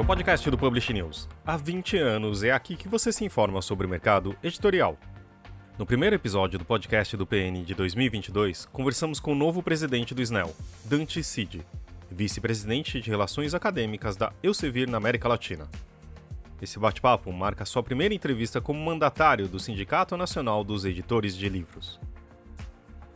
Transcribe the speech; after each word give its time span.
O 0.00 0.04
podcast 0.04 0.50
do 0.50 0.56
Publish 0.56 0.94
News. 0.94 1.28
Há 1.44 1.58
20 1.58 1.98
anos 1.98 2.42
é 2.42 2.50
aqui 2.50 2.74
que 2.74 2.88
você 2.88 3.12
se 3.12 3.22
informa 3.22 3.60
sobre 3.60 3.86
o 3.86 3.90
mercado 3.90 4.34
editorial. 4.42 4.96
No 5.76 5.84
primeiro 5.84 6.16
episódio 6.16 6.58
do 6.58 6.64
podcast 6.64 7.14
do 7.18 7.26
PN 7.26 7.62
de 7.62 7.74
2022, 7.74 8.64
conversamos 8.72 9.20
com 9.20 9.32
o 9.32 9.34
novo 9.34 9.62
presidente 9.62 10.14
do 10.14 10.22
SNEL, 10.22 10.56
Dante 10.86 11.22
Cid, 11.22 11.60
vice-presidente 12.10 12.98
de 12.98 13.10
Relações 13.10 13.52
Acadêmicas 13.52 14.16
da 14.16 14.32
Elsevier 14.42 14.88
na 14.88 14.96
América 14.96 15.28
Latina. 15.28 15.68
Esse 16.62 16.78
bate-papo 16.78 17.30
marca 17.30 17.66
sua 17.66 17.82
primeira 17.82 18.14
entrevista 18.14 18.58
como 18.58 18.82
mandatário 18.82 19.48
do 19.48 19.60
Sindicato 19.60 20.16
Nacional 20.16 20.64
dos 20.64 20.86
Editores 20.86 21.36
de 21.36 21.46
Livros. 21.46 22.00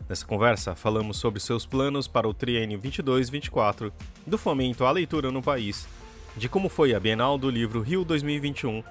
Nessa 0.06 0.27
conversa, 0.27 0.75
falamos 0.75 1.16
sobre 1.16 1.41
seus 1.41 1.64
planos 1.64 2.06
para 2.06 2.28
o 2.28 2.34
triênio 2.34 2.78
22-24, 2.78 3.91
do 4.27 4.37
fomento 4.37 4.84
à 4.84 4.91
leitura 4.91 5.30
no 5.30 5.42
país, 5.42 5.89
de 6.37 6.48
como 6.48 6.69
foi 6.69 6.95
a 6.95 7.01
Bienal 7.01 7.38
do 7.38 7.48
Livro 7.48 7.80
Rio 7.80 8.05
2021, 8.05 8.83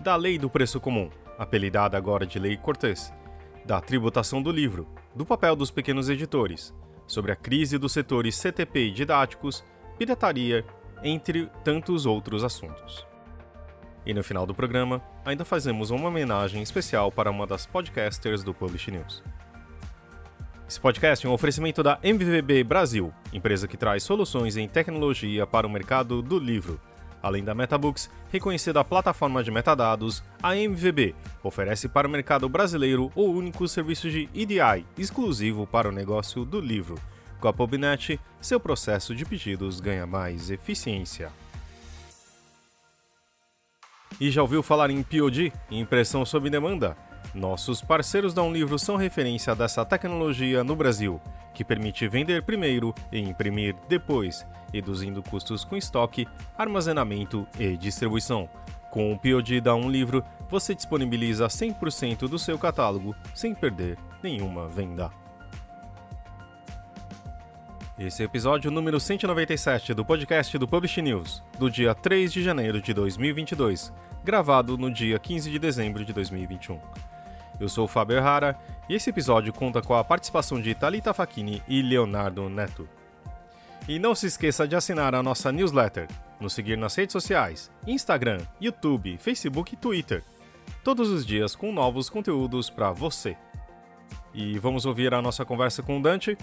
da 0.00 0.14
Lei 0.14 0.38
do 0.38 0.48
Preço 0.48 0.80
Comum, 0.80 1.10
apelidada 1.36 1.96
agora 1.96 2.24
de 2.24 2.38
Lei 2.38 2.56
Cortês, 2.56 3.12
da 3.64 3.80
tributação 3.80 4.40
do 4.40 4.52
livro, 4.52 4.86
do 5.14 5.26
papel 5.26 5.56
dos 5.56 5.70
pequenos 5.70 6.08
editores, 6.08 6.72
sobre 7.06 7.32
a 7.32 7.36
crise 7.36 7.76
dos 7.76 7.92
setores 7.92 8.36
CTP 8.36 8.86
e 8.86 8.92
didáticos, 8.92 9.64
pirataria, 9.98 10.64
entre 11.02 11.50
tantos 11.64 12.06
outros 12.06 12.44
assuntos. 12.44 13.04
E 14.06 14.14
no 14.14 14.22
final 14.22 14.46
do 14.46 14.54
programa, 14.54 15.02
ainda 15.24 15.44
fazemos 15.44 15.90
uma 15.90 16.08
homenagem 16.08 16.62
especial 16.62 17.10
para 17.10 17.30
uma 17.30 17.46
das 17.46 17.66
podcasters 17.66 18.44
do 18.44 18.54
Publish 18.54 18.90
News. 18.90 19.22
Esse 20.68 20.80
podcast 20.80 21.26
é 21.26 21.28
um 21.28 21.32
oferecimento 21.32 21.82
da 21.82 21.98
MVB 22.02 22.64
Brasil, 22.64 23.12
empresa 23.32 23.68
que 23.68 23.76
traz 23.76 24.04
soluções 24.04 24.56
em 24.56 24.68
tecnologia 24.68 25.46
para 25.46 25.66
o 25.66 25.70
mercado 25.70 26.22
do 26.22 26.38
livro. 26.38 26.80
Além 27.22 27.44
da 27.44 27.54
MetaBooks, 27.54 28.10
reconhecida 28.32 28.82
plataforma 28.82 29.44
de 29.44 29.50
metadados, 29.50 30.24
a 30.42 30.56
MVB 30.56 31.14
oferece 31.42 31.88
para 31.88 32.08
o 32.08 32.10
mercado 32.10 32.48
brasileiro 32.48 33.12
o 33.14 33.24
único 33.24 33.68
serviço 33.68 34.10
de 34.10 34.28
EDI 34.34 34.84
exclusivo 34.98 35.66
para 35.66 35.88
o 35.88 35.92
negócio 35.92 36.44
do 36.44 36.60
livro. 36.60 36.96
Com 37.40 37.46
a 37.46 37.52
PubNet, 37.52 38.18
seu 38.40 38.58
processo 38.58 39.14
de 39.14 39.24
pedidos 39.24 39.80
ganha 39.80 40.06
mais 40.06 40.50
eficiência. 40.50 41.30
E 44.20 44.30
já 44.30 44.42
ouviu 44.42 44.62
falar 44.62 44.90
em 44.90 45.02
POD, 45.02 45.52
impressão 45.70 46.24
sob 46.24 46.50
demanda? 46.50 46.96
Nossos 47.34 47.80
parceiros 47.80 48.34
da 48.34 48.42
Um 48.42 48.52
Livro 48.52 48.78
são 48.78 48.96
referência 48.96 49.54
dessa 49.54 49.84
tecnologia 49.84 50.62
no 50.62 50.76
Brasil, 50.76 51.20
que 51.54 51.64
permite 51.64 52.06
vender 52.06 52.42
primeiro 52.42 52.94
e 53.10 53.18
imprimir 53.18 53.74
depois, 53.88 54.46
reduzindo 54.72 55.22
custos 55.22 55.64
com 55.64 55.76
estoque, 55.76 56.26
armazenamento 56.56 57.46
e 57.58 57.76
distribuição. 57.76 58.48
Com 58.90 59.10
o 59.10 59.18
POD 59.18 59.60
da 59.62 59.74
Um 59.74 59.90
Livro, 59.90 60.22
você 60.50 60.74
disponibiliza 60.74 61.46
100% 61.46 62.28
do 62.28 62.38
seu 62.38 62.58
catálogo 62.58 63.16
sem 63.34 63.54
perder 63.54 63.96
nenhuma 64.22 64.68
venda. 64.68 65.10
Esse 67.98 68.22
é 68.22 68.26
o 68.26 68.28
episódio 68.28 68.70
número 68.70 68.98
197 68.98 69.94
do 69.94 70.04
podcast 70.04 70.58
do 70.58 70.66
Publish 70.66 71.00
News, 71.00 71.42
do 71.58 71.70
dia 71.70 71.94
3 71.94 72.32
de 72.32 72.42
janeiro 72.42 72.82
de 72.82 72.92
2022, 72.92 73.92
gravado 74.24 74.76
no 74.76 74.90
dia 74.90 75.18
15 75.18 75.50
de 75.50 75.58
dezembro 75.58 76.04
de 76.04 76.12
2021. 76.12 76.80
Eu 77.60 77.68
sou 77.68 77.84
o 77.84 77.88
Fábio 77.88 78.16
Errara 78.16 78.58
e 78.88 78.94
esse 78.94 79.10
episódio 79.10 79.52
conta 79.52 79.80
com 79.80 79.94
a 79.94 80.04
participação 80.04 80.60
de 80.60 80.74
Talita 80.74 81.14
Facchini 81.14 81.62
e 81.68 81.82
Leonardo 81.82 82.48
Neto. 82.48 82.88
E 83.88 83.98
não 83.98 84.14
se 84.14 84.26
esqueça 84.26 84.66
de 84.66 84.76
assinar 84.76 85.14
a 85.14 85.22
nossa 85.22 85.50
newsletter, 85.50 86.08
nos 86.40 86.52
seguir 86.52 86.76
nas 86.76 86.94
redes 86.94 87.12
sociais, 87.12 87.70
Instagram, 87.86 88.38
YouTube, 88.60 89.18
Facebook 89.18 89.74
e 89.74 89.76
Twitter. 89.76 90.22
Todos 90.84 91.10
os 91.10 91.24
dias 91.24 91.54
com 91.54 91.72
novos 91.72 92.08
conteúdos 92.08 92.70
para 92.70 92.92
você. 92.92 93.36
E 94.34 94.58
vamos 94.58 94.86
ouvir 94.86 95.12
a 95.14 95.22
nossa 95.22 95.44
conversa 95.44 95.82
com 95.82 95.98
o 95.98 96.02
Dante? 96.02 96.36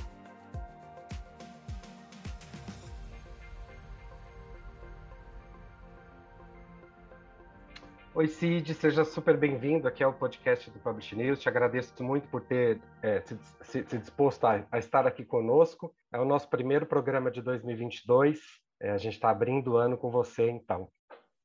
Oi, 8.19 8.27
Cid, 8.27 8.73
seja 8.73 9.05
super 9.05 9.37
bem-vindo 9.37 9.87
aqui 9.87 10.03
ao 10.03 10.11
podcast 10.11 10.69
do 10.69 10.77
Publish 10.77 11.15
News. 11.15 11.39
Te 11.39 11.47
agradeço 11.47 12.03
muito 12.03 12.27
por 12.27 12.41
ter 12.41 12.81
é, 13.01 13.21
se, 13.21 13.39
se, 13.61 13.85
se, 13.85 13.97
disposto 13.97 14.43
a, 14.43 14.61
a, 14.69 14.77
estar 14.77 15.07
aqui 15.07 15.23
conosco. 15.23 15.95
É 16.11 16.19
o 16.19 16.25
nosso 16.25 16.49
primeiro 16.49 16.85
programa 16.85 17.31
de 17.31 17.41
2022. 17.41 18.41
É, 18.81 18.91
a 18.91 18.97
gente 18.97 19.13
está 19.13 19.29
abrindo 19.29 19.71
o 19.71 19.77
ano 19.77 19.97
com 19.97 20.11
você, 20.11 20.49
então. 20.49 20.89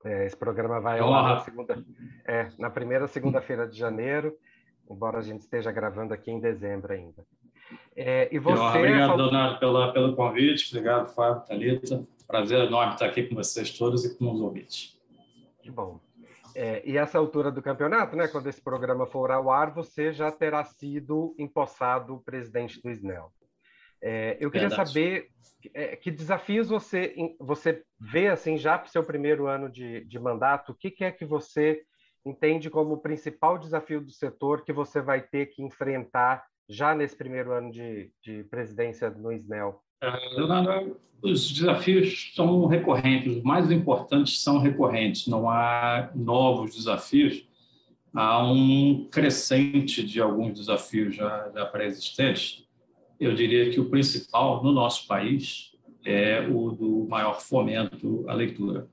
É, 0.04 0.26
esse 0.26 0.36
programa 0.36 0.80
vai 0.80 0.98
ao 0.98 1.14
ar 1.14 1.36
na, 1.36 1.40
segunda, 1.44 1.84
é, 2.26 2.48
na 2.58 2.68
primeira 2.68 3.06
segunda-feira 3.06 3.68
de 3.68 3.78
janeiro, 3.78 4.36
embora 4.90 5.18
a 5.18 5.22
gente 5.22 5.42
esteja 5.42 5.70
gravando 5.70 6.12
aqui 6.12 6.32
em 6.32 6.40
dezembro 6.40 6.92
ainda. 6.92 7.24
É, 7.94 8.28
e 8.34 8.38
você, 8.40 8.78
obrigado, 8.78 9.14
Leonardo, 9.14 9.60
pela, 9.60 9.92
pelo 9.92 10.16
convite. 10.16 10.76
Obrigado, 10.76 11.06
Fábio, 11.14 11.46
Thalita. 11.46 12.04
Prazer 12.26 12.66
enorme 12.66 12.94
estar 12.94 13.06
aqui 13.06 13.22
com 13.22 13.36
vocês 13.36 13.70
todos 13.78 14.04
e 14.04 14.18
com 14.18 14.32
os 14.32 14.40
ouvintes. 14.40 14.98
Que 15.62 15.70
bom. 15.70 16.00
É, 16.54 16.82
e 16.88 16.96
essa 16.96 17.18
altura 17.18 17.50
do 17.50 17.62
campeonato, 17.62 18.14
né, 18.16 18.28
quando 18.28 18.48
esse 18.48 18.62
programa 18.62 19.06
for 19.06 19.30
ao 19.30 19.50
ar, 19.50 19.74
você 19.74 20.12
já 20.12 20.30
terá 20.30 20.64
sido 20.64 21.34
empossado 21.38 22.22
presidente 22.24 22.80
do 22.80 22.90
SNEL. 22.90 23.32
É, 24.00 24.36
eu 24.38 24.50
queria 24.50 24.68
Verdade. 24.68 24.90
saber 24.90 25.28
é, 25.72 25.96
que 25.96 26.10
desafios 26.10 26.68
você, 26.68 27.14
você 27.40 27.82
vê 27.98 28.28
assim 28.28 28.56
já 28.56 28.78
para 28.78 28.86
o 28.86 28.90
seu 28.90 29.02
primeiro 29.02 29.46
ano 29.46 29.68
de, 29.70 30.04
de 30.04 30.18
mandato, 30.18 30.72
o 30.72 30.74
que, 30.74 30.90
que 30.90 31.04
é 31.04 31.10
que 31.10 31.24
você 31.24 31.82
entende 32.24 32.70
como 32.70 32.94
o 32.94 33.00
principal 33.00 33.58
desafio 33.58 34.00
do 34.00 34.10
setor 34.10 34.64
que 34.64 34.72
você 34.72 35.00
vai 35.00 35.22
ter 35.22 35.46
que 35.46 35.62
enfrentar 35.62 36.44
já 36.68 36.94
nesse 36.94 37.16
primeiro 37.16 37.52
ano 37.52 37.70
de, 37.70 38.12
de 38.22 38.44
presidência 38.44 39.10
no 39.10 39.32
SNEL? 39.32 39.82
Leonardo, 40.36 40.96
os 41.22 41.50
desafios 41.50 42.32
são 42.34 42.66
recorrentes, 42.66 43.38
os 43.38 43.42
mais 43.42 43.70
importantes 43.70 44.42
são 44.42 44.58
recorrentes, 44.58 45.26
não 45.26 45.48
há 45.48 46.10
novos 46.14 46.74
desafios, 46.76 47.46
há 48.12 48.46
um 48.46 49.08
crescente 49.10 50.04
de 50.04 50.20
alguns 50.20 50.58
desafios 50.58 51.16
já, 51.16 51.50
já 51.54 51.64
pré-existentes. 51.64 52.64
Eu 53.18 53.34
diria 53.34 53.70
que 53.70 53.80
o 53.80 53.88
principal 53.88 54.62
no 54.62 54.70
nosso 54.70 55.06
país 55.06 55.72
é 56.04 56.46
o 56.46 56.70
do 56.72 57.06
maior 57.08 57.40
fomento 57.40 58.24
à 58.28 58.34
leitura. 58.34 58.86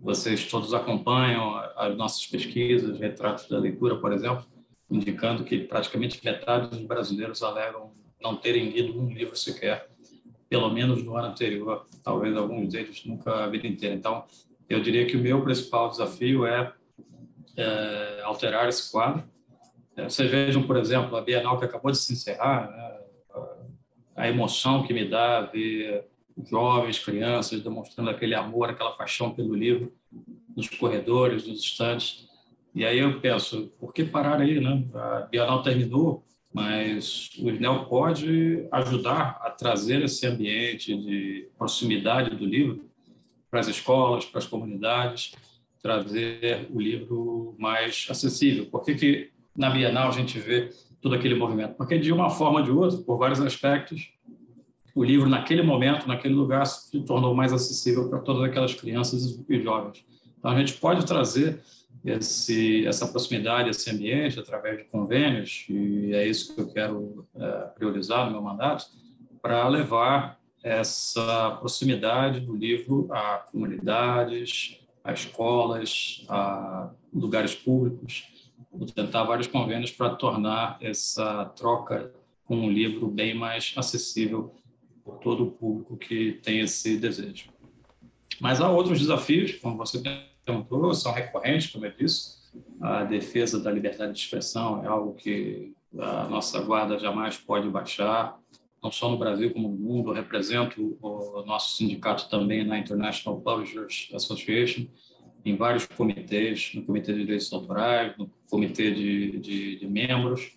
Vocês 0.00 0.44
todos 0.46 0.74
acompanham 0.74 1.56
as 1.76 1.96
nossas 1.96 2.26
pesquisas, 2.26 3.00
retratos 3.00 3.48
da 3.48 3.58
leitura, 3.58 3.96
por 3.96 4.12
exemplo, 4.12 4.44
indicando 4.90 5.42
que 5.42 5.58
praticamente 5.60 6.22
metade 6.22 6.68
dos 6.68 6.86
brasileiros 6.86 7.42
alegam 7.42 7.92
não 8.22 8.36
terem 8.36 8.68
lido 8.68 9.00
um 9.00 9.08
livro 9.10 9.34
sequer 9.34 9.91
pelo 10.52 10.68
menos 10.68 11.02
no 11.02 11.16
ano 11.16 11.28
anterior, 11.28 11.86
talvez 12.04 12.36
alguns 12.36 12.70
deles 12.70 13.06
nunca 13.06 13.44
a 13.44 13.46
vida 13.46 13.66
inteira. 13.66 13.94
Então, 13.94 14.22
eu 14.68 14.82
diria 14.82 15.06
que 15.06 15.16
o 15.16 15.18
meu 15.18 15.42
principal 15.42 15.88
desafio 15.88 16.44
é, 16.44 16.70
é 17.56 18.20
alterar 18.22 18.68
esse 18.68 18.92
quadro. 18.92 19.24
É, 19.96 20.04
vocês 20.04 20.30
vejam, 20.30 20.62
por 20.64 20.76
exemplo, 20.76 21.16
a 21.16 21.22
Bienal 21.22 21.58
que 21.58 21.64
acabou 21.64 21.90
de 21.90 21.96
se 21.96 22.12
encerrar, 22.12 22.70
né? 22.70 22.98
a 24.14 24.28
emoção 24.28 24.82
que 24.82 24.92
me 24.92 25.08
dá 25.08 25.40
ver 25.40 26.04
jovens, 26.44 26.98
crianças 26.98 27.62
demonstrando 27.62 28.10
aquele 28.10 28.34
amor, 28.34 28.68
aquela 28.68 28.90
paixão 28.90 29.30
pelo 29.30 29.54
livro 29.54 29.90
nos 30.54 30.68
corredores, 30.68 31.48
nos 31.48 31.62
estantes. 31.62 32.28
E 32.74 32.84
aí 32.84 32.98
eu 32.98 33.22
penso, 33.22 33.72
por 33.80 33.94
que 33.94 34.04
parar 34.04 34.38
aí, 34.38 34.60
né? 34.60 34.84
A 34.92 35.20
Bienal 35.30 35.62
terminou, 35.62 36.22
mas 36.52 37.30
o 37.38 37.50
SNEL 37.50 37.86
pode 37.86 38.66
ajudar 38.70 39.40
a 39.42 39.50
trazer 39.50 40.02
esse 40.02 40.26
ambiente 40.26 40.96
de 40.96 41.48
proximidade 41.56 42.36
do 42.36 42.44
livro 42.44 42.84
para 43.50 43.60
as 43.60 43.68
escolas, 43.68 44.24
para 44.24 44.38
as 44.38 44.46
comunidades, 44.46 45.32
trazer 45.82 46.68
o 46.72 46.80
livro 46.80 47.54
mais 47.58 48.06
acessível. 48.08 48.66
Por 48.66 48.84
que, 48.84 48.94
que 48.94 49.30
na 49.56 49.70
Bienal 49.70 50.08
a 50.08 50.12
gente 50.12 50.38
vê 50.38 50.70
todo 51.00 51.14
aquele 51.14 51.34
movimento? 51.34 51.74
Porque, 51.74 51.98
de 51.98 52.12
uma 52.12 52.30
forma 52.30 52.60
ou 52.60 52.64
de 52.64 52.70
outra, 52.70 52.98
por 52.98 53.18
vários 53.18 53.40
aspectos, 53.40 54.10
o 54.94 55.02
livro, 55.02 55.28
naquele 55.28 55.62
momento, 55.62 56.06
naquele 56.06 56.34
lugar, 56.34 56.66
se 56.66 57.00
tornou 57.00 57.34
mais 57.34 57.52
acessível 57.52 58.08
para 58.08 58.20
todas 58.20 58.42
aquelas 58.42 58.74
crianças 58.74 59.42
e 59.48 59.60
jovens. 59.60 60.04
Então, 60.38 60.50
a 60.50 60.58
gente 60.58 60.74
pode 60.74 61.04
trazer 61.06 61.60
esse, 62.04 62.86
essa 62.86 63.06
proximidade, 63.06 63.70
esse 63.70 63.90
ambiente, 63.90 64.38
através 64.38 64.78
de 64.78 64.84
convênios, 64.84 65.66
e 65.68 66.12
é 66.14 66.26
isso 66.26 66.54
que 66.54 66.60
eu 66.60 66.68
quero 66.68 67.26
é, 67.34 67.50
priorizar 67.76 68.26
no 68.26 68.32
meu 68.32 68.42
mandato, 68.42 68.86
para 69.40 69.66
levar 69.68 70.40
essa 70.62 71.56
proximidade 71.58 72.40
do 72.40 72.54
livro 72.54 73.08
a 73.10 73.38
comunidades, 73.50 74.80
a 75.02 75.12
escolas, 75.12 76.24
a 76.28 76.90
lugares 77.12 77.54
públicos. 77.54 78.24
Vou 78.72 78.86
tentar 78.86 79.24
vários 79.24 79.48
convênios 79.48 79.90
para 79.90 80.10
tornar 80.10 80.78
essa 80.80 81.46
troca 81.56 82.12
com 82.44 82.56
um 82.56 82.70
livro 82.70 83.08
bem 83.08 83.34
mais 83.34 83.72
acessível 83.76 84.54
por 85.04 85.18
todo 85.18 85.44
o 85.44 85.50
público 85.50 85.96
que 85.96 86.40
tem 86.42 86.60
esse 86.60 86.96
desejo. 86.96 87.50
Mas 88.40 88.60
há 88.60 88.70
outros 88.70 88.98
desafios, 89.00 89.52
como 89.52 89.76
você 89.76 90.00
são 90.94 91.12
recorrentes, 91.12 91.70
como 91.70 91.86
eu 91.86 91.92
disse. 91.92 92.42
A 92.80 93.04
defesa 93.04 93.58
da 93.58 93.70
liberdade 93.70 94.12
de 94.12 94.18
expressão 94.18 94.84
é 94.84 94.88
algo 94.88 95.14
que 95.14 95.72
a 95.98 96.28
nossa 96.28 96.60
guarda 96.60 96.98
jamais 96.98 97.36
pode 97.36 97.68
baixar, 97.68 98.38
não 98.82 98.90
só 98.90 99.10
no 99.10 99.18
Brasil 99.18 99.52
como 99.52 99.68
no 99.68 99.76
mundo. 99.76 100.10
Eu 100.10 100.14
represento 100.14 100.98
o 101.00 101.42
nosso 101.46 101.76
sindicato 101.76 102.28
também 102.28 102.64
na 102.64 102.78
International 102.78 103.40
Publishers 103.40 104.10
Association, 104.12 104.86
em 105.44 105.56
vários 105.56 105.86
comitês, 105.86 106.72
no 106.74 106.84
Comitê 106.84 107.12
de 107.12 107.20
Direitos 107.20 107.52
Autorais, 107.52 108.16
no 108.16 108.30
Comitê 108.48 108.92
de, 108.92 109.38
de, 109.40 109.78
de 109.78 109.86
Membros, 109.86 110.56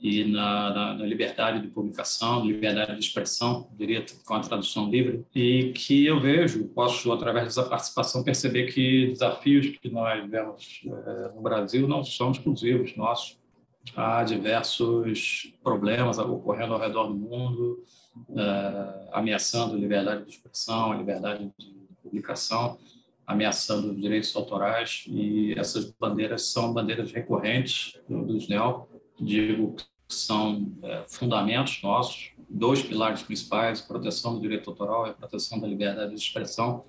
e 0.00 0.24
na, 0.24 0.70
na, 0.70 0.94
na, 0.94 1.06
liberdade 1.06 1.60
de 1.60 1.68
publicação, 1.68 2.44
liberdade 2.44 2.94
de 2.94 3.04
expressão, 3.04 3.68
diria 3.78 4.04
com 4.24 4.34
a 4.34 4.40
tradução 4.40 4.90
livre, 4.90 5.24
e 5.34 5.72
que 5.72 6.04
eu 6.04 6.20
vejo, 6.20 6.64
posso 6.68 7.12
através 7.12 7.44
dessa 7.46 7.64
participação 7.64 8.24
perceber 8.24 8.72
que 8.72 9.08
desafios 9.08 9.66
que 9.78 9.90
nós 9.90 10.28
vemos 10.28 10.82
é, 10.86 11.34
no 11.34 11.42
Brasil 11.42 11.86
não 11.86 12.04
são 12.04 12.30
exclusivos 12.30 12.96
nossos. 12.96 13.40
Há 13.96 14.22
diversos 14.22 15.52
problemas 15.62 16.18
ocorrendo 16.18 16.74
ao 16.74 16.80
redor 16.80 17.08
do 17.08 17.14
mundo, 17.14 17.84
é, 18.36 19.08
ameaçando 19.12 19.74
a 19.74 19.78
liberdade 19.78 20.24
de 20.24 20.30
expressão, 20.30 20.92
a 20.92 20.96
liberdade 20.96 21.52
de 21.58 21.74
publicação, 22.02 22.78
ameaçando 23.26 23.92
os 23.92 24.00
direitos 24.00 24.34
autorais, 24.34 25.04
e 25.06 25.54
essas 25.56 25.90
bandeiras 25.92 26.46
são 26.46 26.72
bandeiras 26.72 27.12
recorrentes 27.12 27.98
dos 28.08 28.48
NEL, 28.48 28.88
digo 29.22 29.74
que 29.76 29.84
são 30.08 30.70
é, 30.82 31.04
fundamentos 31.08 31.80
nossos, 31.82 32.32
dois 32.48 32.82
pilares 32.82 33.22
principais, 33.22 33.80
proteção 33.80 34.34
do 34.34 34.40
direito 34.40 34.68
autoral 34.68 35.08
e 35.08 35.14
proteção 35.14 35.58
da 35.58 35.66
liberdade 35.66 36.14
de 36.14 36.20
expressão. 36.20 36.84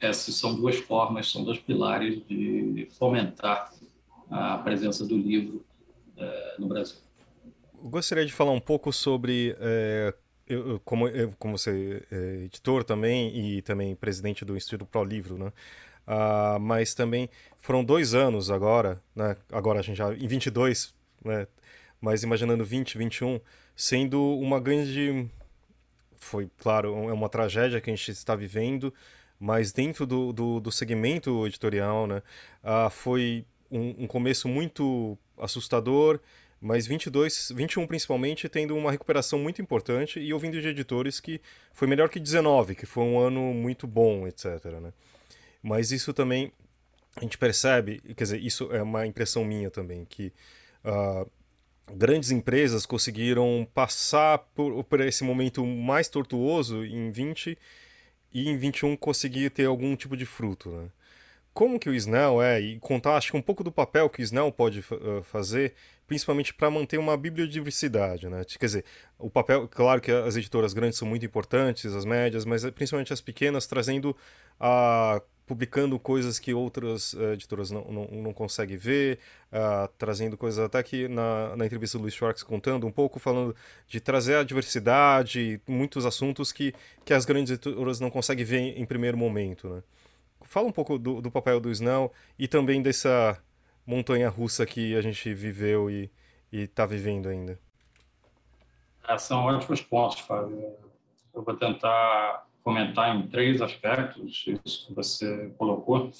Essas 0.00 0.34
são 0.36 0.54
duas 0.54 0.76
formas, 0.76 1.30
são 1.30 1.42
dois 1.42 1.58
pilares 1.58 2.24
de 2.26 2.88
fomentar 2.96 3.72
a 4.30 4.58
presença 4.58 5.04
do 5.04 5.16
livro 5.16 5.64
é, 6.16 6.54
no 6.58 6.68
Brasil. 6.68 6.98
Gostaria 7.82 8.24
de 8.24 8.32
falar 8.32 8.52
um 8.52 8.60
pouco 8.60 8.92
sobre, 8.92 9.56
é, 9.58 10.14
eu, 10.46 10.80
como, 10.84 11.08
eu, 11.08 11.32
como 11.38 11.58
você 11.58 12.06
é 12.10 12.44
editor 12.44 12.84
também 12.84 13.36
e 13.36 13.62
também 13.62 13.94
presidente 13.96 14.44
do 14.44 14.56
Instituto 14.56 14.88
Pro 14.88 15.04
Livro, 15.04 15.38
né? 15.38 15.52
Uh, 16.08 16.58
mas 16.58 16.94
também 16.94 17.28
foram 17.58 17.84
dois 17.84 18.14
anos 18.14 18.50
agora, 18.50 18.98
né? 19.14 19.36
agora 19.52 19.80
a 19.80 19.82
gente 19.82 19.98
já, 19.98 20.10
em 20.14 20.26
22, 20.26 20.94
né? 21.24 21.46
Mas 22.00 22.22
imaginando 22.22 22.64
20, 22.64 22.96
21, 22.96 23.40
sendo 23.76 24.20
uma 24.38 24.60
grande. 24.60 25.28
Foi, 26.16 26.50
claro, 26.58 27.08
é 27.08 27.12
uma 27.12 27.28
tragédia 27.28 27.80
que 27.80 27.90
a 27.90 27.94
gente 27.94 28.10
está 28.10 28.34
vivendo, 28.34 28.92
mas 29.38 29.72
dentro 29.72 30.06
do, 30.06 30.32
do, 30.32 30.60
do 30.60 30.72
segmento 30.72 31.46
editorial, 31.46 32.06
né? 32.06 32.22
Ah, 32.62 32.90
foi 32.90 33.44
um, 33.70 34.04
um 34.04 34.06
começo 34.06 34.48
muito 34.48 35.16
assustador, 35.36 36.20
mas 36.60 36.86
22, 36.86 37.52
21 37.54 37.86
principalmente, 37.86 38.48
tendo 38.48 38.76
uma 38.76 38.90
recuperação 38.90 39.38
muito 39.38 39.62
importante 39.62 40.18
e 40.18 40.32
ouvindo 40.32 40.60
de 40.60 40.68
editores 40.68 41.20
que 41.20 41.40
foi 41.72 41.86
melhor 41.86 42.08
que 42.08 42.18
19, 42.18 42.74
que 42.74 42.86
foi 42.86 43.04
um 43.04 43.18
ano 43.18 43.40
muito 43.54 43.86
bom, 43.86 44.26
etc. 44.26 44.64
Né? 44.82 44.92
Mas 45.62 45.92
isso 45.92 46.12
também 46.12 46.52
a 47.16 47.20
gente 47.20 47.38
percebe, 47.38 48.00
quer 48.16 48.24
dizer, 48.24 48.40
isso 48.40 48.72
é 48.72 48.82
uma 48.82 49.06
impressão 49.06 49.44
minha 49.44 49.70
também, 49.70 50.04
que 50.04 50.32
uh, 50.88 51.30
grandes 51.94 52.30
empresas 52.30 52.86
conseguiram 52.86 53.66
passar 53.74 54.38
por, 54.54 54.82
por 54.84 55.00
esse 55.00 55.24
momento 55.24 55.64
mais 55.64 56.08
tortuoso 56.08 56.84
em 56.84 57.10
20 57.10 57.56
e 58.32 58.48
em 58.48 58.56
21 58.56 58.96
conseguir 58.96 59.50
ter 59.50 59.66
algum 59.66 59.94
tipo 59.96 60.16
de 60.16 60.26
fruto. 60.26 60.70
Né? 60.70 60.88
Como 61.52 61.78
que 61.78 61.88
o 61.88 61.94
Snell 61.94 62.42
é, 62.42 62.60
e 62.60 62.78
contar 62.78 63.16
acho 63.16 63.32
que 63.32 63.36
um 63.36 63.42
pouco 63.42 63.64
do 63.64 63.72
papel 63.72 64.08
que 64.08 64.20
o 64.20 64.22
Snell 64.22 64.52
pode 64.52 64.80
uh, 64.80 65.22
fazer, 65.24 65.74
principalmente 66.06 66.54
para 66.54 66.70
manter 66.70 66.98
uma 66.98 67.16
bibliodiversidade. 67.16 68.28
Né? 68.28 68.44
Quer 68.44 68.66
dizer, 68.66 68.84
o 69.18 69.30
papel, 69.30 69.66
claro 69.68 70.00
que 70.00 70.10
as 70.10 70.36
editoras 70.36 70.72
grandes 70.72 70.98
são 70.98 71.08
muito 71.08 71.24
importantes, 71.24 71.94
as 71.94 72.04
médias, 72.04 72.44
mas 72.44 72.64
principalmente 72.70 73.12
as 73.12 73.20
pequenas, 73.20 73.66
trazendo 73.66 74.16
a 74.60 75.22
publicando 75.48 75.98
coisas 75.98 76.38
que 76.38 76.52
outras 76.52 77.14
uh, 77.14 77.32
editoras 77.32 77.70
não, 77.70 77.82
não, 77.84 78.04
não 78.06 78.32
conseguem 78.32 78.76
ver, 78.76 79.18
uh, 79.50 79.88
trazendo 79.96 80.36
coisas 80.36 80.62
até 80.62 80.82
que 80.82 81.08
na, 81.08 81.56
na 81.56 81.64
entrevista 81.64 81.96
do 81.96 82.02
Luiz 82.02 82.14
Schwartz 82.14 82.42
contando 82.42 82.86
um 82.86 82.92
pouco, 82.92 83.18
falando 83.18 83.56
de 83.86 83.98
trazer 83.98 84.36
a 84.36 84.44
diversidade, 84.44 85.60
muitos 85.66 86.04
assuntos 86.04 86.52
que, 86.52 86.74
que 87.04 87.14
as 87.14 87.24
grandes 87.24 87.52
editoras 87.52 87.98
não 87.98 88.10
conseguem 88.10 88.44
ver 88.44 88.58
em, 88.58 88.82
em 88.82 88.84
primeiro 88.84 89.16
momento. 89.16 89.68
Né? 89.68 89.82
Fala 90.42 90.68
um 90.68 90.72
pouco 90.72 90.98
do, 90.98 91.22
do 91.22 91.30
papel 91.30 91.58
do 91.58 91.70
Snell 91.70 92.12
e 92.38 92.46
também 92.46 92.82
dessa 92.82 93.38
montanha 93.86 94.28
russa 94.28 94.66
que 94.66 94.94
a 94.94 95.00
gente 95.00 95.32
viveu 95.32 95.90
e 95.90 96.10
está 96.52 96.84
vivendo 96.84 97.28
ainda. 97.28 97.58
É, 99.08 99.16
são 99.16 99.44
ótimos 99.44 99.80
pontos, 99.80 100.20
Fábio. 100.20 100.76
Eu 101.34 101.42
vou 101.42 101.56
tentar 101.56 102.46
comentar 102.68 103.16
em 103.16 103.26
três 103.28 103.62
aspectos, 103.62 104.44
isso 104.66 104.86
que 104.86 104.94
você 104.94 105.50
colocou. 105.56 106.10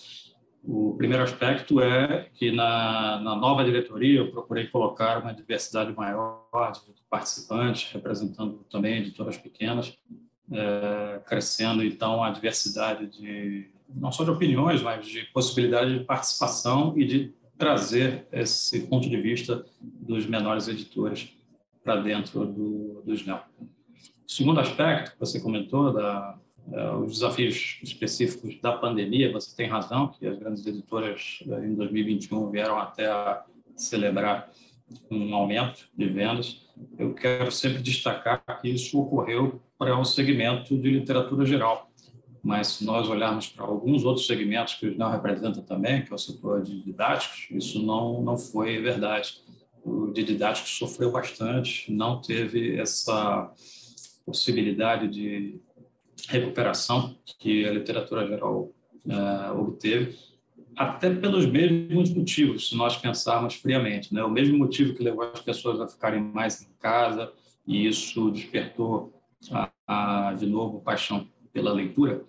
O 0.64 0.94
primeiro 0.96 1.22
aspecto 1.22 1.78
é 1.78 2.30
que 2.32 2.50
na, 2.50 3.20
na 3.20 3.36
nova 3.36 3.62
diretoria 3.62 4.20
eu 4.20 4.30
procurei 4.30 4.66
colocar 4.66 5.18
uma 5.18 5.34
diversidade 5.34 5.94
maior 5.94 6.46
de 6.72 7.02
participantes, 7.10 7.92
representando 7.92 8.64
também 8.70 8.96
editoras 8.96 9.36
pequenas, 9.36 9.94
é, 10.50 11.20
crescendo 11.26 11.84
então 11.84 12.24
a 12.24 12.30
diversidade 12.30 13.06
de 13.08 13.70
não 13.86 14.10
só 14.10 14.24
de 14.24 14.30
opiniões, 14.30 14.80
mas 14.80 15.06
de 15.06 15.24
possibilidade 15.26 15.98
de 15.98 16.04
participação 16.04 16.94
e 16.96 17.04
de 17.04 17.34
trazer 17.58 18.26
esse 18.32 18.86
ponto 18.86 19.06
de 19.06 19.20
vista 19.20 19.66
dos 19.82 20.24
menores 20.24 20.66
editores 20.66 21.30
para 21.84 21.96
dentro 21.96 22.46
do, 22.46 23.02
do 23.04 23.12
SNEL. 23.12 23.42
Segundo 24.28 24.60
aspecto 24.60 25.12
que 25.12 25.18
você 25.18 25.40
comentou, 25.40 25.90
da, 25.90 26.38
é, 26.70 26.90
os 26.90 27.14
desafios 27.14 27.78
específicos 27.82 28.60
da 28.60 28.72
pandemia, 28.72 29.32
você 29.32 29.56
tem 29.56 29.66
razão 29.66 30.08
que 30.08 30.26
as 30.26 30.38
grandes 30.38 30.66
editoras 30.66 31.42
é, 31.48 31.66
em 31.66 31.74
2021 31.74 32.50
vieram 32.50 32.78
até 32.78 33.06
a 33.06 33.42
celebrar 33.74 34.52
um 35.10 35.34
aumento 35.34 35.88
de 35.96 36.06
vendas. 36.10 36.60
Eu 36.98 37.14
quero 37.14 37.50
sempre 37.50 37.80
destacar 37.80 38.42
que 38.60 38.68
isso 38.68 39.00
ocorreu 39.00 39.62
para 39.78 39.98
o 39.98 40.04
segmento 40.04 40.76
de 40.76 40.90
literatura 40.90 41.46
geral, 41.46 41.90
mas 42.42 42.66
se 42.66 42.84
nós 42.84 43.08
olharmos 43.08 43.48
para 43.48 43.64
alguns 43.64 44.04
outros 44.04 44.26
segmentos 44.26 44.74
que 44.74 44.88
o 44.88 44.98
não 44.98 45.10
representa 45.10 45.62
também, 45.62 46.04
que 46.04 46.12
é 46.12 46.14
o 46.14 46.18
setor 46.18 46.62
de 46.62 46.82
didáticos, 46.82 47.46
isso 47.50 47.82
não 47.82 48.20
não 48.20 48.36
foi 48.36 48.78
verdade. 48.78 49.40
O 49.82 50.08
de 50.08 50.22
didáticos 50.22 50.76
sofreu 50.76 51.10
bastante, 51.10 51.90
não 51.90 52.20
teve 52.20 52.78
essa 52.78 53.50
possibilidade 54.28 55.08
de 55.08 55.58
recuperação 56.28 57.16
que 57.38 57.66
a 57.66 57.72
literatura 57.72 58.26
geral 58.26 58.70
uh, 59.06 59.58
obteve, 59.58 60.18
até 60.76 61.08
pelos 61.14 61.46
mesmos 61.46 62.12
motivos, 62.12 62.68
se 62.68 62.76
nós 62.76 62.96
pensarmos 62.98 63.54
friamente. 63.54 64.12
Né? 64.12 64.22
O 64.22 64.30
mesmo 64.30 64.58
motivo 64.58 64.94
que 64.94 65.02
levou 65.02 65.24
as 65.24 65.40
pessoas 65.40 65.80
a 65.80 65.88
ficarem 65.88 66.20
mais 66.20 66.60
em 66.62 66.68
casa, 66.78 67.32
e 67.66 67.86
isso 67.86 68.30
despertou, 68.30 69.18
a, 69.50 69.70
a, 69.86 70.34
de 70.34 70.44
novo, 70.44 70.82
paixão 70.82 71.26
pela 71.50 71.72
leitura, 71.72 72.22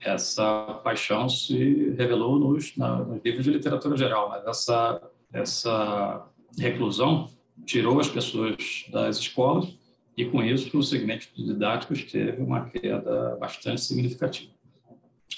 essa 0.00 0.80
paixão 0.82 1.28
se 1.28 1.90
revelou 1.90 2.38
nos, 2.38 2.74
na, 2.76 2.96
nos 3.04 3.22
livros 3.22 3.44
de 3.44 3.50
literatura 3.50 3.96
geral, 3.98 4.30
mas 4.30 4.46
essa, 4.46 5.10
essa 5.32 6.26
reclusão 6.58 7.28
tirou 7.66 8.00
as 8.00 8.08
pessoas 8.08 8.86
das 8.90 9.18
escolas 9.18 9.83
e 10.16 10.24
com 10.24 10.42
isso 10.42 10.76
o 10.76 10.82
segmento 10.82 11.28
de 11.34 11.44
didáticos 11.44 12.04
teve 12.04 12.42
uma 12.42 12.68
queda 12.68 13.36
bastante 13.36 13.80
significativa. 13.80 14.52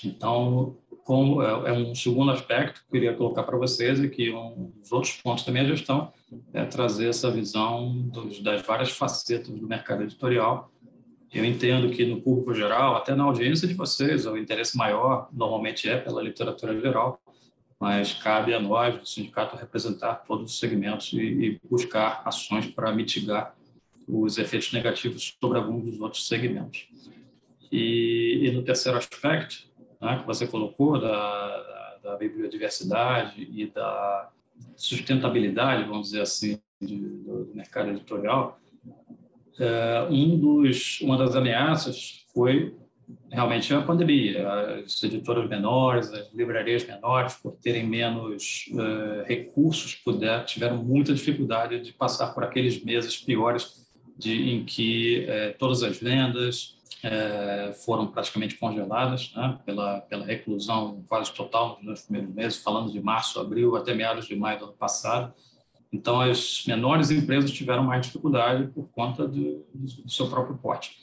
Então, 0.04 0.76
como 1.04 1.40
é, 1.42 1.70
é 1.70 1.72
um 1.72 1.94
segundo 1.94 2.30
aspecto 2.32 2.80
que 2.80 2.86
eu 2.88 3.00
queria 3.00 3.14
colocar 3.14 3.44
para 3.44 3.56
vocês 3.56 4.00
e 4.00 4.08
que 4.08 4.30
um 4.32 4.72
dos 4.80 4.92
outros 4.92 5.14
pontos 5.14 5.44
da 5.44 5.52
minha 5.52 5.64
gestão 5.64 6.12
é 6.52 6.64
trazer 6.64 7.08
essa 7.08 7.30
visão 7.30 7.92
dos, 8.08 8.40
das 8.40 8.62
várias 8.62 8.90
facetas 8.90 9.48
do 9.48 9.66
mercado 9.66 10.02
editorial. 10.02 10.70
Eu 11.32 11.44
entendo 11.44 11.90
que 11.90 12.04
no 12.04 12.20
público 12.20 12.52
geral, 12.54 12.96
até 12.96 13.14
na 13.14 13.24
audiência 13.24 13.68
de 13.68 13.74
vocês, 13.74 14.26
o 14.26 14.36
interesse 14.36 14.76
maior 14.76 15.28
normalmente 15.32 15.88
é 15.88 15.96
pela 15.96 16.22
literatura 16.22 16.78
geral, 16.80 17.20
mas 17.78 18.14
cabe 18.14 18.52
a 18.52 18.60
nós, 18.60 18.98
do 18.98 19.06
sindicato, 19.06 19.56
representar 19.56 20.16
todos 20.26 20.52
os 20.52 20.58
segmentos 20.58 21.12
e, 21.12 21.18
e 21.18 21.60
buscar 21.68 22.22
ações 22.24 22.66
para 22.66 22.92
mitigar 22.92 23.54
os 24.06 24.38
efeitos 24.38 24.72
negativos 24.72 25.36
sobre 25.40 25.58
alguns 25.58 25.84
dos 25.84 26.00
outros 26.00 26.26
segmentos. 26.26 26.88
E, 27.70 28.42
e 28.44 28.50
no 28.52 28.62
terceiro 28.62 28.96
aspecto, 28.96 29.68
né, 30.00 30.18
que 30.20 30.26
você 30.26 30.46
colocou, 30.46 31.00
da, 31.00 31.08
da, 31.08 31.98
da, 32.02 32.16
biodiversidade 32.16 33.42
e 33.42 33.66
da 33.66 34.30
sustentabilidade, 34.76 35.88
vamos 35.88 36.08
dizer 36.08 36.22
assim, 36.22 36.60
de, 36.80 36.96
do, 36.96 37.50
mercado 37.54 37.90
editorial, 37.90 38.60
é, 39.58 40.06
um 40.10 40.38
dos, 40.38 41.00
uma 41.00 41.16
das 41.16 41.34
ameaças 41.34 42.24
foi 42.32 42.74
realmente 43.30 43.72
a 43.72 43.82
pandemia. 43.82 44.48
As 44.84 45.02
editoras 45.02 45.48
menores, 45.48 46.12
as 46.12 46.32
livrarias 46.32 46.84
menores, 46.84 47.34
por 47.34 47.52
terem 47.56 47.86
menos 47.86 48.66
uh, 48.72 49.24
recursos, 49.24 49.94
puder, 49.94 50.44
tiveram 50.44 50.82
muita 50.82 51.14
dificuldade 51.14 51.80
de 51.80 51.92
passar 51.92 52.34
por 52.34 52.44
aqueles 52.44 52.82
meses 52.82 53.16
piores 53.16 53.85
de, 54.16 54.50
em 54.50 54.64
que 54.64 55.26
uh, 55.28 55.58
todas 55.58 55.82
as 55.82 55.98
vendas 55.98 56.76
uh, 57.04 57.72
foram 57.84 58.06
praticamente 58.06 58.56
congeladas 58.56 59.32
né, 59.34 59.58
pela, 59.64 60.00
pela 60.02 60.24
reclusão 60.24 61.02
quase 61.08 61.32
total 61.32 61.78
nos 61.82 62.02
primeiros 62.02 62.34
meses, 62.34 62.58
falando 62.58 62.90
de 62.90 63.00
março, 63.00 63.38
abril, 63.40 63.76
até 63.76 63.94
meados 63.94 64.26
de 64.26 64.34
maio 64.36 64.58
do 64.58 64.64
ano 64.66 64.74
passado. 64.74 65.32
Então, 65.92 66.20
as 66.20 66.64
menores 66.66 67.10
empresas 67.10 67.50
tiveram 67.50 67.84
mais 67.84 68.06
dificuldade 68.06 68.66
por 68.68 68.88
conta 68.90 69.26
do, 69.26 69.64
do 69.72 70.10
seu 70.10 70.28
próprio 70.28 70.56
porte. 70.56 70.96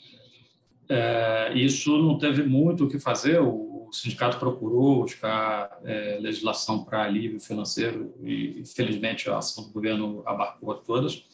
É, 0.88 1.52
isso 1.54 1.96
não 1.98 2.18
teve 2.18 2.42
muito 2.42 2.84
o 2.84 2.88
que 2.88 2.98
fazer. 2.98 3.40
O, 3.40 3.72
sindicato 3.94 4.38
procurou 4.38 5.02
buscar 5.02 5.78
é, 5.84 6.18
legislação 6.20 6.84
para 6.84 7.04
alívio 7.04 7.38
financeiro 7.38 8.12
e, 8.24 8.64
felizmente, 8.66 9.30
a 9.30 9.38
ação 9.38 9.64
do 9.64 9.70
governo 9.70 10.22
abarcou 10.26 10.74
todas. 10.74 11.24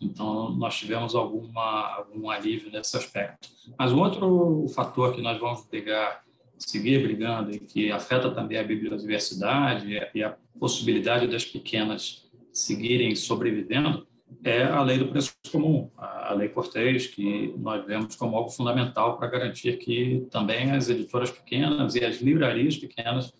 Então, 0.00 0.50
nós 0.50 0.76
tivemos 0.76 1.14
alguma, 1.14 1.96
algum 1.96 2.30
alívio 2.30 2.70
nesse 2.70 2.96
aspecto. 2.96 3.48
Mas 3.78 3.92
um 3.92 4.00
outro 4.00 4.66
fator 4.74 5.14
que 5.14 5.22
nós 5.22 5.38
vamos 5.38 5.66
brigar, 5.66 6.22
seguir 6.58 7.02
brigando, 7.02 7.50
e 7.50 7.58
que 7.58 7.90
afeta 7.90 8.30
também 8.30 8.58
a 8.58 8.64
biodiversidade 8.64 9.98
e 10.14 10.22
a 10.22 10.36
possibilidade 10.58 11.26
das 11.26 11.44
pequenas 11.44 12.30
seguirem 12.52 13.14
sobrevivendo, 13.14 14.06
é 14.42 14.64
a 14.64 14.82
lei 14.82 14.98
do 14.98 15.08
preço 15.08 15.34
comum, 15.50 15.90
a 15.96 16.32
lei 16.34 16.48
Cortez, 16.48 17.06
que 17.06 17.54
nós 17.58 17.84
vemos 17.86 18.16
como 18.16 18.36
algo 18.36 18.50
fundamental 18.50 19.16
para 19.16 19.28
garantir 19.28 19.78
que 19.78 20.26
também 20.30 20.70
as 20.70 20.88
editoras 20.88 21.30
pequenas 21.30 21.94
e 21.94 22.04
as 22.04 22.20
livrarias 22.20 22.76
pequenas 22.76 23.32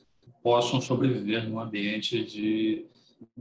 possam 0.42 0.80
sobreviver 0.80 1.48
num 1.48 1.58
ambiente 1.58 2.24
de 2.24 2.86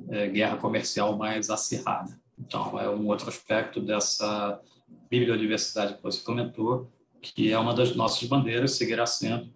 é, 0.09 0.27
guerra 0.29 0.57
comercial 0.57 1.17
mais 1.17 1.49
acirrada. 1.49 2.17
Então, 2.45 2.77
é 2.79 2.89
um 2.89 3.07
outro 3.07 3.29
aspecto 3.29 3.79
dessa 3.79 4.61
bibliodiversidade 5.09 5.95
que 5.95 6.03
você 6.03 6.23
comentou, 6.23 6.91
que 7.21 7.51
é 7.51 7.57
uma 7.57 7.73
das 7.73 7.95
nossas 7.95 8.27
bandeiras, 8.27 8.75
seguirá 8.75 9.05
sendo 9.05 9.49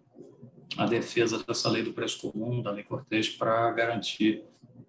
a 0.77 0.86
defesa 0.86 1.44
dessa 1.44 1.70
lei 1.70 1.84
do 1.84 1.94
preço 1.94 2.32
comum, 2.32 2.62
da 2.62 2.72
lei 2.72 2.84
Cortez, 2.84 3.29
para 3.29 3.72
garantir 3.72 4.44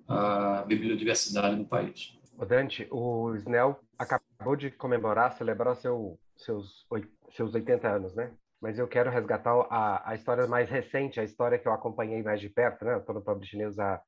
a 0.07 0.63
bibliodiversidade 0.63 1.57
no 1.57 1.65
país. 1.65 2.17
O 2.37 2.47
Dante, 2.47 2.87
o 2.91 3.35
Snell 3.35 3.81
acabou 3.99 4.55
de 4.55 4.71
comemorar, 4.71 5.33
celebrar 5.33 5.75
seu, 5.77 6.19
seus, 6.37 6.87
seus 7.33 7.53
80 7.53 7.89
anos, 7.89 8.15
né? 8.15 8.31
Mas 8.61 8.79
eu 8.79 8.87
quero 8.87 9.11
resgatar 9.11 9.55
a, 9.71 10.11
a 10.11 10.15
história 10.15 10.47
mais 10.47 10.71
recente, 10.71 11.19
a 11.19 11.25
história 11.25 11.59
que 11.59 11.67
eu 11.67 11.73
acompanhei 11.73 12.23
mais 12.23 12.41
de 12.41 12.49
perto, 12.49 12.85
né? 12.85 12.97
Estou 12.97 13.15
no 13.15 13.23
Publish 13.23 13.57
News 13.57 13.79
há, 13.79 14.01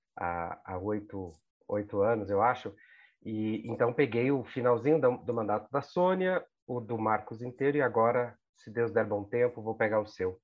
oito 1.68 2.02
anos, 2.02 2.30
eu 2.30 2.40
acho. 2.40 2.72
E 3.24 3.62
então 3.66 3.92
peguei 3.92 4.30
o 4.30 4.44
finalzinho 4.44 5.00
do, 5.00 5.18
do 5.18 5.34
mandato 5.34 5.70
da 5.70 5.82
Sônia, 5.82 6.44
o 6.66 6.80
do 6.80 6.98
Marcos 6.98 7.42
inteiro, 7.42 7.76
e 7.76 7.82
agora, 7.82 8.34
se 8.56 8.70
Deus 8.70 8.92
der 8.92 9.04
bom 9.04 9.24
tempo, 9.24 9.62
vou 9.62 9.74
pegar 9.74 10.00
o 10.00 10.06
seu. 10.06 10.38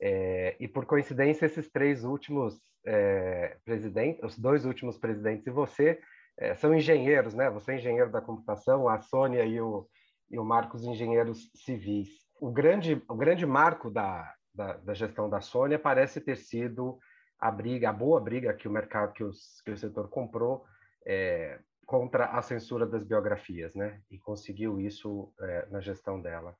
É, 0.00 0.56
e 0.58 0.66
por 0.66 0.84
coincidência, 0.86 1.46
esses 1.46 1.70
três 1.70 2.04
últimos 2.04 2.60
é, 2.84 3.56
presidentes, 3.64 4.22
os 4.22 4.38
dois 4.38 4.64
últimos 4.64 4.98
presidentes 4.98 5.46
e 5.46 5.50
você 5.50 6.00
é, 6.38 6.54
são 6.54 6.74
engenheiros, 6.74 7.34
né? 7.34 7.50
Você 7.50 7.72
é 7.72 7.76
engenheiro 7.76 8.10
da 8.10 8.20
computação, 8.20 8.88
a 8.88 9.00
Sônia 9.00 9.44
e 9.44 9.60
o, 9.60 9.86
e 10.30 10.38
o 10.38 10.44
Marcos, 10.44 10.84
engenheiros 10.84 11.50
civis. 11.54 12.08
O 12.40 12.50
grande, 12.50 13.00
o 13.08 13.14
grande 13.14 13.46
marco 13.46 13.90
da, 13.90 14.32
da, 14.54 14.76
da 14.78 14.94
gestão 14.94 15.28
da 15.28 15.40
Sônia 15.40 15.78
parece 15.78 16.20
ter 16.20 16.36
sido 16.36 16.98
a 17.38 17.50
briga, 17.50 17.90
a 17.90 17.92
boa 17.92 18.20
briga 18.20 18.54
que 18.54 18.68
o 18.68 18.70
mercado, 18.70 19.12
que, 19.12 19.22
os, 19.22 19.60
que 19.64 19.70
o 19.70 19.76
setor 19.76 20.08
comprou 20.08 20.64
é, 21.06 21.60
contra 21.86 22.26
a 22.26 22.42
censura 22.42 22.86
das 22.86 23.02
biografias, 23.04 23.74
né? 23.74 24.00
E 24.10 24.18
conseguiu 24.18 24.80
isso 24.80 25.32
é, 25.40 25.66
na 25.70 25.80
gestão 25.80 26.20
dela. 26.20 26.56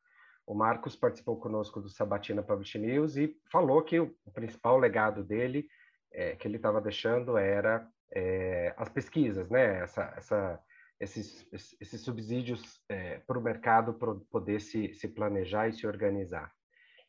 O 0.47 0.55
Marcos 0.55 0.97
participou 0.97 1.39
conosco 1.39 1.81
do 1.81 1.89
Sabatina 1.89 2.43
Publish 2.43 2.79
News 2.79 3.17
e 3.17 3.37
falou 3.51 3.83
que 3.83 4.01
o, 4.01 4.15
principal 4.35 4.77
legado 4.79 5.23
dele, 5.23 5.67
é, 6.13 6.35
que 6.35 6.47
ele 6.49 6.57
estava 6.57 6.81
deixando, 6.81 7.39
era 7.39 7.89
é, 8.13 8.75
as 8.77 8.89
pesquisas, 8.89 9.49
né? 9.49 9.81
Essa, 9.81 10.13
essa, 10.17 10.61
esses, 10.99 11.47
esses 11.81 12.01
subsídios 12.01 12.81
é, 12.89 13.19
para 13.21 13.39
o 13.39 13.43
mercado 13.43 13.95
poder 14.31 14.61
se, 14.61 14.93
se 14.95 15.09
planejar 15.09 15.69
e 15.69 15.73
se 15.73 15.87
organizar. 15.87 16.53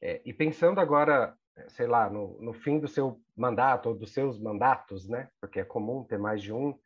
É, 0.01 0.21
e 0.25 0.33
pensando 0.33 0.79
agora, 0.79 1.35
sei 1.69 1.87
lá, 1.87 2.09
no, 2.09 2.39
no 2.41 2.53
fim 2.53 2.79
do 2.79 2.87
seu 2.87 3.21
mandato 3.35 3.89
ou 3.89 3.95
dos 3.95 4.11
seus 4.11 4.39
mandatos, 4.39 5.07
né? 5.07 5.29
Porque 5.39 5.59
é 5.59 5.63
comum 5.63 6.03
ter 6.03 6.19
mais 6.19 6.41
de 6.41 6.53
um. 6.53 6.77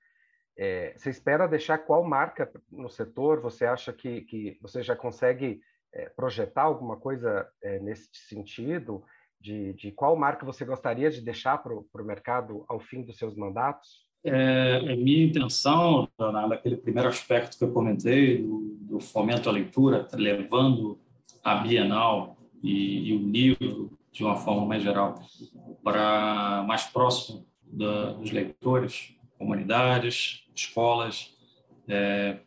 É, 0.57 0.93
você 0.97 1.11
espera 1.11 1.47
deixar 1.47 1.77
qual 1.77 2.03
marca 2.03 2.51
no 2.71 2.89
setor? 2.89 3.39
Você 3.41 3.65
acha 3.65 3.93
que, 3.93 4.21
que 4.21 4.57
você 4.59 4.81
já 4.81 4.95
consegue 4.95 5.61
é, 5.93 6.09
projetar 6.09 6.63
alguma 6.63 6.97
coisa 6.97 7.47
é, 7.61 7.79
nesse 7.79 8.09
sentido? 8.11 9.03
De, 9.39 9.73
de 9.73 9.91
qual 9.91 10.15
marca 10.15 10.43
você 10.43 10.65
gostaria 10.65 11.11
de 11.11 11.21
deixar 11.21 11.59
para 11.59 11.71
o 11.71 12.05
mercado 12.05 12.65
ao 12.67 12.79
fim 12.79 13.03
dos 13.03 13.17
seus 13.17 13.35
mandatos? 13.35 14.07
É, 14.23 14.81
é 14.83 14.95
minha 14.95 15.25
intenção, 15.25 16.09
naquele 16.19 16.75
primeiro 16.75 17.07
aspecto 17.07 17.57
que 17.57 17.63
eu 17.63 17.71
comentei, 17.71 18.41
do, 18.41 18.77
do 18.81 18.99
fomento 18.99 19.47
à 19.47 19.51
leitura, 19.51 20.07
levando 20.13 20.99
a 21.43 21.55
Bienal 21.55 22.35
e, 22.63 23.09
e, 23.09 23.15
o 23.15 23.29
livro, 23.29 23.91
de 24.11 24.23
uma 24.23 24.35
forma 24.35 24.65
mais 24.65 24.81
geral, 24.81 25.15
para 25.83 26.65
mais 26.67 26.85
próximo 26.85 27.45
da, 27.63 28.13
dos 28.13 28.31
leitores, 28.31 29.16
comunidades, 29.37 30.45
escolas, 30.55 31.35
é, 31.87 32.37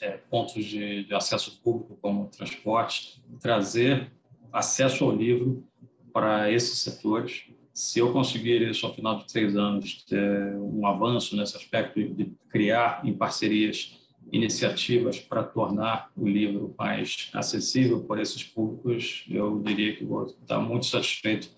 é, 0.00 0.10
pontos 0.30 0.64
de, 0.64 1.04
de, 1.04 1.14
acesso 1.14 1.60
público 1.62 1.98
como 2.00 2.28
transporte, 2.28 3.22
trazer 3.40 4.10
acesso 4.52 5.04
ao 5.04 5.14
livro 5.14 5.64
para 6.12 6.50
esses 6.50 6.78
setores 6.78 7.50
se 7.80 7.98
eu 7.98 8.12
conseguir 8.12 8.60
isso 8.68 8.84
ao 8.84 8.94
final 8.94 9.16
de 9.16 9.26
três 9.26 9.56
anos, 9.56 10.04
ter 10.04 10.54
um 10.56 10.86
avanço 10.86 11.34
nesse 11.34 11.56
aspecto 11.56 12.02
de 12.02 12.30
criar 12.48 13.00
em 13.04 13.14
parcerias 13.14 13.98
iniciativas 14.30 15.18
para 15.18 15.42
tornar 15.42 16.10
o 16.14 16.28
livro 16.28 16.74
mais 16.78 17.30
acessível 17.32 18.04
por 18.04 18.20
esses 18.20 18.44
públicos, 18.44 19.24
eu 19.30 19.60
diria 19.60 19.96
que 19.96 20.04
vou 20.04 20.26
estar 20.26 20.60
muito 20.60 20.86
satisfeito 20.86 21.48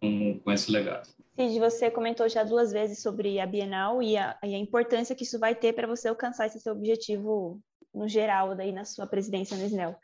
com, 0.00 0.38
com 0.38 0.50
esse 0.50 0.72
legado. 0.72 1.08
Cid, 1.40 1.58
você 1.58 1.90
comentou 1.90 2.28
já 2.28 2.44
duas 2.44 2.70
vezes 2.70 3.00
sobre 3.00 3.40
a 3.40 3.46
Bienal 3.46 4.02
e 4.02 4.14
a, 4.14 4.38
e 4.44 4.54
a 4.54 4.58
importância 4.58 5.14
que 5.14 5.22
isso 5.22 5.38
vai 5.38 5.54
ter 5.54 5.72
para 5.72 5.86
você 5.86 6.06
alcançar 6.06 6.46
esse 6.46 6.60
seu 6.60 6.74
objetivo 6.74 7.58
no 7.94 8.06
geral 8.06 8.54
daí 8.54 8.72
na 8.72 8.84
sua 8.84 9.06
presidência 9.06 9.56
no 9.56 9.64
SNEL. 9.64 9.96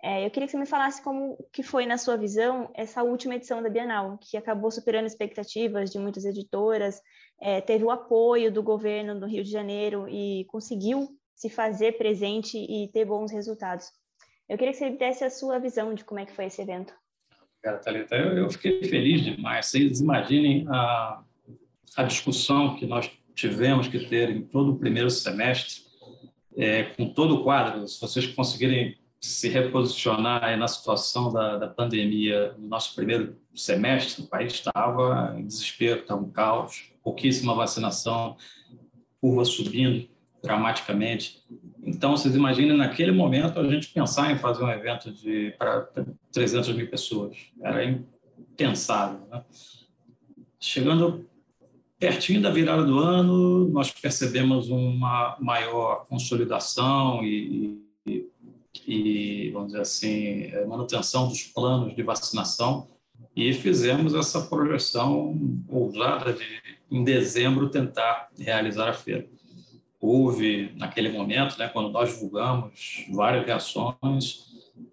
É, 0.00 0.24
eu 0.24 0.30
queria 0.30 0.46
que 0.46 0.52
você 0.52 0.58
me 0.58 0.64
falasse 0.64 1.02
como 1.02 1.36
que 1.52 1.64
foi, 1.64 1.86
na 1.86 1.98
sua 1.98 2.16
visão, 2.16 2.70
essa 2.72 3.02
última 3.02 3.34
edição 3.34 3.60
da 3.60 3.68
Bienal, 3.68 4.16
que 4.18 4.36
acabou 4.36 4.70
superando 4.70 5.06
expectativas 5.06 5.90
de 5.90 5.98
muitas 5.98 6.24
editoras, 6.24 7.02
é, 7.40 7.60
teve 7.60 7.82
o 7.82 7.90
apoio 7.90 8.52
do 8.52 8.62
governo 8.62 9.18
do 9.18 9.26
Rio 9.26 9.42
de 9.42 9.50
Janeiro 9.50 10.08
e 10.08 10.44
conseguiu 10.44 11.08
se 11.34 11.50
fazer 11.50 11.98
presente 11.98 12.58
e 12.58 12.88
ter 12.92 13.04
bons 13.04 13.32
resultados. 13.32 13.90
Eu 14.48 14.56
queria 14.56 14.72
que 14.72 14.78
você 14.78 14.90
desse 14.90 15.24
a 15.24 15.30
sua 15.30 15.58
visão 15.58 15.94
de 15.94 16.04
como 16.04 16.20
é 16.20 16.26
que 16.26 16.32
foi 16.32 16.44
esse 16.44 16.62
evento. 16.62 16.94
Obrigado, 17.66 17.82
Thalita. 17.82 18.14
Eu, 18.14 18.38
eu 18.38 18.50
fiquei 18.50 18.84
feliz 18.84 19.24
demais. 19.24 19.66
Vocês 19.66 20.00
imaginem 20.00 20.64
a, 20.68 21.20
a 21.96 22.02
discussão 22.04 22.76
que 22.76 22.86
nós 22.86 23.10
tivemos 23.34 23.88
que 23.88 24.06
ter 24.06 24.30
em 24.30 24.42
todo 24.42 24.72
o 24.72 24.76
primeiro 24.76 25.10
semestre, 25.10 25.82
é, 26.56 26.84
com 26.84 27.08
todo 27.08 27.34
o 27.34 27.42
quadro. 27.42 27.86
Se 27.88 28.00
vocês 28.00 28.24
conseguirem 28.28 28.96
se 29.20 29.48
reposicionar 29.48 30.56
na 30.56 30.68
situação 30.68 31.32
da, 31.32 31.56
da 31.56 31.66
pandemia 31.66 32.54
no 32.56 32.68
nosso 32.68 32.94
primeiro 32.94 33.36
semestre, 33.52 34.22
o 34.22 34.28
país 34.28 34.52
estava 34.52 35.34
em 35.36 35.44
desespero, 35.44 36.02
estava 36.02 36.20
um 36.20 36.30
caos, 36.30 36.92
pouquíssima 37.02 37.52
vacinação, 37.52 38.36
curva 39.20 39.44
subindo 39.44 40.08
dramaticamente. 40.40 41.42
Então, 41.86 42.16
vocês 42.16 42.34
imaginem, 42.34 42.76
naquele 42.76 43.12
momento, 43.12 43.60
a 43.60 43.68
gente 43.68 43.88
pensar 43.88 44.32
em 44.32 44.38
fazer 44.38 44.64
um 44.64 44.70
evento 44.70 45.12
de 45.12 45.54
para 45.56 45.88
300 46.32 46.74
mil 46.74 46.90
pessoas. 46.90 47.36
Era 47.62 47.84
impensável. 47.84 49.20
Né? 49.30 49.42
Chegando 50.58 51.24
pertinho 51.98 52.42
da 52.42 52.50
virada 52.50 52.84
do 52.84 52.98
ano, 52.98 53.68
nós 53.68 53.90
percebemos 53.92 54.68
uma 54.68 55.36
maior 55.40 56.04
consolidação 56.06 57.24
e, 57.24 57.80
e 58.04 58.26
e, 58.86 59.50
vamos 59.52 59.68
dizer 59.68 59.80
assim, 59.80 60.42
é, 60.44 60.64
manutenção 60.64 61.28
dos 61.28 61.42
planos 61.42 61.94
de 61.94 62.02
vacinação 62.02 62.88
e 63.34 63.52
fizemos 63.52 64.14
essa 64.14 64.40
projeção 64.42 65.38
ousada 65.68 66.32
de, 66.32 66.44
em 66.90 67.04
dezembro, 67.04 67.68
tentar 67.68 68.28
realizar 68.38 68.88
a 68.88 68.92
feira. 68.92 69.26
Houve, 70.00 70.72
naquele 70.76 71.10
momento, 71.10 71.58
né, 71.58 71.68
quando 71.68 71.90
nós 71.90 72.10
divulgamos 72.10 73.06
várias 73.12 73.46
reações, 73.46 74.46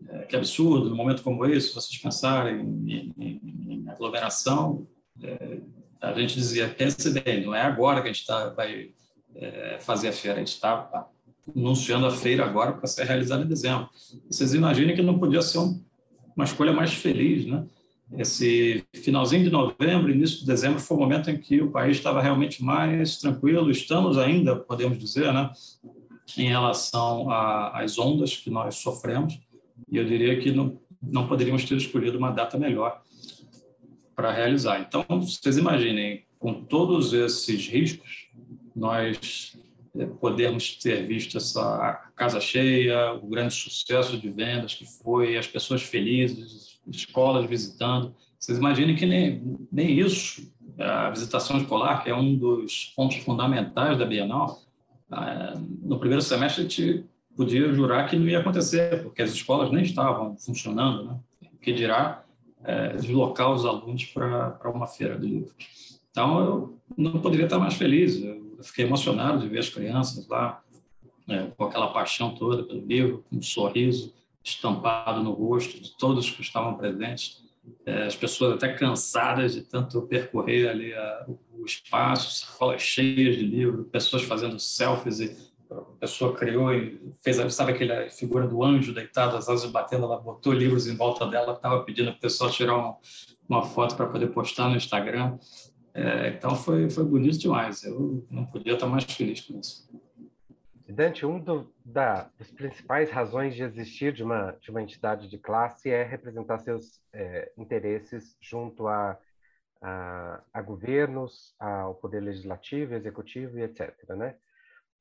é, 0.08 0.20
que 0.20 0.36
absurdo, 0.36 0.90
num 0.90 0.96
momento 0.96 1.24
como 1.24 1.46
esse, 1.46 1.74
vocês 1.74 1.98
pensarem 1.98 2.62
em, 2.62 3.14
em, 3.18 3.42
em 3.68 3.90
aglomeração. 3.90 4.88
É, 5.22 5.60
a 6.02 6.14
gente 6.14 6.36
dizia, 6.36 6.68
pense 6.70 7.10
bem, 7.12 7.46
não 7.46 7.56
é 7.56 7.62
agora 7.62 8.02
que 8.02 8.10
a 8.10 8.14
gente 8.14 8.26
tá, 8.26 8.50
vai 8.50 8.92
é, 9.36 9.78
fazer 9.80 10.10
a 10.10 10.14
feira, 10.14 10.38
a 10.38 10.40
gente 10.40 10.54
está 10.54 11.08
anunciando 11.56 12.06
a 12.06 12.12
feira 12.12 12.46
agora 12.46 12.74
para 12.74 12.88
ser 12.88 13.06
realizada 13.06 13.44
em 13.44 13.48
dezembro. 13.48 13.90
Vocês 14.30 14.54
imaginem 14.54 14.96
que 14.96 15.02
não 15.02 15.20
podia 15.20 15.42
ser 15.42 15.60
um, 15.60 15.82
uma 16.36 16.46
escolha 16.46 16.72
mais 16.72 16.94
feliz, 16.94 17.46
né? 17.46 17.66
Esse 18.12 18.84
finalzinho 18.94 19.44
de 19.44 19.50
novembro, 19.50 20.12
início 20.12 20.40
de 20.40 20.46
dezembro, 20.46 20.80
foi 20.80 20.98
o 20.98 21.00
momento 21.00 21.30
em 21.30 21.38
que 21.38 21.62
o 21.62 21.72
país 21.72 21.98
estava 21.98 22.22
realmente 22.22 22.64
mais 22.64 23.18
tranquilo. 23.18 23.72
Estamos 23.72 24.18
ainda, 24.18 24.56
podemos 24.56 25.00
dizer, 25.00 25.34
né, 25.34 25.52
em 26.38 26.48
relação 26.48 27.30
às 27.30 27.98
ondas 27.98 28.38
que 28.38 28.50
nós 28.50 28.76
sofremos. 28.76 29.40
E 29.92 29.98
eu 29.98 30.06
diria 30.06 30.40
que 30.40 30.52
não, 30.52 30.80
não 31.02 31.28
poderíamos 31.28 31.64
ter 31.66 31.76
escolhido 31.76 32.18
uma 32.18 32.32
data 32.32 32.58
melhor 32.58 33.02
para 34.16 34.32
realizar. 34.32 34.80
Então, 34.80 35.06
vocês 35.10 35.58
imaginem, 35.58 36.24
com 36.38 36.54
todos 36.54 37.14
esses 37.14 37.68
riscos, 37.68 38.28
nós 38.76 39.58
eh, 39.98 40.06
podemos 40.06 40.76
ter 40.78 41.06
visto 41.08 41.38
essa 41.38 42.12
casa 42.16 42.40
cheia, 42.40 43.14
o 43.14 43.28
grande 43.28 43.54
sucesso 43.54 44.18
de 44.18 44.30
vendas 44.30 44.76
que 44.76 44.86
foi, 44.86 45.38
as 45.38 45.48
pessoas 45.48 45.82
felizes, 45.82 46.73
escolas 46.88 47.46
visitando. 47.46 48.14
Vocês 48.40 48.58
imaginem 48.58 48.96
que 48.96 49.06
nem, 49.06 49.58
nem 49.72 50.00
isso, 50.00 50.52
a 50.78 51.10
visitação 51.10 51.58
escolar, 51.58 52.04
que 52.04 52.10
é 52.10 52.16
um 52.16 52.36
dos 52.36 52.94
pontos 52.96 53.18
fundamentais 53.18 53.98
da 53.98 54.06
Bienal, 54.06 54.62
ah, 55.12 55.54
no 55.82 56.00
primeiro 56.00 56.22
semestre 56.22 56.62
a 56.62 56.68
gente 56.68 57.06
podia 57.36 57.72
jurar 57.74 58.08
que 58.10 58.16
não 58.16 58.28
ia 58.28 58.40
acontecer, 58.40 59.04
porque 59.04 59.22
as 59.22 59.32
escolas 59.32 59.72
nem 59.72 59.84
estavam 59.84 60.36
funcionando, 60.38 61.06
né? 61.06 61.20
que 61.62 61.72
dirá 61.72 62.24
é, 62.64 62.90
deslocar 62.96 63.52
os 63.52 63.66
alunos 63.66 64.06
para 64.06 64.72
uma 64.74 64.88
feira 64.88 65.18
do 65.18 65.26
livro. 65.26 65.54
Então, 66.12 66.40
eu 66.40 66.80
não 66.96 67.20
poderia 67.20 67.46
estar 67.46 67.58
mais 67.58 67.74
feliz. 67.74 68.22
Eu 68.22 68.64
fiquei 68.64 68.86
emocionado 68.86 69.40
de 69.40 69.48
ver 69.48 69.60
as 69.60 69.70
crianças 69.70 70.28
lá, 70.28 70.62
é, 71.28 71.48
com 71.58 71.64
aquela 71.64 71.88
paixão 71.88 72.36
toda 72.36 72.64
pelo 72.64 72.86
livro, 72.86 73.24
com 73.30 73.38
um 73.38 73.42
sorriso 73.42 74.14
estampado 74.44 75.24
no 75.24 75.32
rosto 75.32 75.80
de 75.80 75.96
todos 75.98 76.30
que 76.30 76.42
estavam 76.42 76.76
presentes. 76.76 77.42
É, 77.86 78.04
as 78.04 78.16
pessoas 78.16 78.56
até 78.56 78.74
cansadas 78.74 79.54
de 79.54 79.62
tanto 79.62 80.02
percorrer 80.02 80.70
ali 80.70 80.94
a, 80.94 81.26
o 81.54 81.64
espaço, 81.66 82.46
sacolas 82.46 82.82
cheias 82.82 83.38
de 83.38 83.44
livros, 83.46 83.88
pessoas 83.90 84.24
fazendo 84.24 84.60
selfies 84.60 85.20
e 85.22 85.54
a 85.72 85.82
pessoa 86.00 86.36
criou 86.36 86.74
e 86.74 87.00
fez, 87.24 87.38
sabe 87.54 87.72
aquela 87.72 88.10
figura 88.10 88.48
do 88.48 88.64
anjo 88.64 88.94
deitado, 88.94 89.36
as 89.38 89.50
asas 89.50 89.72
batendo, 89.72 90.04
ela 90.06 90.20
botou 90.20 90.54
livros 90.54 90.88
em 90.88 90.96
volta 90.96 91.26
dela, 91.26 91.54
estava 91.54 91.84
pedindo 91.84 92.12
para 92.12 92.18
o 92.18 92.22
pessoal 92.22 92.52
tirar 92.52 92.78
uma, 92.78 92.98
uma 93.50 93.64
foto 93.64 93.96
para 93.96 94.08
poder 94.08 94.28
postar 94.28 94.70
no 94.70 94.76
Instagram. 94.76 95.38
É, 95.94 96.30
então 96.30 96.56
foi, 96.56 96.90
foi 96.90 97.04
bonito 97.04 97.38
demais, 97.38 97.84
eu 97.84 98.26
não 98.30 98.46
podia 98.46 98.74
estar 98.74 98.88
mais 98.88 99.04
feliz 99.04 99.42
com 99.42 99.60
isso. 99.60 99.88
Dante, 100.94 101.26
um 101.26 101.40
do, 101.40 101.74
da, 101.84 102.30
das 102.38 102.52
principais 102.52 103.10
razões 103.10 103.56
de 103.56 103.64
existir 103.64 104.14
de 104.14 104.24
uma, 104.24 104.52
de 104.62 104.70
uma 104.70 104.82
entidade 104.82 105.28
de 105.28 105.38
classe 105.40 105.90
é 105.90 106.04
representar 106.04 106.60
seus 106.60 107.02
é, 107.12 107.52
interesses 107.58 108.38
junto 108.40 108.88
a, 108.88 109.18
a, 109.82 110.44
a, 110.54 110.62
governos, 110.62 111.56
ao 111.60 111.96
poder 111.96 112.20
legislativo, 112.22 112.94
executivo 112.94 113.58
e 113.58 113.64
etc. 113.64 113.94
Né? 114.10 114.36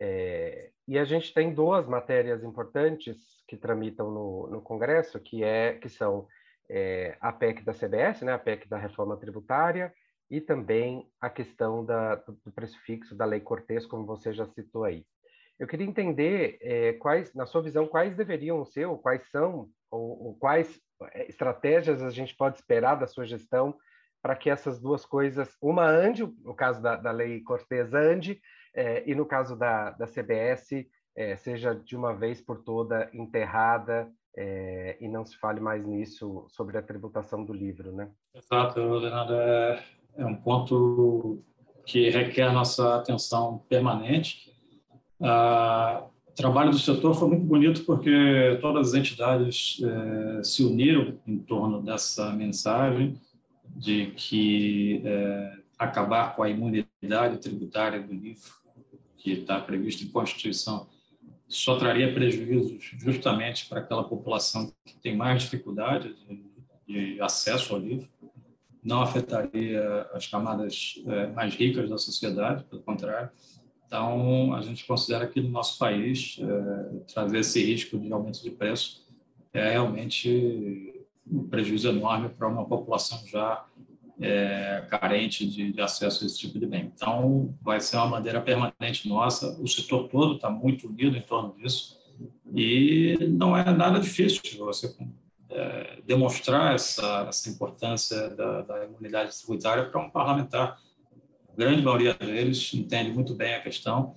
É, 0.01 0.71
e 0.89 0.99
a 0.99 1.05
gente 1.05 1.35
tem 1.35 1.53
duas 1.53 1.87
matérias 1.87 2.43
importantes 2.43 3.43
que 3.47 3.57
tramitam 3.57 4.11
no, 4.11 4.47
no 4.49 4.63
Congresso, 4.63 5.21
que, 5.21 5.45
é, 5.45 5.75
que 5.75 5.91
são 5.91 6.27
é, 6.71 7.19
a 7.21 7.33
PEC 7.33 7.63
da 7.63 7.75
CBS, 7.75 8.23
né, 8.23 8.33
a 8.33 8.39
PEC 8.39 8.67
da 8.67 8.79
reforma 8.79 9.17
tributária, 9.17 9.93
e 10.31 10.41
também 10.41 11.07
a 11.21 11.29
questão 11.29 11.85
da, 11.85 12.15
do 12.15 12.51
preço 12.55 12.81
fixo 12.81 13.15
da 13.15 13.27
Lei 13.27 13.41
Cortês, 13.41 13.85
como 13.85 14.07
você 14.07 14.33
já 14.33 14.47
citou 14.47 14.85
aí. 14.85 15.05
Eu 15.63 15.69
queria 15.69 15.87
entender 15.87 16.59
é, 16.61 16.93
quais, 16.95 17.33
na 17.35 17.47
sua 17.47 17.63
visão, 17.63 17.87
quais 17.87 18.17
deveriam 18.17 18.65
ser, 18.65 18.85
ou 18.87 18.99
quais 18.99 19.31
são, 19.31 19.69
ou, 19.93 20.27
ou 20.27 20.35
quais 20.35 20.81
é, 21.13 21.29
estratégias 21.29 22.03
a 22.03 22.11
gente 22.11 22.35
pode 22.35 22.57
esperar 22.57 22.97
da 22.97 23.07
sua 23.07 23.25
gestão 23.25 23.73
para 24.21 24.35
que 24.35 24.51
essas 24.51 24.81
duas 24.81 25.07
coisas, 25.07 25.57
uma 25.63 25.87
ande, 25.87 26.27
no 26.43 26.53
caso 26.53 26.83
da, 26.83 26.97
da 26.97 27.13
Lei 27.13 27.43
Cortês 27.43 27.95
ande, 27.95 28.41
é, 28.75 29.09
e 29.09 29.15
no 29.15 29.25
caso 29.25 29.55
da, 29.57 29.91
da 29.91 30.05
CBS, 30.05 30.85
seja 31.39 31.77
de 31.77 31.95
uma 31.95 32.13
vez 32.13 32.41
por 32.41 32.65
toda 32.65 33.09
enterrada 33.13 34.11
e 34.99 35.07
não 35.07 35.25
se 35.25 35.37
fale 35.37 35.61
mais 35.61 35.87
nisso 35.87 36.45
sobre 36.49 36.79
a 36.79 36.83
tributação 36.83 37.45
do 37.45 37.53
livro, 37.53 37.93
né? 37.93 38.11
Exato, 38.35 38.81
Leonardo, 38.81 39.35
é, 39.35 39.85
é 40.17 40.27
um 40.27 40.35
ponto 40.35 41.45
que 41.85 42.09
requer 42.09 42.51
nossa 42.51 42.97
atenção 42.97 43.59
permanente. 43.69 44.52
Ah, 45.23 46.05
o 46.29 46.35
trabalho 46.35 46.71
do 46.71 46.79
setor 46.79 47.15
foi 47.15 47.29
muito 47.29 47.45
bonito 47.45 47.85
porque 47.85 48.59
todas 48.61 48.89
as 48.89 48.95
entidades 48.95 49.81
é, 49.83 50.43
se 50.43 50.65
uniram 50.65 51.19
em 51.27 51.39
torno 51.39 51.83
dessa 51.83 52.33
mensagem 52.33 53.21
de 53.77 54.07
que 54.17 55.03
é, 55.05 55.53
acabar 55.79 56.35
com 56.35 56.43
a 56.43 56.49
imunidade 56.49 57.39
tributária 57.39 58.01
do 58.01 58.15
livro 58.15 58.51
que 59.19 59.33
está 59.33 59.61
previsto 59.61 60.05
em 60.05 60.09
Constituição 60.09 60.89
só 61.49 61.77
traria 61.77 62.13
prejuízos 62.13 62.83
justamente 62.99 63.69
para 63.69 63.81
aquela 63.81 64.05
população 64.05 64.73
que 64.87 64.97
tem 64.97 65.15
mais 65.15 65.43
dificuldade 65.43 66.15
de, 66.87 67.15
de 67.15 67.21
acesso 67.21 67.75
ao 67.75 67.81
livro, 67.81 68.09
não 68.83 69.03
afetaria 69.03 70.09
as 70.15 70.27
camadas 70.27 70.95
é, 71.07 71.27
mais 71.29 71.55
ricas 71.55 71.89
da 71.89 71.99
sociedade, 71.99 72.65
pelo 72.65 72.83
contrário. 72.83 73.31
Então, 73.93 74.55
a 74.55 74.63
gente 74.63 74.87
considera 74.87 75.27
que 75.27 75.39
no 75.39 75.51
nosso 75.51 75.79
país 75.79 76.41
é, 76.41 77.13
trazer 77.13 77.41
esse 77.41 77.63
risco 77.63 77.99
de 77.99 78.11
aumento 78.11 78.43
de 78.43 78.51
preço 78.51 79.05
é 79.53 79.73
realmente 79.73 81.05
um 81.31 81.47
prejuízo 81.47 81.91
enorme 81.91 82.31
para 82.31 82.49
uma 82.49 82.65
população 82.65 83.23
já 83.27 83.67
é, 84.19 84.87
carente 84.89 85.47
de, 85.47 85.73
de, 85.73 85.81
acesso 85.83 86.25
a 86.25 86.27
esse 86.27 86.39
tipo 86.39 86.59
de 86.59 86.65
bem. 86.65 86.91
Então, 86.97 87.55
vai 87.61 87.83
ser 87.83 87.99
uma 87.99 88.17
bandeira 88.17 88.41
permanente 88.41 89.07
nossa. 89.07 89.61
O 89.61 89.69
setor 89.69 90.09
todo 90.09 90.37
está 90.37 90.49
muito 90.49 90.89
unido 90.89 91.15
em 91.15 91.21
torno 91.21 91.55
disso 91.59 92.01
e 92.55 93.19
não 93.29 93.55
é 93.55 93.63
nada 93.75 94.01
difícil 94.01 94.41
você 94.61 94.97
é, 95.51 95.99
demonstrar 96.07 96.75
essa, 96.75 97.27
essa 97.29 97.51
importância 97.51 98.31
da, 98.31 98.63
da 98.63 98.87
imunidade 98.87 99.37
tributária 99.37 99.85
para 99.85 100.01
um 100.01 100.09
parlamentar. 100.09 100.81
Grande 101.57 101.83
maioria 101.83 102.15
deles 102.15 102.73
entende 102.75 103.11
muito 103.11 103.35
bem 103.35 103.55
a 103.55 103.61
questão 103.61 104.15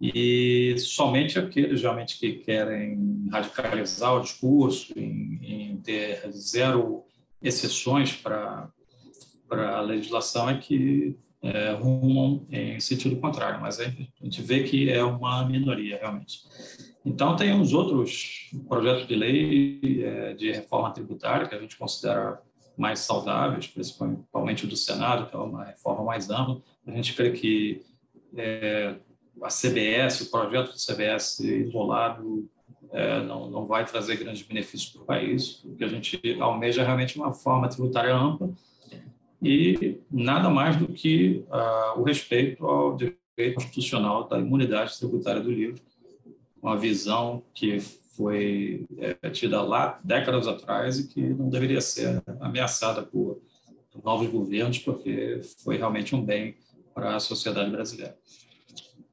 e 0.00 0.74
somente 0.78 1.38
aqueles 1.38 1.82
realmente 1.82 2.18
que 2.18 2.34
querem 2.34 3.28
radicalizar 3.30 4.14
o 4.14 4.20
discurso, 4.20 4.92
em, 4.98 5.38
em 5.42 5.76
ter 5.78 6.30
zero 6.30 7.04
exceções 7.42 8.12
para 8.12 8.70
para 9.48 9.78
a 9.78 9.80
legislação 9.82 10.48
é 10.48 10.58
que 10.58 11.16
é, 11.42 11.72
rumam 11.72 12.46
em 12.50 12.80
sentido 12.80 13.16
contrário, 13.16 13.60
mas 13.60 13.78
a 13.78 13.84
gente 13.84 14.42
vê 14.42 14.64
que 14.64 14.90
é 14.90 15.04
uma 15.04 15.46
minoria 15.46 15.98
realmente. 15.98 16.40
Então, 17.04 17.36
tem 17.36 17.52
uns 17.52 17.74
outros 17.74 18.50
projetos 18.66 19.06
de 19.06 19.14
lei 19.14 20.02
é, 20.02 20.32
de 20.32 20.50
reforma 20.50 20.90
tributária 20.90 21.46
que 21.46 21.54
a 21.54 21.60
gente 21.60 21.76
considera 21.76 22.40
mais 22.76 23.00
saudáveis, 23.00 23.66
principalmente 23.66 24.64
o 24.64 24.68
do 24.68 24.76
Senado, 24.76 25.28
que 25.28 25.36
é 25.36 25.38
uma 25.38 25.64
reforma 25.64 26.04
mais 26.04 26.28
ampla. 26.30 26.60
A 26.86 26.90
gente 26.90 27.14
crê 27.14 27.30
que 27.32 27.82
é, 28.36 28.96
a 29.42 29.48
CBS, 29.48 30.22
o 30.22 30.30
projeto 30.30 30.72
do 30.72 30.78
CBS 30.78 31.40
isolado, 31.40 32.48
é, 32.90 33.22
não, 33.22 33.50
não 33.50 33.64
vai 33.64 33.84
trazer 33.84 34.16
grandes 34.16 34.42
benefícios 34.42 34.92
para 34.92 35.02
o 35.02 35.04
país. 35.04 35.64
O 35.64 35.74
que 35.74 35.84
a 35.84 35.88
gente 35.88 36.20
almeja 36.40 36.82
é 36.82 36.84
realmente 36.84 37.16
uma 37.16 37.32
forma 37.32 37.68
tributária 37.68 38.14
ampla, 38.14 38.50
e 39.42 40.00
nada 40.10 40.48
mais 40.48 40.76
do 40.76 40.88
que 40.88 41.44
uh, 41.50 42.00
o 42.00 42.02
respeito 42.02 42.66
ao 42.66 42.96
direito 42.96 43.56
constitucional 43.56 44.26
da 44.26 44.38
imunidade 44.38 44.98
tributária 44.98 45.42
do 45.42 45.50
livro, 45.50 45.82
uma 46.62 46.78
visão 46.78 47.42
que 47.52 47.78
foi 48.16 48.86
é, 48.98 49.30
tida 49.30 49.62
lá 49.62 50.00
décadas 50.02 50.46
atrás 50.46 50.98
e 50.98 51.08
que 51.08 51.20
não 51.20 51.48
deveria 51.48 51.80
ser 51.80 52.22
ameaçada 52.40 53.02
por 53.02 53.40
novos 54.02 54.28
governos, 54.28 54.78
porque 54.78 55.40
foi 55.62 55.76
realmente 55.76 56.14
um 56.14 56.24
bem 56.24 56.56
para 56.92 57.16
a 57.16 57.20
sociedade 57.20 57.70
brasileira. 57.70 58.16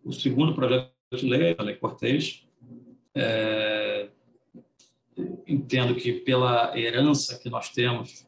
O 0.03 0.11
segundo 0.11 0.53
projeto 0.53 0.91
de 1.13 1.27
lei, 1.27 1.55
a 1.57 1.63
Lei 1.63 1.75
Cortês, 1.75 2.47
é, 3.13 4.09
entendo 5.47 5.95
que 5.95 6.13
pela 6.13 6.77
herança 6.77 7.37
que 7.37 7.49
nós 7.49 7.69
temos 7.69 8.25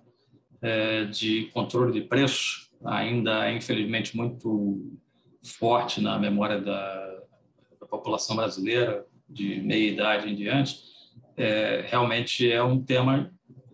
é, 0.62 1.06
de 1.06 1.46
controle 1.54 1.94
de 1.94 2.02
preços 2.02 2.72
ainda 2.84 3.48
é, 3.48 3.56
infelizmente, 3.56 4.16
muito 4.16 4.92
forte 5.42 6.02
na 6.02 6.20
memória 6.20 6.60
da, 6.60 7.22
da 7.80 7.88
população 7.88 8.36
brasileira, 8.36 9.06
de 9.30 9.62
meia 9.62 9.92
idade 9.92 10.30
em 10.30 10.36
diante, 10.36 10.84
é, 11.36 11.86
realmente 11.88 12.50
é 12.50 12.64
um 12.64 12.82
tema 12.82 13.32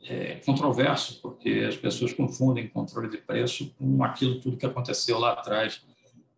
é, 0.07 0.35
controverso, 0.45 1.21
porque 1.21 1.65
as 1.67 1.75
pessoas 1.75 2.13
confundem 2.13 2.67
controle 2.67 3.09
de 3.09 3.17
preço 3.17 3.73
com 3.77 4.03
aquilo 4.03 4.39
tudo 4.39 4.57
que 4.57 4.65
aconteceu 4.65 5.19
lá 5.19 5.33
atrás, 5.33 5.85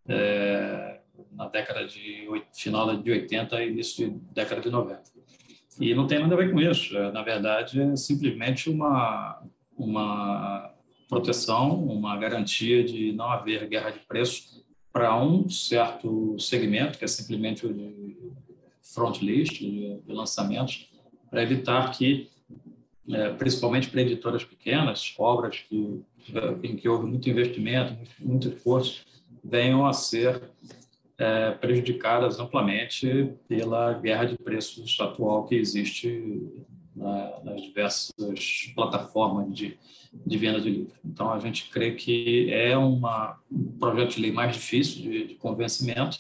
é, 0.08 1.00
na 1.32 1.48
década 1.48 1.86
de 1.86 2.28
final 2.54 2.96
de 2.98 3.12
80 3.12 3.64
e 3.64 3.70
início 3.70 4.10
de 4.10 4.20
década 4.34 4.62
de 4.62 4.70
90. 4.70 5.02
E 5.80 5.96
não 5.96 6.06
tem 6.06 6.20
nada 6.20 6.34
a 6.34 6.38
ver 6.38 6.52
com 6.52 6.60
isso. 6.60 6.98
É, 6.98 7.12
na 7.12 7.24
verdade, 7.24 7.82
é 7.82 7.96
simplesmente 7.96 8.70
uma, 8.70 9.42
uma 9.78 10.74
proteção, 11.08 11.84
uma 11.84 12.18
garantia 12.18 12.84
de 12.84 13.14
não 13.14 13.30
haver 13.30 13.68
guerra 13.68 13.92
de 13.92 14.00
preço 14.00 14.66
para 14.92 15.16
um 15.16 15.50
certo 15.50 16.36
segmento, 16.38 16.98
que 16.98 17.06
é 17.06 17.08
simplesmente 17.08 17.66
o 17.66 17.74
de 17.74 18.18
front 18.94 19.22
list, 19.22 19.60
de, 19.60 20.00
de 20.00 20.14
lançamentos, 20.14 20.90
para 21.30 21.44
evitar 21.44 21.92
que, 21.92 22.30
é, 23.10 23.30
principalmente 23.34 23.90
para 23.90 24.02
editoras 24.02 24.44
pequenas, 24.44 25.14
obras 25.18 25.60
que, 25.68 26.02
em 26.64 26.76
que 26.76 26.88
houve 26.88 27.08
muito 27.08 27.30
investimento, 27.30 27.98
muito 28.20 28.50
esforço, 28.50 29.06
venham 29.44 29.86
a 29.86 29.94
ser 29.94 30.42
é, 31.18 31.52
prejudicadas 31.52 32.40
amplamente 32.40 33.34
pela 33.48 33.94
guerra 33.94 34.26
de 34.26 34.38
preços 34.38 34.98
atual 35.00 35.46
que 35.46 35.56
existe 35.56 36.42
na, 36.96 37.40
nas 37.44 37.62
diversas 37.62 38.14
plataformas 38.76 39.56
de, 39.56 39.78
de 40.14 40.38
venda 40.38 40.60
de 40.60 40.70
livros. 40.70 40.98
Então, 41.06 41.32
a 41.32 41.40
gente 41.40 41.70
crê 41.70 41.92
que 41.92 42.52
é 42.52 42.78
uma, 42.78 43.40
um 43.52 43.78
projeto 43.80 44.16
de 44.16 44.22
lei 44.22 44.32
mais 44.32 44.54
difícil 44.54 45.02
de, 45.02 45.28
de 45.28 45.36
convencimento, 45.36 46.18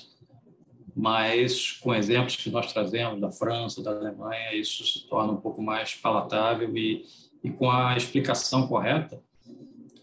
mas 0.95 1.71
com 1.73 1.93
exemplos 1.93 2.35
que 2.35 2.49
nós 2.49 2.71
trazemos 2.71 3.19
da 3.19 3.31
França, 3.31 3.83
da 3.83 3.91
Alemanha, 3.91 4.53
isso 4.53 4.85
se 4.85 5.07
torna 5.07 5.33
um 5.33 5.37
pouco 5.37 5.61
mais 5.61 5.95
palatável 5.95 6.75
e, 6.75 7.05
e 7.43 7.49
com 7.49 7.69
a 7.69 7.95
explicação 7.95 8.67
correta, 8.67 9.21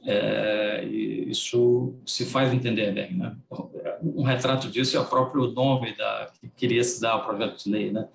é, 0.07 0.85
isso 0.85 1.94
se 2.07 2.24
faz 2.24 2.53
entender 2.53 2.92
bem. 2.92 3.14
Né? 3.14 3.37
Um 4.03 4.22
retrato 4.22 4.68
disso 4.68 4.96
é 4.96 5.01
o 5.01 5.05
próprio 5.05 5.48
nome 5.48 5.94
da, 5.96 6.31
que 6.40 6.48
queria 6.48 6.83
se 6.83 7.01
dar 7.01 7.12
ao 7.12 7.24
projeto 7.24 7.62
de 7.62 7.70
lei. 7.70 7.92
Né? 7.92 8.09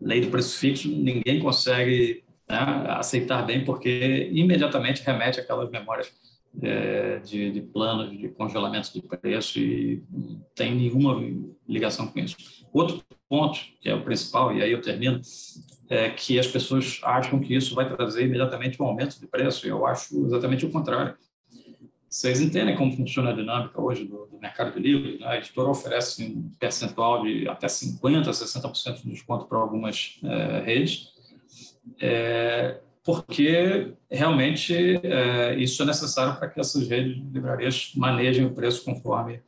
Lei 0.00 0.20
do 0.20 0.30
preço 0.30 0.58
fixo, 0.58 0.88
ninguém 0.88 1.38
consegue 1.40 2.24
né, 2.48 2.84
aceitar 2.88 3.46
bem, 3.46 3.64
porque 3.64 4.28
imediatamente 4.32 5.02
remete 5.02 5.38
àquelas 5.38 5.70
memórias 5.70 6.12
é, 6.62 7.18
de, 7.20 7.52
de, 7.52 7.60
planos 7.60 8.10
de 8.10 8.28
congelamento 8.28 8.92
de 8.92 9.02
preço 9.02 9.58
e 9.58 10.02
não 10.10 10.40
tem 10.54 10.74
nenhuma 10.74 11.22
ligação 11.68 12.06
com 12.06 12.18
isso. 12.18 12.36
Outro 12.72 13.02
ponto, 13.28 13.60
que 13.80 13.88
é 13.88 13.94
o 13.94 14.02
principal, 14.02 14.54
e 14.54 14.62
aí 14.62 14.72
eu 14.72 14.80
termino, 14.80 15.20
é 15.88 16.10
que 16.10 16.38
as 16.38 16.46
pessoas 16.46 17.00
acham 17.02 17.38
que 17.38 17.54
isso 17.54 17.74
vai 17.74 17.88
trazer 17.88 18.24
imediatamente 18.24 18.80
um 18.82 18.86
aumento 18.86 19.18
de 19.18 19.26
preço, 19.26 19.66
e 19.66 19.70
eu 19.70 19.86
acho 19.86 20.26
exatamente 20.26 20.66
o 20.66 20.70
contrário. 20.70 21.16
Vocês 22.08 22.40
entendem 22.40 22.76
como 22.76 22.96
funciona 22.96 23.30
a 23.30 23.32
dinâmica 23.32 23.80
hoje 23.80 24.04
do, 24.04 24.26
do 24.26 24.38
mercado 24.40 24.74
de 24.74 24.80
livros? 24.80 25.20
Né? 25.20 25.26
A 25.28 25.36
editora 25.36 25.68
oferece 25.68 26.24
um 26.24 26.50
percentual 26.58 27.22
de 27.22 27.48
até 27.48 27.68
50%, 27.68 28.24
60% 28.24 29.02
de 29.02 29.10
desconto 29.10 29.46
para 29.46 29.58
algumas 29.58 30.18
é, 30.24 30.60
redes. 30.60 31.12
É, 32.00 32.80
porque 33.04 33.94
realmente 34.10 35.00
é, 35.02 35.54
isso 35.58 35.82
é 35.82 35.86
necessário 35.86 36.38
para 36.38 36.48
que 36.48 36.60
essas 36.60 36.88
redes 36.88 37.16
de 37.16 37.22
livrarias 37.32 37.92
manejem 37.96 38.46
o 38.46 38.54
preço 38.54 38.84
conforme 38.84 39.40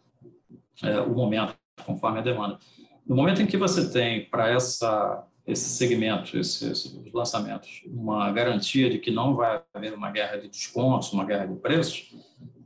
é, 0.83 1.01
o 1.01 1.15
momento, 1.15 1.55
conforme 1.85 2.19
a 2.19 2.23
demanda. 2.23 2.59
No 3.07 3.17
momento 3.17 3.43
em 3.43 3.47
que 3.47 3.57
você 3.57 3.91
tem 3.91 4.25
para 4.27 4.49
essa 4.49 5.27
esse 5.47 5.69
segmento, 5.71 6.39
esses, 6.39 6.97
lançamentos, 7.13 7.83
uma 7.87 8.31
garantia 8.31 8.89
de 8.89 8.99
que 8.99 9.11
não 9.11 9.35
vai 9.35 9.61
haver 9.75 9.93
uma 9.93 10.11
guerra 10.11 10.37
de 10.37 10.49
descontos, 10.49 11.13
uma 11.13 11.25
guerra 11.25 11.47
de 11.47 11.57
preços, 11.57 12.15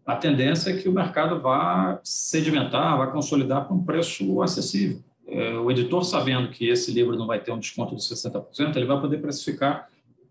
a 0.05 0.15
tendência 0.15 0.71
é 0.71 0.77
que 0.77 0.89
o 0.89 0.93
mercado 0.93 1.41
vá 1.41 1.99
sedimentar, 2.05 2.97
vá 2.97 3.07
consolidar 3.09 3.67
com 3.67 3.75
um 3.75 3.85
preço 3.85 4.41
acessível. 4.43 5.03
É, 5.27 5.55
o 5.55 5.71
editor, 5.71 6.05
sabendo 6.05 6.51
que 6.51 6.69
esse 6.69 6.93
livro 6.93 7.17
não 7.17 7.27
vai 7.27 7.41
ter 7.41 7.51
um 7.51 7.59
desconto 7.59 7.97
de 7.97 8.03
60%, 8.03 8.77
ele 8.77 8.87
vai 8.87 9.01
poder 9.01 9.21
precificar 9.21 9.89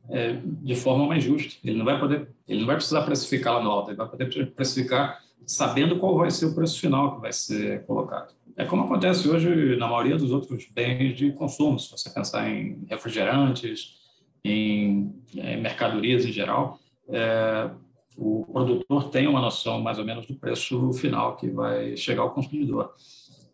é, 0.10 0.40
de 0.44 0.76
forma 0.76 1.08
mais 1.08 1.24
justa. 1.24 1.56
Ele 1.64 1.78
não 1.78 1.86
vai 1.86 2.00
poder, 2.00 2.28
ele 2.48 2.60
não 2.60 2.68
vai 2.68 2.76
precisar 2.76 3.02
precificar 3.04 3.56
lá 3.56 3.64
no 3.64 3.70
alto, 3.72 3.90
ele 3.92 3.98
vai 3.98 4.08
poder 4.08 4.52
precificar 4.52 5.20
sabendo 5.46 5.98
qual 5.98 6.18
vai 6.18 6.32
ser 6.32 6.48
o 6.48 6.56
preço 6.56 6.80
final 6.80 7.16
que 7.16 7.22
vai 7.22 7.32
ser 7.32 7.86
colocado. 7.86 8.34
É 8.58 8.66
como 8.66 8.84
acontece 8.84 9.28
hoje 9.28 9.76
na 9.76 9.88
maioria 9.88 10.18
dos 10.18 10.32
outros 10.32 10.66
bens 10.74 11.16
de 11.16 11.32
consumo, 11.34 11.78
se 11.78 11.92
você 11.92 12.10
pensar 12.10 12.50
em 12.50 12.86
refrigerantes, 12.90 13.96
em, 14.44 15.14
em 15.34 15.62
mercadorias 15.62 16.26
em 16.26 16.32
geral, 16.32 16.80
é, 17.10 17.70
o 18.18 18.46
produtor 18.46 19.10
tem 19.10 19.28
uma 19.28 19.42
noção 19.42 19.82
mais 19.82 20.00
ou 20.00 20.06
menos 20.06 20.26
do 20.26 20.36
preço 20.36 20.92
final 20.94 21.36
que 21.36 21.50
vai 21.50 21.98
chegar 21.98 22.22
ao 22.22 22.32
consumidor. 22.32 22.94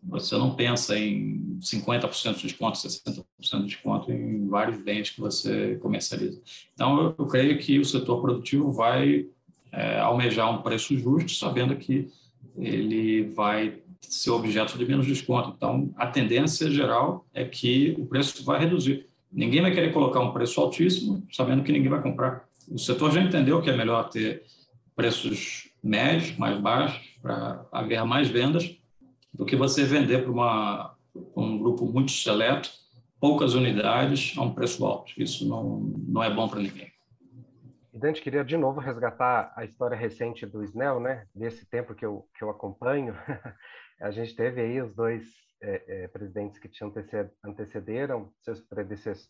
Você 0.04 0.36
não 0.36 0.54
pensa 0.54 0.98
em 0.98 1.58
50% 1.60 2.36
de 2.36 2.42
desconto, 2.48 2.78
60% 2.78 3.24
de 3.60 3.66
desconto 3.66 4.10
em 4.10 4.48
vários 4.48 4.82
bens 4.82 5.10
que 5.10 5.20
você 5.20 5.76
comercializa. 5.76 6.40
Então, 6.74 7.14
eu, 7.16 7.26
creio 7.26 7.56
que 7.58 7.78
o 7.78 7.84
setor 7.84 8.20
produtivo 8.20 8.72
vai 8.72 9.26
é, 9.70 10.00
almejar 10.00 10.50
um 10.52 10.60
preço 10.60 10.96
justo, 10.98 11.32
sabendo 11.32 11.76
que 11.76 12.08
ele 12.58 13.28
vai 13.28 13.80
ser 14.00 14.30
objeto 14.30 14.76
de 14.76 14.84
menos 14.84 15.06
desconto. 15.06 15.54
Então, 15.56 15.92
a 15.96 16.06
tendência 16.08 16.68
geral 16.70 17.24
é 17.32 17.44
que 17.44 17.94
o 17.96 18.04
preço 18.04 18.44
vai 18.44 18.58
reduzir. 18.58 19.06
Ninguém 19.32 19.62
vai 19.62 19.72
querer 19.72 19.92
colocar 19.92 20.20
um 20.20 20.32
preço 20.32 20.60
altíssimo, 20.60 21.26
sabendo 21.30 21.62
que 21.62 21.72
ninguém 21.72 21.88
vai 21.88 22.02
comprar. 22.02 22.44
O 22.68 22.78
setor 22.78 23.12
já 23.12 23.22
entendeu 23.22 23.62
que 23.62 23.70
é 23.70 23.76
melhor 23.76 24.08
ter 24.10 24.42
preços 24.94 25.70
médios, 25.82 26.36
mais 26.36 26.60
baixos, 26.60 27.00
para 27.22 27.64
haver 27.72 28.04
mais 28.04 28.28
vendas, 28.28 28.76
do 29.32 29.44
que 29.44 29.56
você 29.56 29.84
vender 29.84 30.24
para 30.24 30.94
um 31.36 31.58
grupo 31.58 31.86
muito 31.86 32.12
seleto, 32.12 32.70
poucas 33.20 33.54
unidades, 33.54 34.36
a 34.36 34.42
um 34.42 34.52
preço 34.52 34.84
alto. 34.84 35.12
Isso 35.16 35.48
não, 35.48 35.92
não 36.08 36.22
é 36.22 36.32
bom 36.32 36.48
para 36.48 36.60
ninguém. 36.60 36.92
Dante, 37.92 38.22
queria 38.22 38.44
de 38.44 38.56
novo 38.56 38.80
resgatar 38.80 39.52
a 39.54 39.64
história 39.64 39.96
recente 39.96 40.44
do 40.44 40.64
Snell, 40.64 40.98
né? 40.98 41.26
Desse 41.34 41.64
tempo 41.66 41.94
que 41.94 42.04
eu, 42.04 42.26
que 42.36 42.42
eu 42.42 42.50
acompanho. 42.50 43.14
a 44.00 44.10
gente 44.10 44.34
teve 44.34 44.60
aí 44.60 44.80
os 44.82 44.94
dois 44.94 45.24
é, 45.62 45.82
é, 45.86 46.08
presidentes 46.08 46.58
que 46.58 46.68
te 46.68 46.82
antecederam, 47.44 48.32
seus 48.40 48.60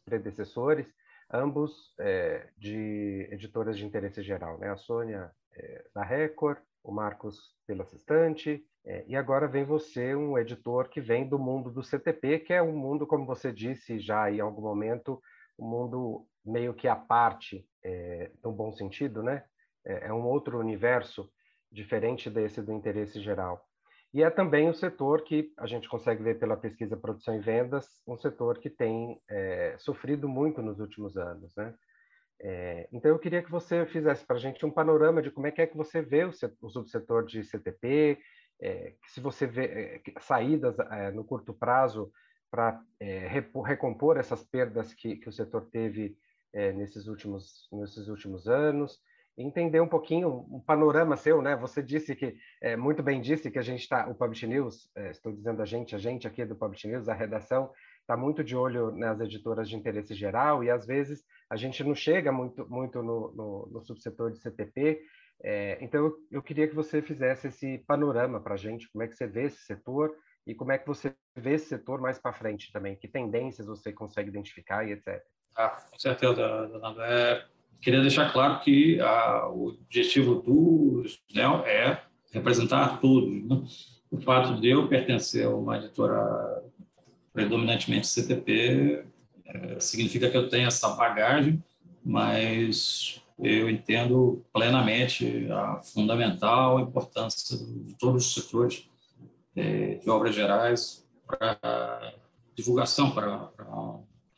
predecessores, 0.07 0.87
ambos 1.33 1.95
é, 1.99 2.49
de 2.59 3.29
editoras 3.31 3.77
de 3.77 3.87
interesse 3.87 4.23
geral, 4.23 4.59
né? 4.59 4.71
A 4.71 4.77
Sônia 4.77 5.31
é, 5.55 5.85
da 5.95 6.03
Record, 6.03 6.59
o 6.83 6.92
Marcos 6.92 7.55
pela 7.66 7.85
Assistante, 7.85 8.64
é, 8.85 9.05
e 9.07 9.14
agora 9.14 9.47
vem 9.47 9.64
você, 9.64 10.14
um 10.14 10.37
editor 10.37 10.88
que 10.88 11.01
vem 11.01 11.29
do 11.29 11.38
mundo 11.38 11.71
do 11.71 11.83
CTP, 11.83 12.40
que 12.40 12.53
é 12.53 12.61
um 12.62 12.77
mundo, 12.77 13.07
como 13.07 13.25
você 13.25 13.53
disse 13.53 13.99
já 14.01 14.31
em 14.31 14.40
algum 14.40 14.62
momento, 14.62 15.23
um 15.59 15.68
mundo 15.68 16.27
meio 16.45 16.75
que 16.75 16.88
à 16.88 16.97
parte, 16.97 17.66
é, 17.85 18.31
no 18.42 18.53
bom 18.53 18.73
sentido, 18.73 19.23
né? 19.23 19.45
É, 19.85 20.09
é 20.09 20.12
um 20.12 20.25
outro 20.27 20.59
universo 20.59 21.31
diferente 21.71 22.29
desse 22.29 22.61
do 22.61 22.73
interesse 22.73 23.21
geral. 23.21 23.64
E 24.14 24.22
é 24.22 24.31
também 24.31 24.68
o 24.68 24.75
setor 24.75 25.22
que 25.22 25.53
a 25.59 25.66
gente 25.66 25.88
consegue 25.88 26.22
ver 26.22 26.38
pela 26.38 26.57
pesquisa 26.57 26.96
Produção 26.96 27.35
e 27.35 27.40
Vendas, 27.40 27.87
um 28.07 28.16
setor 28.16 28.59
que 28.59 28.68
tem 28.68 29.20
é, 29.29 29.75
sofrido 29.79 30.29
muito 30.29 30.61
nos 30.61 30.81
últimos 30.81 31.16
anos, 31.16 31.55
né? 31.57 31.75
É, 32.44 32.88
então, 32.92 33.11
eu 33.11 33.18
queria 33.18 33.42
que 33.42 33.51
você 33.51 33.87
fizesse 33.87 34.27
para 34.27 34.37
a 34.37 34.38
gente 34.38 34.66
um 34.66 34.70
panorama 34.70 35.22
de 35.22 35.31
como 35.31 35.46
é 35.46 35.53
que 35.53 35.62
é 35.62 35.66
que 35.66 35.77
você 35.77 36.03
vê 36.03 36.25
o, 36.25 36.33
o 36.61 36.68
subsetor 36.68 37.25
de 37.25 37.44
CTP, 37.44 38.18
é, 38.61 38.94
se 39.07 39.20
você 39.20 39.46
vê 39.46 39.64
é, 40.07 40.20
saídas 40.20 40.79
é, 40.79 41.11
no 41.11 41.25
curto 41.25 41.53
prazo 41.53 42.12
para 42.51 42.81
é, 43.01 43.27
recompor 43.66 44.16
essas 44.16 44.44
perdas 44.44 44.92
que, 44.94 45.16
que 45.16 45.29
o 45.29 45.33
setor 45.33 45.68
teve 45.70 46.16
nesses, 46.75 47.07
últimos, 47.07 47.66
nesses 47.72 48.09
últimos 48.09 48.46
anos, 48.46 49.01
entender 49.37 49.81
um 49.81 49.88
pouquinho 49.88 50.47
um 50.51 50.61
panorama 50.61 51.16
seu, 51.16 51.40
né? 51.40 51.57
Você 51.57 51.83
disse 51.83 52.14
que, 52.14 52.37
muito 52.79 53.03
bem 53.03 53.21
disse 53.21 53.51
que 53.51 53.59
a 53.59 53.62
gente 53.62 53.81
está, 53.81 54.09
o 54.09 54.14
Publish 54.14 54.47
News, 54.47 54.90
estou 55.11 55.33
dizendo 55.33 55.62
a 55.62 55.64
gente, 55.64 55.95
a 55.95 55.99
gente 55.99 56.27
aqui 56.27 56.45
do 56.45 56.57
Publish 56.57 56.87
News, 56.87 57.09
a 57.09 57.14
redação, 57.14 57.71
está 58.03 58.16
muito 58.16 58.45
de 58.45 58.55
olho 58.55 58.90
nas 58.92 59.21
editoras 59.21 59.68
de 59.68 59.77
interesse 59.77 60.14
geral 60.14 60.62
e 60.62 60.71
às 60.71 60.87
vezes 60.87 61.25
a 61.49 61.57
gente 61.57 61.83
não 61.83 61.95
chega 61.95 62.31
muito, 62.31 62.68
muito 62.68 63.03
no, 63.03 63.33
no, 63.33 63.71
no 63.73 63.83
subsetor 63.83 64.31
de 64.31 64.38
CTP. 64.38 65.01
É, 65.42 65.79
então, 65.81 66.07
eu, 66.07 66.16
eu, 66.31 66.42
queria 66.42 66.68
que 66.68 66.75
você 66.75 67.03
fizesse 67.03 67.49
esse 67.49 67.79
panorama 67.87 68.40
para 68.40 68.55
a 68.55 68.57
gente, 68.57 68.90
como 68.90 69.03
é 69.03 69.09
que 69.09 69.14
você 69.14 69.27
vê 69.27 69.45
esse 69.45 69.64
setor 69.64 70.14
e 70.47 70.55
como 70.55 70.73
é 70.73 70.79
que 70.79 70.87
você 70.87 71.14
vê 71.37 71.55
esse 71.55 71.66
setor 71.66 72.01
mais 72.01 72.18
para 72.18 72.33
frente 72.33 72.73
também, 72.73 72.97
que 72.97 73.09
tendências 73.09 73.66
você 73.66 73.92
consegue 73.92 74.29
identificar 74.29 74.85
e 74.85 74.92
etc. 74.92 75.23
Ah, 75.55 75.77
com 75.90 75.99
certeza, 75.99 76.68
Donaldo. 76.68 77.03
É, 77.03 77.47
queria 77.81 78.01
deixar 78.01 78.33
claro 78.33 78.61
que 78.61 79.01
a, 79.01 79.49
o 79.49 79.69
objetivo 79.69 80.37
do 80.37 81.03
SNEL 81.05 81.65
é 81.67 82.03
representar 82.33 83.01
todos. 83.01 83.31
Né? 83.45 83.63
O 84.11 84.21
fato 84.21 84.61
de 84.61 84.69
eu 84.69 84.89
pertencer 84.89 85.47
a 85.47 85.51
uma 85.51 85.79
editora 85.79 86.63
predominantemente 87.33 88.07
CTP 88.07 89.07
É, 89.45 89.79
significa 89.81 90.31
que 90.31 90.37
eu 90.37 90.49
tenho 90.49 90.67
essa 90.67 90.89
bagagem, 90.95 91.63
mas 92.03 93.21
eu 93.39 93.69
entendo 93.69 94.43
plenamente 94.53 95.47
a 95.51 95.81
fundamental 95.83 96.81
importância 96.81 97.59
de 97.59 97.95
todos 97.99 98.27
os 98.27 98.35
setores 98.35 98.89
é, 99.55 99.97
de 99.97 100.09
obras 100.09 100.35
gerais 100.35 101.07
para 101.27 102.15
divulgação, 102.55 103.11
para, 103.11 103.39
para 103.39 103.67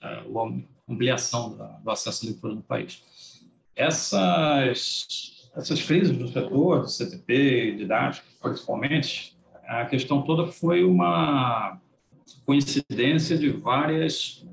a 0.02 0.24
ampliação 0.88 1.56
do 1.82 1.90
acesso 1.90 2.24
à 2.24 2.28
leitura 2.30 2.54
no 2.54 2.62
país. 2.62 3.02
Essas, 3.74 5.50
essas 5.56 5.82
crises 5.82 6.16
do 6.16 6.28
setor, 6.28 6.88
CTP, 6.88 7.76
didática, 7.76 8.26
principalmente, 8.42 9.36
a 9.66 9.84
questão 9.86 10.22
toda 10.22 10.50
foi 10.50 10.84
uma 10.84 11.80
coincidência 12.44 13.36
de 13.36 13.48
várias 13.48 14.46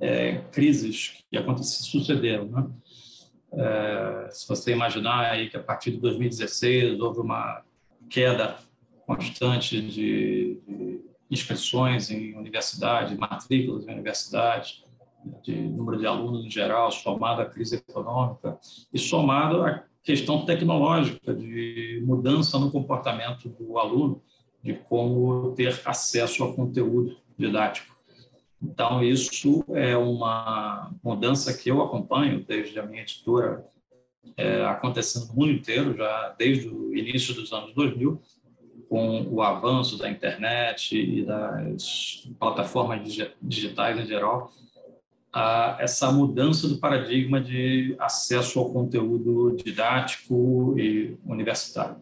é, 0.00 0.38
crises 0.50 1.24
que 1.30 1.36
aconteceram, 1.36 1.86
sucederam. 1.86 2.44
Né? 2.46 2.70
É, 3.54 4.28
se 4.30 4.48
você 4.48 4.72
imaginar 4.72 5.30
aí 5.30 5.48
que 5.48 5.56
a 5.56 5.62
partir 5.62 5.92
de 5.92 5.98
2016 5.98 7.00
houve 7.00 7.20
uma 7.20 7.62
queda 8.10 8.56
constante 9.06 9.80
de, 9.80 10.58
de 10.66 11.00
inscrições 11.30 12.10
em 12.10 12.34
universidades, 12.34 13.16
matrículas 13.16 13.86
em 13.86 13.92
universidades, 13.92 14.84
de 15.42 15.54
número 15.54 15.98
de 15.98 16.06
alunos 16.06 16.44
em 16.44 16.50
geral, 16.50 16.90
somado 16.90 17.42
à 17.42 17.46
crise 17.46 17.76
econômica 17.76 18.58
e 18.92 18.98
somado 18.98 19.62
à 19.62 19.84
questão 20.02 20.44
tecnológica 20.44 21.34
de 21.34 22.02
mudança 22.04 22.58
no 22.58 22.70
comportamento 22.70 23.48
do 23.48 23.78
aluno, 23.78 24.22
de 24.62 24.74
como 24.74 25.52
ter 25.54 25.80
acesso 25.84 26.42
ao 26.42 26.54
conteúdo 26.54 27.16
didático. 27.36 27.92
Então, 28.60 29.02
isso 29.02 29.64
é 29.70 29.96
uma 29.96 30.92
mudança 31.02 31.52
que 31.52 31.68
eu 31.68 31.82
acompanho 31.82 32.44
desde 32.44 32.78
a 32.78 32.86
minha 32.86 33.02
editora, 33.02 33.66
é, 34.36 34.64
acontecendo 34.64 35.26
no 35.28 35.34
mundo 35.34 35.50
inteiro, 35.50 35.96
já 35.96 36.34
desde 36.38 36.68
o 36.68 36.96
início 36.96 37.34
dos 37.34 37.52
anos 37.52 37.74
2000, 37.74 38.20
com 38.88 39.22
o 39.22 39.42
avanço 39.42 39.98
da 39.98 40.08
internet 40.08 40.96
e 40.96 41.24
das 41.24 42.28
plataformas 42.38 43.00
digitais 43.40 43.98
em 43.98 44.06
geral, 44.06 44.52
a 45.32 45.78
essa 45.80 46.12
mudança 46.12 46.68
do 46.68 46.76
paradigma 46.78 47.40
de 47.40 47.96
acesso 47.98 48.58
ao 48.58 48.70
conteúdo 48.70 49.56
didático 49.56 50.74
e 50.78 51.16
universitário. 51.24 51.96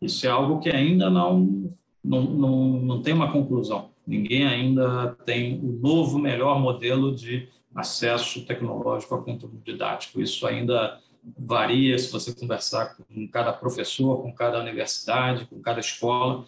Isso 0.00 0.26
é 0.26 0.30
algo 0.30 0.60
que 0.60 0.70
ainda 0.70 1.10
não, 1.10 1.70
não, 2.02 2.22
não, 2.22 2.58
não 2.80 3.02
tem 3.02 3.12
uma 3.12 3.30
conclusão. 3.30 3.90
Ninguém 4.06 4.46
ainda 4.46 5.16
tem 5.24 5.58
o 5.60 5.72
novo, 5.72 6.18
melhor 6.18 6.58
modelo 6.60 7.14
de 7.14 7.48
acesso 7.74 8.44
tecnológico 8.46 9.14
ao 9.14 9.22
conteúdo 9.22 9.60
didático. 9.64 10.20
Isso 10.20 10.46
ainda 10.46 11.00
varia 11.38 11.98
se 11.98 12.12
você 12.12 12.34
conversar 12.34 12.96
com 12.96 13.26
cada 13.28 13.52
professor, 13.52 14.22
com 14.22 14.32
cada 14.32 14.60
universidade, 14.60 15.46
com 15.46 15.60
cada 15.60 15.80
escola. 15.80 16.46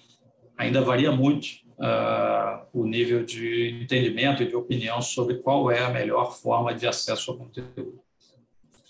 Ainda 0.56 0.80
varia 0.80 1.10
muito 1.12 1.65
uh, 1.78 2.66
o 2.72 2.84
nível 2.86 3.24
de 3.24 3.80
entendimento 3.82 4.42
e 4.42 4.48
de 4.48 4.56
opinião 4.56 5.00
sobre 5.00 5.36
qual 5.36 5.70
é 5.70 5.84
a 5.84 5.90
melhor 5.90 6.32
forma 6.32 6.74
de 6.74 6.86
acesso 6.86 7.30
ao 7.30 7.38
conteúdo. 7.38 8.00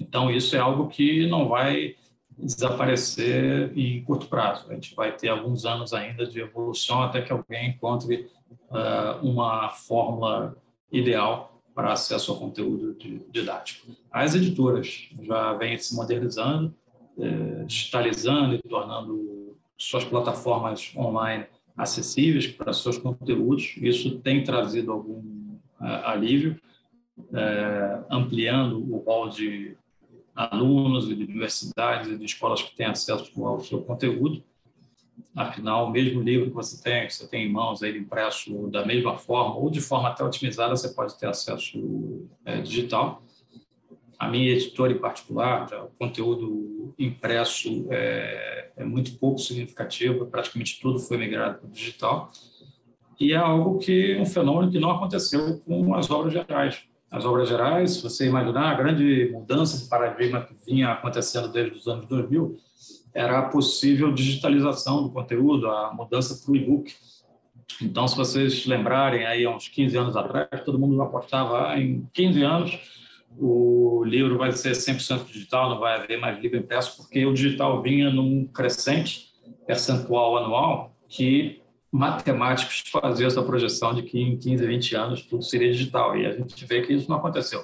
Então, 0.00 0.30
isso 0.30 0.54
é 0.54 0.58
algo 0.58 0.88
que 0.88 1.26
não 1.26 1.48
vai 1.48 1.96
desaparecer 2.36 3.72
em 3.76 4.04
curto 4.04 4.26
prazo. 4.26 4.70
A 4.70 4.74
gente 4.74 4.94
vai 4.94 5.16
ter 5.16 5.28
alguns 5.28 5.64
anos 5.64 5.92
ainda 5.94 6.26
de 6.26 6.40
evolução 6.40 7.02
até 7.02 7.22
que 7.22 7.32
alguém 7.32 7.70
encontre 7.70 8.28
uh, 8.70 9.26
uma 9.26 9.70
fórmula 9.70 10.56
ideal 10.92 11.62
para 11.74 11.92
acesso 11.92 12.32
ao 12.32 12.38
conteúdo 12.38 12.96
didático. 13.30 13.92
As 14.10 14.34
editoras 14.34 15.10
já 15.20 15.52
vêm 15.54 15.76
se 15.76 15.94
modernizando, 15.94 16.74
eh, 17.18 17.64
digitalizando 17.66 18.54
e 18.54 18.62
tornando 18.62 19.58
suas 19.76 20.02
plataformas 20.02 20.90
online 20.96 21.44
acessíveis 21.76 22.46
para 22.46 22.72
seus 22.72 22.98
conteúdos. 22.98 23.74
Isso 23.76 24.18
tem 24.18 24.42
trazido 24.42 24.92
algum 24.92 25.20
uh, 25.80 26.04
alívio, 26.04 26.58
uh, 27.18 28.04
ampliando 28.10 28.78
o 28.78 28.98
rol 28.98 29.28
de 29.28 29.76
alunos 30.34 31.10
e 31.10 31.14
de 31.14 31.24
universidades 31.24 32.10
e 32.10 32.18
de 32.18 32.24
escolas 32.24 32.62
que 32.62 32.76
têm 32.76 32.86
acesso 32.86 33.30
ao 33.44 33.60
seu 33.60 33.80
conteúdo. 33.82 34.42
Afinal, 35.34 35.86
o 35.86 35.90
mesmo 35.90 36.20
livro 36.20 36.48
que 36.48 36.54
você 36.54 36.82
tem, 36.82 37.06
que 37.06 37.14
você 37.14 37.26
tem 37.26 37.46
em 37.46 37.52
mãos, 37.52 37.82
ele 37.82 37.98
impresso 37.98 38.68
da 38.68 38.84
mesma 38.84 39.16
forma 39.16 39.56
ou 39.56 39.70
de 39.70 39.80
forma 39.80 40.08
até 40.08 40.24
otimizada, 40.24 40.76
você 40.76 40.88
pode 40.90 41.18
ter 41.18 41.26
acesso 41.26 42.26
é, 42.44 42.60
digital. 42.60 43.22
A 44.18 44.28
minha 44.28 44.50
editora 44.52 44.92
em 44.92 44.98
particular, 44.98 45.68
o 45.84 45.98
conteúdo 45.98 46.94
impresso 46.98 47.86
é, 47.90 48.70
é, 48.76 48.84
muito 48.84 49.18
pouco 49.18 49.38
significativo, 49.38 50.26
praticamente 50.26 50.80
tudo 50.80 50.98
foi 50.98 51.18
migrado 51.18 51.58
para 51.58 51.68
o 51.68 51.70
digital. 51.70 52.30
E 53.20 53.32
é 53.32 53.36
algo 53.36 53.78
que, 53.78 54.16
um 54.16 54.24
fenômeno 54.24 54.70
que 54.70 54.78
não 54.78 54.90
aconteceu 54.90 55.58
com 55.60 55.94
as 55.94 56.10
obras 56.10 56.32
gerais. 56.32 56.82
As 57.10 57.24
obras 57.24 57.48
gerais, 57.48 57.92
se 57.92 58.02
você 58.02 58.26
imaginar, 58.26 58.70
a 58.70 58.74
grande 58.74 59.30
mudança 59.32 59.78
de 59.78 59.88
paradigma 59.88 60.42
que 60.42 60.54
vinha 60.66 60.92
acontecendo 60.92 61.48
desde 61.48 61.76
os 61.76 61.86
anos 61.86 62.06
2000 62.06 62.58
era 63.14 63.38
a 63.38 63.42
possível 63.42 64.12
digitalização 64.12 65.02
do 65.02 65.10
conteúdo, 65.10 65.68
a 65.68 65.92
mudança 65.94 66.42
para 66.42 66.52
o 66.52 66.56
e-book. 66.56 66.94
Então, 67.80 68.06
se 68.08 68.16
vocês 68.16 68.66
lembrarem, 68.66 69.26
aí 69.26 69.44
há 69.44 69.50
uns 69.50 69.68
15 69.68 69.96
anos 69.96 70.16
atrás, 70.16 70.48
todo 70.64 70.78
mundo 70.78 71.00
apostava 71.00 71.68
ah, 71.68 71.80
em 71.80 72.06
15 72.12 72.42
anos 72.42 73.05
o 73.38 74.04
livro 74.04 74.38
vai 74.38 74.52
ser 74.52 74.72
100% 74.72 75.26
digital, 75.26 75.70
não 75.70 75.78
vai 75.78 75.96
haver 75.96 76.18
mais 76.18 76.38
livro 76.40 76.58
impresso, 76.58 76.96
porque 76.96 77.24
o 77.24 77.34
digital 77.34 77.82
vinha 77.82 78.10
num 78.10 78.46
crescente 78.46 79.32
percentual 79.66 80.36
anual 80.38 80.94
que 81.08 81.62
matemáticos 81.90 82.84
faziam 82.90 83.26
essa 83.26 83.42
projeção 83.42 83.94
de 83.94 84.02
que 84.02 84.20
em 84.20 84.36
15, 84.36 84.66
20 84.66 84.96
anos 84.96 85.22
tudo 85.22 85.42
seria 85.42 85.72
digital. 85.72 86.16
E 86.16 86.26
a 86.26 86.32
gente 86.32 86.64
vê 86.64 86.82
que 86.82 86.92
isso 86.92 87.08
não 87.08 87.16
aconteceu 87.16 87.62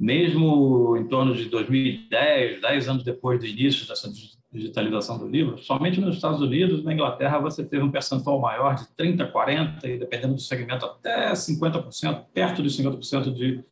mesmo 0.00 0.96
em 0.96 1.06
torno 1.06 1.34
de 1.34 1.44
2010, 1.44 2.62
10 2.62 2.88
anos 2.88 3.04
depois 3.04 3.38
do 3.38 3.46
início 3.46 3.86
dessa 3.86 4.10
digitalização 4.50 5.18
do 5.18 5.28
livro, 5.28 5.58
somente 5.58 6.00
nos 6.00 6.16
Estados 6.16 6.40
Unidos 6.40 6.82
na 6.82 6.94
Inglaterra 6.94 7.38
você 7.38 7.62
teve 7.62 7.84
um 7.84 7.90
percentual 7.90 8.40
maior 8.40 8.74
de 8.74 8.84
30%, 8.98 9.30
40%, 9.30 9.84
e 9.84 9.98
dependendo 9.98 10.34
do 10.34 10.40
segmento, 10.40 10.86
até 10.86 11.30
50%, 11.32 12.24
perto 12.32 12.62
de 12.62 12.70
50% 12.70 13.32
de, 13.32 13.62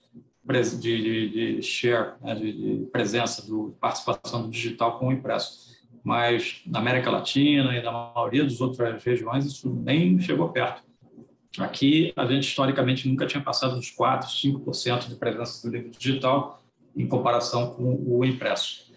de, 0.80 1.02
de, 1.02 1.56
de 1.56 1.62
share, 1.62 2.14
né, 2.22 2.34
de, 2.34 2.52
de, 2.52 2.87
presença, 2.87 3.46
do, 3.46 3.76
participação 3.80 4.42
do 4.42 4.48
digital 4.48 4.98
com 4.98 5.08
o 5.08 5.12
impresso. 5.12 5.76
Mas 6.02 6.62
na 6.66 6.78
América 6.78 7.11
Latina 7.11 7.76
e 7.76 7.82
na 7.82 7.92
maioria 7.92 8.44
das 8.44 8.61
outras 8.61 9.02
regiões 9.04 9.44
isso 9.44 9.68
nem 9.68 10.18
chegou 10.18 10.48
perto. 10.48 10.82
Aqui, 11.58 12.12
a 12.16 12.24
gente 12.24 12.48
historicamente 12.48 13.08
nunca 13.08 13.26
tinha 13.26 13.42
passado 13.42 13.74
dos 13.74 13.94
4%, 13.94 14.24
5% 14.64 15.08
de 15.08 15.16
presença 15.16 15.68
do 15.68 15.74
livro 15.74 15.90
digital 15.90 16.62
em 16.96 17.06
comparação 17.06 17.74
com 17.74 18.02
o 18.06 18.24
impresso. 18.24 18.88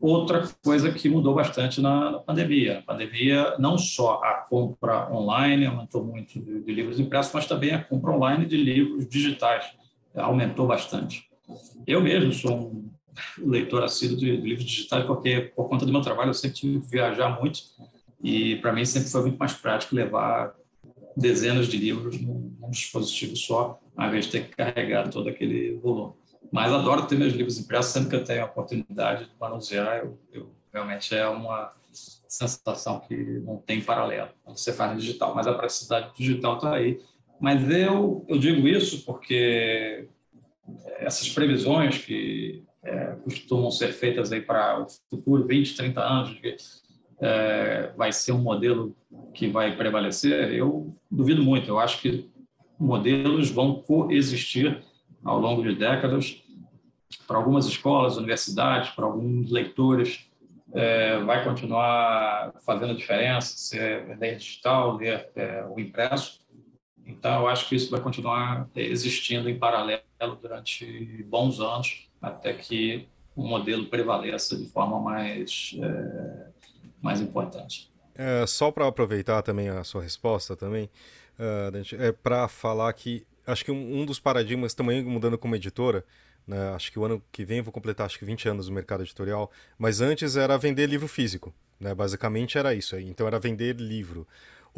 Outra 0.00 0.48
coisa 0.62 0.92
que 0.92 1.08
mudou 1.08 1.34
bastante 1.34 1.80
na, 1.80 2.18
pandemia. 2.20 2.78
A 2.78 2.82
pandemia, 2.82 3.56
não 3.58 3.76
só 3.76 4.20
a 4.22 4.34
compra 4.48 5.12
online 5.12 5.66
aumentou 5.66 6.04
muito 6.04 6.38
de, 6.40 6.60
de 6.60 6.72
livros 6.72 7.00
impressos, 7.00 7.32
mas 7.32 7.46
também 7.46 7.72
a 7.72 7.82
compra 7.82 8.12
online 8.12 8.46
de 8.46 8.56
livros 8.56 9.08
digitais 9.08 9.64
aumentou 10.14 10.66
bastante. 10.66 11.28
Eu 11.86 12.00
mesmo 12.00 12.32
sou 12.32 12.70
um 12.70 12.90
leitor 13.38 13.82
assíduo 13.82 14.16
de, 14.16 14.36
livros 14.36 14.64
digitais 14.64 15.04
porque, 15.06 15.52
por 15.54 15.68
conta 15.68 15.86
do 15.86 15.92
meu 15.92 16.00
trabalho, 16.00 16.30
eu 16.30 16.34
sempre 16.34 16.56
tive 16.56 16.80
que 16.80 16.90
viajar 16.90 17.38
muito 17.40 17.60
e, 18.22 18.56
para 18.56 18.72
mim, 18.72 18.84
sempre 18.84 19.08
foi 19.08 19.22
muito 19.22 19.38
mais 19.38 19.52
prático 19.52 19.94
levar 19.94 20.54
dezenas 21.16 21.66
de 21.66 21.76
livros 21.76 22.20
num, 22.20 22.56
dispositivo 22.70 23.34
só, 23.34 23.80
ao 23.96 24.08
invés 24.08 24.26
de 24.26 24.32
ter 24.32 24.44
que 24.46 24.54
carregar 24.54 25.08
todo 25.08 25.28
aquele 25.28 25.76
volume. 25.78 26.12
Mas 26.52 26.70
adoro 26.70 27.06
ter 27.06 27.16
meus 27.16 27.32
livros 27.32 27.58
impressos, 27.58 27.92
sempre 27.92 28.10
que 28.10 28.16
eu 28.16 28.24
tenho 28.24 28.42
a 28.42 28.46
oportunidade 28.46 29.24
de 29.24 29.30
manusear, 29.40 29.98
eu, 29.98 30.18
eu 30.32 30.50
realmente 30.72 31.14
é 31.14 31.26
uma 31.26 31.72
sensação 32.28 33.00
que 33.00 33.16
não 33.40 33.56
tem 33.56 33.80
paralelo 33.80 34.28
você 34.46 34.72
faz 34.72 34.92
no 34.92 35.00
digital, 35.00 35.34
mas 35.34 35.46
a 35.46 35.54
praticidade 35.54 36.12
digital 36.16 36.56
está 36.56 36.74
aí. 36.74 37.00
Mas 37.40 37.70
eu, 37.70 38.24
eu 38.28 38.38
digo 38.38 38.66
isso 38.66 39.04
porque 39.04 40.08
essas 40.98 41.28
previsões 41.28 41.98
que 41.98 42.64
é, 42.82 43.16
costumam 43.24 43.70
ser 43.70 43.92
feitas 43.92 44.32
aí 44.32 44.40
para 44.40 44.82
o 44.82 44.86
futuro, 45.10 45.46
20, 45.46 45.76
30 45.76 46.00
anos, 46.00 46.38
que 46.38 46.56
é, 47.20 47.92
vai 47.96 48.12
ser 48.12 48.32
um 48.32 48.38
modelo 48.38 48.96
que 49.34 49.48
vai 49.48 49.76
prevalecer, 49.76 50.52
eu 50.52 50.96
duvido 51.10 51.42
muito. 51.42 51.68
Eu 51.68 51.78
acho 51.78 52.00
que 52.00 52.30
modelos 52.78 53.50
vão 53.50 53.82
coexistir 53.82 54.82
ao 55.24 55.38
longo 55.38 55.62
de 55.62 55.74
décadas. 55.74 56.42
Para 57.26 57.36
algumas 57.38 57.66
escolas, 57.66 58.16
universidades, 58.16 58.90
para 58.90 59.04
alguns 59.04 59.50
leitores, 59.50 60.28
é, 60.74 61.18
vai 61.20 61.42
continuar 61.42 62.52
fazendo 62.64 62.94
diferença 62.94 63.54
se 63.56 63.78
é 63.78 64.16
ler 64.18 64.36
digital, 64.36 64.96
ler 64.96 65.28
é, 65.34 65.64
o 65.68 65.80
impresso. 65.80 66.40
Então, 67.08 67.40
eu 67.40 67.48
acho 67.48 67.66
que 67.68 67.74
isso 67.74 67.90
vai 67.90 68.00
continuar 68.00 68.68
existindo 68.76 69.48
em 69.48 69.58
paralelo 69.58 70.02
durante 70.40 71.24
bons 71.26 71.58
anos, 71.58 72.06
até 72.20 72.52
que 72.52 73.08
o 73.34 73.42
modelo 73.42 73.86
prevaleça 73.86 74.56
de 74.56 74.66
forma 74.66 75.00
mais, 75.00 75.74
é, 75.80 76.46
mais 77.00 77.20
importante. 77.20 77.90
É, 78.14 78.44
só 78.46 78.70
para 78.70 78.86
aproveitar 78.86 79.40
também 79.42 79.68
a 79.68 79.82
sua 79.84 80.02
resposta 80.02 80.54
também, 80.54 80.90
uh, 81.38 82.02
é 82.02 82.12
para 82.12 82.46
falar 82.48 82.92
que 82.92 83.24
acho 83.46 83.64
que 83.64 83.70
um, 83.70 84.00
um, 84.00 84.04
dos 84.04 84.18
paradigmas 84.18 84.74
também 84.74 85.02
mudando 85.04 85.38
como 85.38 85.54
editora, 85.54 86.04
né, 86.46 86.70
acho 86.74 86.90
que 86.90 86.98
o 86.98 87.04
ano 87.04 87.22
que 87.30 87.44
vem 87.44 87.62
vou 87.62 87.72
completar 87.72 88.06
acho 88.06 88.18
que 88.18 88.24
20 88.24 88.48
anos 88.48 88.68
no 88.68 88.74
mercado 88.74 89.02
editorial, 89.02 89.50
mas 89.78 90.00
antes 90.00 90.36
era 90.36 90.58
vender 90.58 90.86
livro 90.86 91.06
físico, 91.06 91.54
né, 91.78 91.94
basicamente 91.94 92.58
era 92.58 92.74
isso, 92.74 92.98
então 92.98 93.26
era 93.26 93.38
vender 93.38 93.76
livro. 93.76 94.26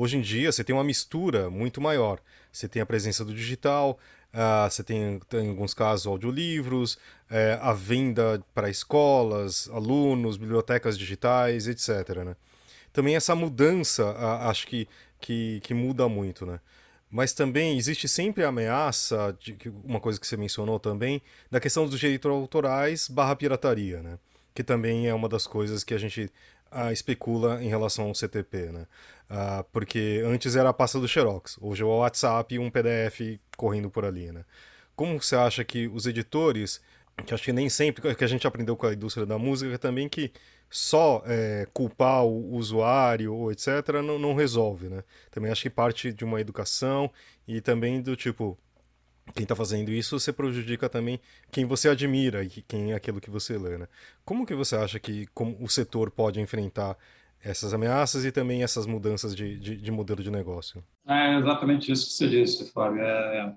Hoje 0.01 0.17
em 0.17 0.23
dia 0.23 0.51
você 0.51 0.65
tem 0.65 0.75
uma 0.75 0.83
mistura 0.83 1.51
muito 1.51 1.79
maior, 1.79 2.21
você 2.51 2.67
tem 2.67 2.81
a 2.81 2.87
presença 2.87 3.23
do 3.23 3.35
digital, 3.35 3.99
Uh, 4.33 4.71
você 4.71 4.85
tem, 4.85 5.19
tem, 5.29 5.47
em 5.47 5.49
alguns 5.49 5.75
casos, 5.75 6.07
audiolivros, 6.07 6.97
é, 7.29 7.59
a 7.61 7.73
venda 7.73 8.41
para 8.55 8.71
escolas, 8.71 9.69
alunos, 9.73 10.37
bibliotecas 10.37 10.97
digitais, 10.97 11.67
etc. 11.67 12.19
Né? 12.25 12.37
Também 12.93 13.17
essa 13.17 13.35
mudança, 13.35 14.05
uh, 14.05 14.49
acho 14.49 14.69
que, 14.69 14.87
que, 15.21 15.59
que, 15.65 15.75
muda 15.75 16.09
muito. 16.09 16.47
Né? 16.47 16.61
Mas 17.11 17.33
também 17.33 17.77
existe 17.77 18.07
sempre 18.07 18.45
a 18.45 18.51
ameaça, 18.51 19.37
de 19.41 19.59
uma 19.83 19.99
coisa 19.99 20.21
que 20.21 20.25
você 20.29 20.37
mencionou 20.37 20.79
também, 20.79 21.21
da 21.51 21.59
questão 21.59 21.85
dos 21.85 21.99
direitos 21.99 22.31
autorais 22.31 23.09
barra 23.09 23.35
pirataria, 23.35 24.01
né? 24.01 24.17
que 24.55 24.63
também 24.63 25.09
é 25.09 25.15
uma 25.15 25.29
das 25.29 25.45
coisas 25.45 25.83
que 25.83 25.93
a 25.93 25.99
gente 25.99 26.31
uh, 26.73 26.93
especula 26.93 27.63
em 27.63 27.69
relação 27.69 28.07
ao 28.07 28.15
CTP. 28.15 28.73
Né? 28.73 28.87
Uh, 29.31 29.65
porque 29.73 30.23
antes 30.25 30.57
era 30.57 30.69
a 30.69 30.73
pasta 30.73 30.99
do 30.99 31.09
Xerox, 31.09 31.59
hoje 31.61 31.83
é 31.83 31.85
o 31.85 31.99
WhatsApp 31.99 32.55
e 32.55 32.59
um 32.59 32.71
PDF 32.71 33.39
correndo 33.57 33.91
por 33.91 34.05
ali, 34.05 34.33
né? 34.33 34.45
Como 34.97 35.23
você 35.23 35.37
acha 35.37 35.65
que 35.65 35.89
os 35.89 36.07
editores, 36.07 36.81
que 37.25 37.33
acho 37.33 37.45
que 37.45 37.53
nem 37.53 37.71
sempre, 37.71 38.15
que 38.15 38.25
a 38.25 38.27
gente 38.27 38.47
aprendeu 38.47 38.77
com 38.77 38.87
a 38.87 38.93
indústria 38.93 39.25
da 39.25 39.39
música 39.39 39.79
também, 39.79 40.09
que 40.09 40.31
só 40.69 41.23
é, 41.27 41.67
culpar 41.73 42.25
o 42.25 42.55
usuário 42.55 43.35
ou 43.35 43.51
etc. 43.51 43.69
Não, 44.05 44.19
não 44.19 44.35
resolve, 44.35 44.89
né? 44.89 45.03
Também 45.31 45.51
acho 45.51 45.63
que 45.63 45.71
parte 45.71 46.13
de 46.13 46.25
uma 46.25 46.41
educação 46.41 47.11
e 47.47 47.61
também 47.61 48.01
do 48.01 48.15
tipo, 48.15 48.59
quem 49.35 49.43
está 49.45 49.55
fazendo 49.55 49.91
isso, 49.91 50.19
você 50.19 50.33
prejudica 50.33 50.89
também 50.89 51.21
quem 51.51 51.65
você 51.65 51.89
admira 51.89 52.43
e 52.43 52.49
quem 52.49 52.93
é 52.93 52.95
aquilo 52.95 53.21
que 53.21 53.31
você 53.31 53.57
lê, 53.59 53.79
né? 53.79 53.89
Como 54.25 54.47
que 54.47 54.55
você 54.55 54.77
acha 54.77 54.99
que 54.99 55.29
o 55.37 55.69
setor 55.69 56.11
pode 56.11 56.41
enfrentar 56.41 56.97
essas 57.43 57.73
ameaças 57.73 58.25
e 58.25 58.33
também 58.33 58.63
essas 58.63 58.87
mudanças 58.87 59.35
de, 59.35 59.59
de, 59.59 59.77
de 59.77 59.91
modelo 59.91 60.23
de 60.23 60.31
negócio. 60.31 60.85
É 61.07 61.39
exatamente 61.39 61.91
isso 61.91 62.07
que 62.07 62.13
você 62.13 62.29
disse, 62.29 62.71
Fábio. 62.73 63.03
É, 63.03 63.55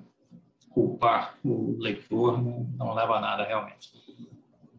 culpar 0.70 1.38
o 1.44 1.78
leitor 1.80 2.42
não, 2.42 2.68
não 2.78 2.94
leva 2.94 3.18
a 3.18 3.22
nada 3.22 3.44
realmente. 3.44 3.92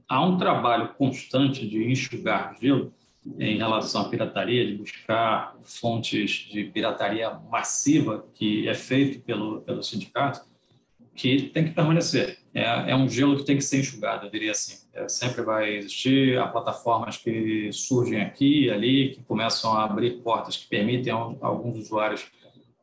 Há 0.08 0.24
um 0.24 0.36
trabalho 0.36 0.94
constante 0.94 1.66
de 1.68 1.84
enxugar 1.84 2.56
gelo 2.60 2.92
em 3.38 3.56
relação 3.56 4.02
à 4.02 4.08
pirataria, 4.08 4.66
de 4.66 4.76
buscar 4.76 5.56
fontes 5.62 6.30
de 6.30 6.64
pirataria 6.64 7.30
massiva 7.50 8.26
que 8.34 8.68
é 8.68 8.74
feito 8.74 9.20
pelo, 9.20 9.62
pelo 9.62 9.82
sindicato, 9.82 10.44
que 11.14 11.50
tem 11.50 11.64
que 11.64 11.70
permanecer. 11.70 12.38
É, 12.52 12.90
é 12.90 12.96
um 12.96 13.08
gelo 13.08 13.36
que 13.36 13.44
tem 13.44 13.56
que 13.56 13.64
ser 13.64 13.80
enxugado, 13.80 14.26
eu 14.26 14.30
diria 14.30 14.52
assim. 14.52 14.84
É, 14.92 15.08
sempre 15.08 15.42
vai 15.42 15.76
existir 15.76 16.38
há 16.38 16.46
plataformas 16.46 17.16
que 17.16 17.70
surgem 17.72 18.20
aqui 18.20 18.64
e 18.64 18.70
ali, 18.70 19.10
que 19.10 19.22
começam 19.22 19.72
a 19.72 19.84
abrir 19.84 20.22
portas 20.22 20.56
que 20.56 20.68
permitem 20.68 21.12
a, 21.12 21.16
alguns 21.16 21.78
usuários 21.78 22.26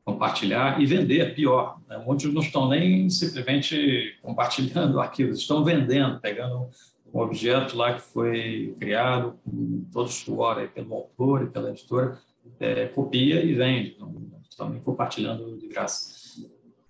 compartilhar 0.04 0.82
e 0.82 0.86
vender, 0.86 1.36
pior. 1.36 1.80
Né? 1.88 1.98
Muitos 2.06 2.34
não 2.34 2.42
estão 2.42 2.68
nem 2.68 3.10
simplesmente 3.10 4.18
compartilhando 4.22 5.00
arquivos, 5.00 5.40
estão 5.40 5.64
vendendo, 5.64 6.20
pegando 6.20 6.70
um 7.14 7.20
objeto 7.20 7.76
lá 7.76 7.94
que 7.94 8.02
foi 8.02 8.76
criado 8.80 9.38
com 9.44 9.86
todo 9.92 10.08
o 10.08 10.12
suor 10.12 10.68
pelo 10.70 10.94
autor 10.96 11.44
e 11.44 11.48
pela 11.48 11.70
editora, 11.70 12.18
é, 12.60 12.88
copia 12.88 13.44
e 13.44 13.54
vende, 13.54 13.98
não 14.00 14.14
estão 14.50 14.70
nem 14.70 14.82
compartilhando 14.82 15.58
de 15.58 15.68
graça. 15.68 16.21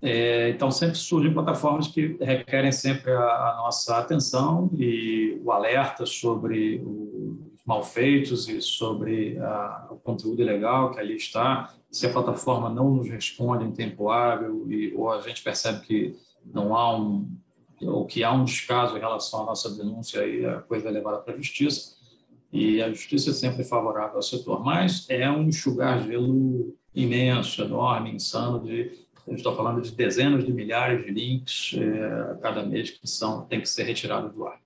É, 0.02 0.50
então, 0.50 0.72
sempre 0.72 0.96
surgem 0.96 1.32
plataformas 1.32 1.88
que 1.88 2.18
requerem 2.20 2.72
sempre 2.72 3.12
a, 3.12 3.20
a, 3.20 3.56
nossa 3.58 3.98
atenção 3.98 4.72
e 4.76 5.40
o 5.44 5.52
alerta 5.52 6.08
sobre 6.08 6.82
os 6.84 7.64
malfeitos 7.64 8.50
e 8.50 8.62
sobre 8.62 9.38
a, 9.38 9.90
o 9.92 9.98
conteúdo 9.98 10.42
ilegal 10.42 10.90
que 10.90 11.00
ali 11.00 11.16
está. 11.16 11.72
Se 11.92 12.08
a 12.08 12.12
plataforma 12.12 12.68
não 12.68 12.96
nos 12.96 13.10
responde 13.10 13.64
em 13.64 13.72
tempo 13.72 14.10
hábil 14.10 14.66
e, 14.72 14.92
ou 14.96 15.12
a 15.12 15.22
gente 15.22 15.44
percebe 15.44 15.82
que 15.82 16.16
não 16.44 16.76
há 16.76 16.98
um 16.98 17.30
ou 17.84 18.06
que 18.06 18.24
há 18.24 18.32
um 18.32 18.44
descaso 18.44 18.96
em 18.96 19.00
relação 19.00 19.42
à 19.42 19.46
nossa 19.48 19.70
denúncia, 19.76 20.22
aí 20.22 20.46
a 20.46 20.62
coisa 20.62 20.88
é 20.88 20.92
levada 20.92 21.18
para 21.18 21.34
a 21.34 21.38
justiça. 21.38 21.96
E 22.54 22.82
a 22.82 22.90
justiça 22.90 23.32
é 23.32 23.34
sempre 23.34 23.64
favorável 23.64 24.18
ao 24.18 24.22
setor, 24.22 24.64
mas 24.64 25.10
é 25.10 25.30
um 25.32 25.44
enxugar 25.44 26.04
gelo 26.04 26.76
imenso, 26.94 27.62
enorme, 27.64 28.14
insano 28.14 28.60
de 28.60 28.92
estou 29.28 29.56
falando 29.56 29.82
de 29.82 29.92
dezenas 29.92 30.46
de 30.46 30.52
milhares 30.52 31.06
de 31.06 31.12
links 31.12 31.76
é, 31.78 32.32
a 32.32 32.36
cada 32.36 32.64
mês 32.64 32.90
que 32.90 33.08
são 33.08 33.46
tem 33.46 33.62
que 33.62 33.70
ser 33.70 33.84
retirados 33.84 34.34
do 34.34 34.46
ar. 34.46 34.60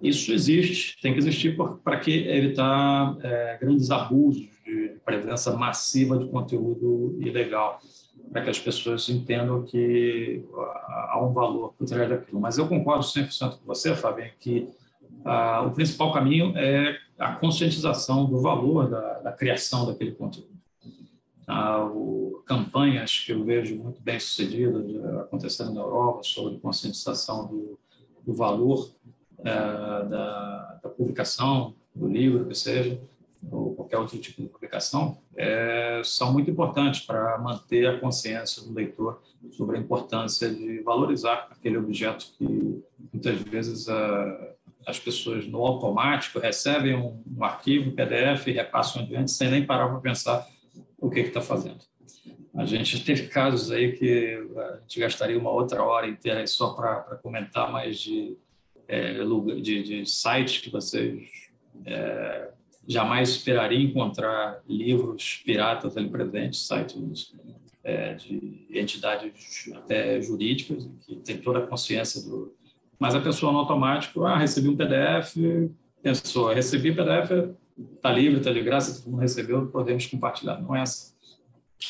Isso 0.00 0.32
existe, 0.32 1.00
tem 1.00 1.12
que 1.12 1.18
existir 1.18 1.56
para 1.82 1.98
que 1.98 2.28
evitar 2.28 3.16
é, 3.20 3.58
grandes 3.60 3.90
abusos 3.90 4.48
de 4.64 4.96
presença 5.04 5.56
massiva 5.56 6.18
de 6.18 6.28
conteúdo 6.28 7.16
ilegal, 7.20 7.80
para 8.30 8.42
que 8.42 8.50
as 8.50 8.58
pessoas 8.58 9.08
entendam 9.08 9.62
que 9.62 10.44
há 10.86 11.18
um 11.20 11.32
valor 11.32 11.72
por 11.72 11.86
trás 11.86 12.08
daquilo. 12.08 12.40
Mas 12.40 12.58
eu 12.58 12.68
concordo 12.68 13.02
100% 13.02 13.58
com 13.58 13.66
você, 13.66 13.94
Fábio, 13.96 14.30
que 14.38 14.68
ah, 15.24 15.62
o 15.62 15.70
principal 15.72 16.12
caminho 16.12 16.56
é 16.56 16.96
a 17.18 17.32
conscientização 17.32 18.26
do 18.26 18.40
valor 18.40 18.88
da, 18.88 19.20
da 19.20 19.32
criação 19.32 19.86
daquele 19.86 20.12
conteúdo 20.12 20.57
o, 21.48 22.42
campanhas 22.46 23.18
que 23.18 23.32
eu 23.32 23.44
vejo 23.44 23.76
muito 23.76 24.00
bem 24.00 24.18
sucedidas 24.18 24.84
acontecendo 25.20 25.72
na 25.74 25.82
Europa 25.82 26.22
sobre 26.22 26.58
conscientização 26.58 27.46
do, 27.46 27.78
do 28.24 28.32
valor 28.32 28.90
é, 29.40 29.44
da, 29.44 30.80
da, 30.82 30.88
publicação, 30.88 31.74
do 31.94 32.08
livro, 32.08 32.46
que 32.46 32.54
seja, 32.54 32.98
ou 33.50 33.74
qualquer 33.74 33.98
outro 33.98 34.18
tipo 34.18 34.42
de 34.42 34.48
publicação, 34.48 35.18
é, 35.36 36.00
são 36.04 36.32
muito 36.32 36.50
importantes 36.50 37.00
para 37.02 37.38
manter 37.38 37.86
a 37.86 38.00
consciência 38.00 38.62
do 38.62 38.72
leitor 38.72 39.22
sobre 39.52 39.76
a 39.76 39.80
importância 39.80 40.50
de 40.50 40.80
valorizar 40.80 41.48
aquele 41.50 41.76
objeto 41.76 42.32
que 42.36 42.82
muitas 43.12 43.40
vezes 43.42 43.88
a, 43.88 44.54
as 44.86 44.98
pessoas 44.98 45.46
no 45.46 45.64
automático 45.64 46.38
recebem 46.38 46.96
um, 46.96 47.22
um 47.36 47.44
arquivo 47.44 47.92
PDF 47.92 48.46
e 48.48 48.52
repassam 48.52 49.02
adiante 49.02 49.30
sem 49.30 49.50
nem 49.50 49.64
parar 49.64 49.88
para 49.88 50.00
pensar 50.00 50.46
o 50.98 51.10
que 51.10 51.20
está 51.20 51.40
fazendo. 51.40 51.78
A 52.54 52.64
gente 52.64 53.04
teve 53.04 53.28
casos 53.28 53.70
aí 53.70 53.92
que 53.92 54.36
a 54.56 54.78
gente 54.80 54.98
gastaria 54.98 55.38
uma 55.38 55.50
outra 55.50 55.82
hora 55.82 56.08
inteira 56.08 56.44
só 56.46 56.70
para 56.70 57.18
comentar, 57.22 57.70
mas 57.70 58.00
de, 58.00 58.36
é, 58.88 59.22
de, 59.60 59.82
de, 59.82 60.06
sites 60.06 60.60
que 60.60 60.70
vocês 60.70 61.28
é, 61.86 62.48
jamais 62.86 63.28
esperariam 63.28 63.82
encontrar 63.82 64.60
livros 64.68 65.40
piratas 65.44 65.96
ali 65.96 66.08
presentes, 66.08 66.66
sites 66.66 67.32
é, 67.84 68.14
de 68.14 68.66
entidades 68.72 69.70
até 69.76 70.20
jurídicas, 70.20 70.88
que 71.06 71.16
tem 71.16 71.38
toda 71.38 71.60
a 71.60 71.66
consciência 71.66 72.20
do. 72.22 72.52
Mas 72.98 73.14
a 73.14 73.20
pessoa 73.20 73.52
no 73.52 73.58
automático, 73.58 74.24
ah, 74.24 74.36
recebi 74.36 74.68
um 74.68 74.76
PDF, 74.76 75.36
pensou, 76.02 76.52
recebi 76.52 76.92
PDF, 76.92 77.54
está 77.94 78.10
livre, 78.10 78.38
está 78.38 78.52
de 78.52 78.62
graça, 78.62 79.00
todo 79.00 79.10
mundo 79.10 79.20
recebeu, 79.20 79.66
podemos 79.66 80.06
compartilhar. 80.06 80.60
Não 80.60 80.74
é 80.74 80.82
assim. 80.82 81.12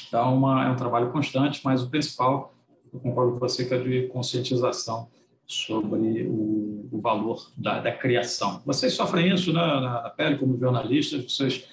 Então, 0.06 0.36
uma, 0.36 0.66
é 0.66 0.70
um 0.70 0.76
trabalho 0.76 1.10
constante, 1.10 1.60
mas 1.64 1.82
o 1.82 1.88
principal, 1.88 2.54
eu 2.92 3.00
concordo 3.00 3.32
com 3.32 3.38
você, 3.38 3.64
que 3.64 3.74
é 3.74 3.78
de 3.78 4.08
conscientização 4.08 5.08
sobre 5.46 6.26
o, 6.28 6.88
o 6.92 7.00
valor 7.00 7.50
da, 7.56 7.80
da, 7.80 7.90
criação. 7.90 8.62
Vocês 8.66 8.92
sofrem 8.92 9.32
isso 9.32 9.52
na, 9.52 9.80
na 9.80 10.10
pele 10.10 10.36
como 10.36 10.58
jornalistas, 10.58 11.24
vocês 11.24 11.66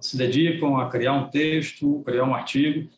se 0.00 0.16
dedicam 0.16 0.78
a 0.78 0.88
criar 0.88 1.12
um 1.12 1.28
texto, 1.28 2.02
criar 2.04 2.24
um 2.24 2.34
artigo, 2.34 2.88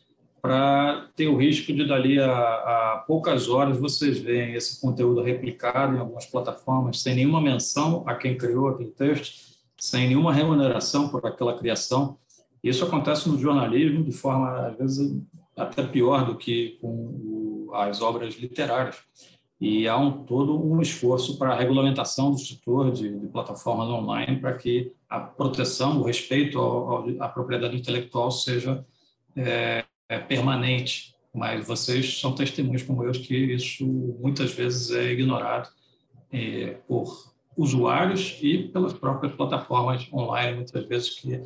para 0.41 1.07
ter 1.15 1.27
o 1.27 1.37
risco 1.37 1.71
de, 1.71 1.85
dali 1.85 2.19
a, 2.19 2.31
a, 2.31 3.03
poucas 3.05 3.47
horas, 3.47 3.77
vocês 3.77 4.19
veem 4.19 4.55
esse 4.55 4.81
conteúdo 4.81 5.21
replicado 5.21 5.95
em 5.95 5.99
algumas 5.99 6.25
plataformas, 6.25 7.01
sem 7.01 7.13
nenhuma 7.13 7.39
menção 7.39 8.03
a 8.07 8.15
quem 8.15 8.35
criou 8.35 8.69
aquele 8.69 8.89
texto, 8.89 9.50
sem 9.81 10.07
nenhuma 10.07 10.31
remuneração 10.31 11.09
por 11.09 11.25
aquela 11.25 11.57
criação. 11.57 12.19
Isso 12.63 12.85
acontece 12.85 13.27
no 13.27 13.39
jornalismo 13.39 14.03
de 14.03 14.11
forma, 14.11 14.67
às 14.67 14.77
vezes, 14.77 15.19
até 15.57 15.81
pior 15.81 16.23
do 16.23 16.37
que 16.37 16.77
com 16.79 17.67
as 17.73 17.99
obras 17.99 18.35
literárias. 18.35 18.97
E 19.59 19.87
há 19.87 19.97
um, 19.97 20.23
todo 20.23 20.63
um 20.63 20.79
esforço 20.81 21.35
para 21.39 21.53
a 21.53 21.55
regulamentação 21.55 22.29
do 22.29 22.37
setor 22.37 22.91
de, 22.91 23.17
de 23.17 23.27
plataformas 23.27 23.89
online 23.89 24.39
para 24.39 24.55
que 24.55 24.91
a 25.09 25.19
proteção, 25.19 25.99
o 25.99 26.03
respeito 26.03 26.59
à 27.19 27.27
propriedade 27.27 27.75
intelectual 27.75 28.29
seja 28.29 28.85
é, 29.35 29.83
é 30.07 30.19
permanente 30.19 31.15
mas 31.33 31.65
vocês 31.65 32.19
são 32.19 32.35
testemunhos 32.35 32.83
como 32.83 33.05
eu 33.05 33.11
que 33.13 33.33
isso 33.33 33.85
muitas 34.19 34.51
vezes 34.51 34.91
é 34.91 35.13
ignorado 35.13 35.69
é, 36.29 36.77
por 36.85 37.30
usuários 37.57 38.37
e 38.41 38.69
pelas 38.69 38.93
próprias 38.93 39.33
plataformas 39.33 40.07
online, 40.11 40.57
muitas 40.57 40.85
vezes 40.85 41.09
que 41.11 41.41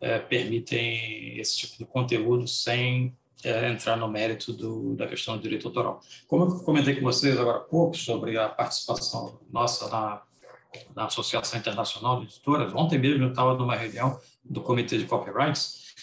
é, 0.00 0.18
permitem 0.18 1.38
esse 1.38 1.58
tipo 1.58 1.78
de 1.78 1.84
conteúdo 1.84 2.46
sem 2.46 3.16
é, 3.44 3.70
entrar 3.70 3.96
no 3.96 4.08
mérito 4.08 4.52
do, 4.52 4.94
da 4.96 5.06
questão 5.06 5.36
do 5.36 5.42
direito 5.42 5.68
autoral. 5.68 6.00
Como 6.26 6.44
eu 6.44 6.60
comentei 6.60 6.94
com 6.96 7.02
vocês 7.02 7.38
agora 7.38 7.58
há 7.58 7.60
pouco 7.60 7.96
sobre 7.96 8.36
a 8.36 8.48
participação 8.48 9.38
nossa 9.50 9.88
na, 9.88 10.22
na 10.94 11.06
Associação 11.06 11.58
Internacional 11.58 12.20
de 12.20 12.26
Editoras, 12.26 12.74
ontem 12.74 12.98
mesmo 12.98 13.24
eu 13.24 13.30
estava 13.30 13.54
numa 13.56 13.76
reunião 13.76 14.18
do 14.44 14.60
Comitê 14.60 14.98
de 14.98 15.04
Copyrights 15.04 15.94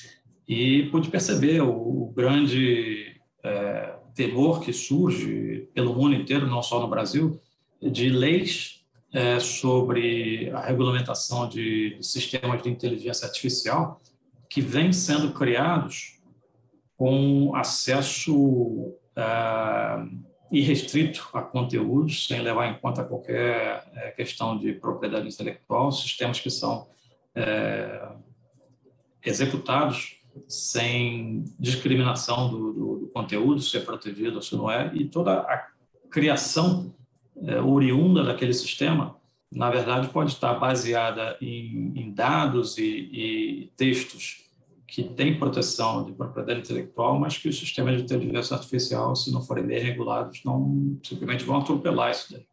e 0.47 0.83
pude 0.91 1.09
perceber 1.09 1.61
o, 1.61 1.71
o 1.71 2.13
grande 2.15 3.19
é, 3.43 3.95
temor 4.15 4.61
que 4.61 4.73
surge 4.73 5.69
pelo 5.73 5.93
mundo 5.93 6.15
inteiro, 6.15 6.47
não 6.47 6.61
só 6.61 6.79
no 6.79 6.87
Brasil, 6.87 7.39
de 7.81 8.09
leis 8.09 8.80
é, 9.13 9.39
sobre 9.39 10.49
a 10.51 10.61
regulamentação 10.61 11.47
de, 11.47 11.95
de 11.97 12.05
sistemas 12.05 12.61
de 12.61 12.69
inteligência 12.69 13.25
artificial 13.25 14.01
que 14.49 14.61
vêm 14.61 14.91
sendo 14.91 15.31
criados 15.33 16.19
com 16.97 17.55
acesso 17.55 18.93
é, 19.15 20.05
irrestrito 20.51 21.29
a 21.33 21.41
conteúdos, 21.41 22.27
sem 22.27 22.41
levar 22.41 22.67
em 22.67 22.79
conta 22.79 23.03
qualquer 23.03 23.89
é, 23.95 24.11
questão 24.11 24.57
de 24.57 24.73
propriedade 24.73 25.27
intelectual, 25.27 25.91
sistemas 25.91 26.39
que 26.39 26.49
são 26.49 26.89
é, 27.33 28.09
executados 29.25 30.17
sem 30.47 31.43
discriminação 31.59 32.49
do, 32.49 32.73
do, 32.73 32.99
do, 32.99 33.07
conteúdo, 33.07 33.61
se 33.61 33.77
é 33.77 33.81
protegido 33.81 34.35
ou 34.35 34.41
se 34.41 34.55
não 34.55 34.69
é, 34.69 34.91
e 34.93 35.07
toda 35.07 35.39
a 35.39 35.67
criação 36.09 36.93
oriunda 37.63 38.23
daquele 38.23 38.53
sistema, 38.53 39.15
na 39.51 39.69
verdade, 39.69 40.07
pode 40.09 40.31
estar 40.31 40.53
baseada 40.53 41.37
em, 41.41 41.91
em 41.95 42.13
dados 42.13 42.77
e, 42.77 42.83
e, 42.83 43.71
textos 43.75 44.45
que 44.87 45.03
têm 45.03 45.37
proteção 45.37 46.05
de 46.05 46.13
propriedade 46.13 46.61
intelectual, 46.61 47.19
mas 47.19 47.37
que 47.37 47.49
os 47.49 47.57
sistemas 47.57 47.97
de 47.97 48.03
inteligência 48.03 48.55
artificial, 48.55 49.15
se 49.15 49.31
não 49.31 49.41
forem 49.41 49.65
bem 49.65 49.81
regulados, 49.81 50.41
não 50.45 50.97
simplesmente 51.03 51.43
vão 51.43 51.57
atropelar 51.57 52.11
isso 52.11 52.31
daí. 52.31 52.45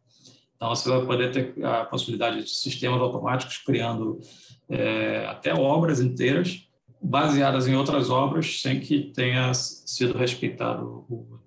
Então, 0.55 0.69
você 0.69 0.89
vai 0.89 1.05
poder 1.05 1.31
ter 1.31 1.65
a 1.65 1.85
possibilidade 1.85 2.43
de 2.43 2.49
sistemas 2.49 3.01
automáticos 3.01 3.57
criando 3.59 4.19
é, 4.67 5.25
até 5.27 5.53
obras 5.53 6.01
inteiras 6.01 6.67
baseadas 7.01 7.65
em 7.65 7.75
outras 7.75 8.09
obras 8.09 8.61
sem 8.61 8.79
que 8.79 9.11
tenha 9.13 9.53
sido 9.53 10.17
respeitado 10.17 11.05
o, 11.09 11.38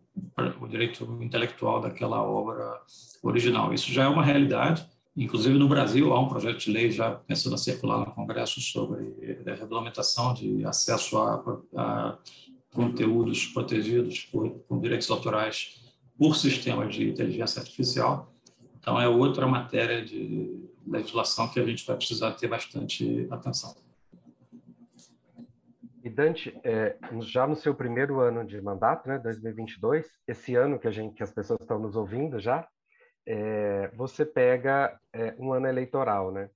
o 0.61 0.69
direito 0.69 1.05
intelectual 1.21 1.81
daquela 1.81 2.23
obra 2.23 2.81
original. 3.23 3.73
Isso 3.73 3.91
já 3.93 4.05
é 4.05 4.09
uma 4.09 4.25
realidade. 4.25 4.87
Inclusive, 5.17 5.59
no 5.59 5.69
Brasil, 5.69 6.13
há 6.13 6.21
um 6.21 6.29
projeto 6.29 6.59
de 6.59 6.71
lei 6.71 6.91
já 6.91 7.11
pensando 7.11 7.55
a 7.55 7.59
circular 7.59 7.99
no 7.99 8.13
Congresso 8.13 8.61
sobre 8.61 9.15
a 9.47 9.55
regulamentação 9.55 10.33
de 10.33 10.65
acesso 10.65 11.19
a, 11.19 11.43
a 11.77 12.19
conteúdos 12.73 13.47
protegidos 13.47 14.21
por, 14.21 14.51
com 14.67 14.81
direitos 14.81 15.11
autorais 15.11 15.83
por 16.17 16.35
sistemas 16.37 16.95
de 16.95 17.11
inteligência 17.11 17.61
artificial. 17.61 18.33
Então, 18.79 19.01
é 19.01 19.07
outra 19.07 19.47
matéria 19.47 20.05
de 20.05 20.63
legislação 20.87 21.49
que 21.49 21.61
a 21.61 21.65
gente 21.65 21.87
vai 21.87 21.97
precisar 21.97 22.33
ter 22.33 22.49
bastante 22.49 23.27
atenção. 23.31 23.75
E 26.05 26.11
Dante, 26.11 26.59
é, 26.65 26.97
já 27.21 27.47
no 27.47 27.55
seu 27.55 27.75
primeiro 27.75 28.21
ano 28.21 28.45
de 28.45 28.61
mandato, 28.61 29.09
né, 29.09 29.19
2022, 29.19 30.11
esse 30.27 30.57
ano 30.57 30.79
que 30.79 30.89
a 30.89 30.91
gente, 30.91 31.15
que 31.15 31.23
as 31.23 31.33
pessoas 31.33 31.61
estão 31.61 31.79
nos 31.79 31.95
ouvindo 31.95 32.41
já, 32.41 32.67
é, 33.25 33.89
você 33.95 34.27
pega 34.27 34.99
é, 35.13 35.35
um 35.39 35.53
ano 35.53 35.69
eleitoral, 35.69 36.33
né? 36.33 36.51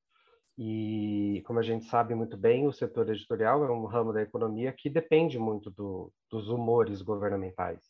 E 0.58 1.42
como 1.46 1.58
a 1.58 1.62
gente 1.62 1.84
sabe 1.84 2.14
muito 2.14 2.36
bem, 2.36 2.66
o 2.66 2.72
setor 2.72 3.08
editorial 3.10 3.64
é 3.64 3.70
um 3.70 3.84
ramo 3.84 4.12
da 4.12 4.22
economia 4.22 4.72
que 4.72 4.88
depende 4.88 5.38
muito 5.38 5.70
do, 5.70 6.12
dos 6.30 6.48
humores 6.48 7.02
governamentais. 7.02 7.82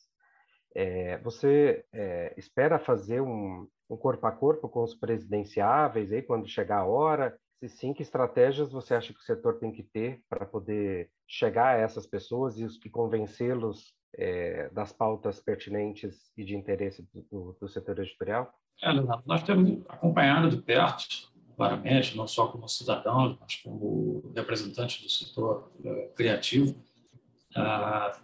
É, 0.75 1.17
você 1.19 1.85
é, 1.93 2.33
espera 2.37 2.77
fazer 2.77 3.21
um, 3.21 3.67
um 3.89 3.97
corpo 3.97 4.27
a 4.27 4.31
corpo 4.31 4.69
com 4.69 4.83
os 4.83 4.93
presidenciáveis 4.93 6.11
aí 6.11 6.21
quando 6.21 6.47
chegar 6.47 6.79
a 6.79 6.85
hora? 6.85 7.35
Se 7.59 7.67
sim, 7.67 7.93
que 7.93 8.03
estratégias 8.03 8.71
você 8.71 8.93
acha 8.93 9.11
que 9.11 9.19
o 9.19 9.23
setor 9.23 9.57
tem 9.57 9.71
que 9.71 9.81
ter 9.81 10.21
para 10.29 10.45
poder 10.45 11.09
chegar 11.27 11.75
a 11.75 11.79
essas 11.79 12.05
pessoas 12.05 12.59
e 12.59 12.63
os 12.63 12.77
que 12.77 12.89
convencê-los 12.89 13.95
é, 14.15 14.69
das 14.69 14.93
pautas 14.93 15.39
pertinentes 15.39 16.31
e 16.37 16.43
de 16.43 16.55
interesse 16.55 17.07
do, 17.31 17.57
do, 17.59 17.67
setor 17.67 17.97
editorial? 17.97 18.53
É, 18.81 18.91
Leonardo, 18.91 19.23
nós 19.25 19.41
temos 19.41 19.83
acompanhado 19.89 20.49
de 20.49 20.57
perto, 20.57 21.31
claramente, 21.55 22.15
não 22.15 22.27
só 22.27 22.47
como 22.47 22.67
cidadão, 22.67 23.35
mas 23.41 23.55
como 23.55 24.31
representante 24.35 25.01
do 25.01 25.09
setor 25.09 25.71
é, 25.83 26.11
criativo, 26.15 26.75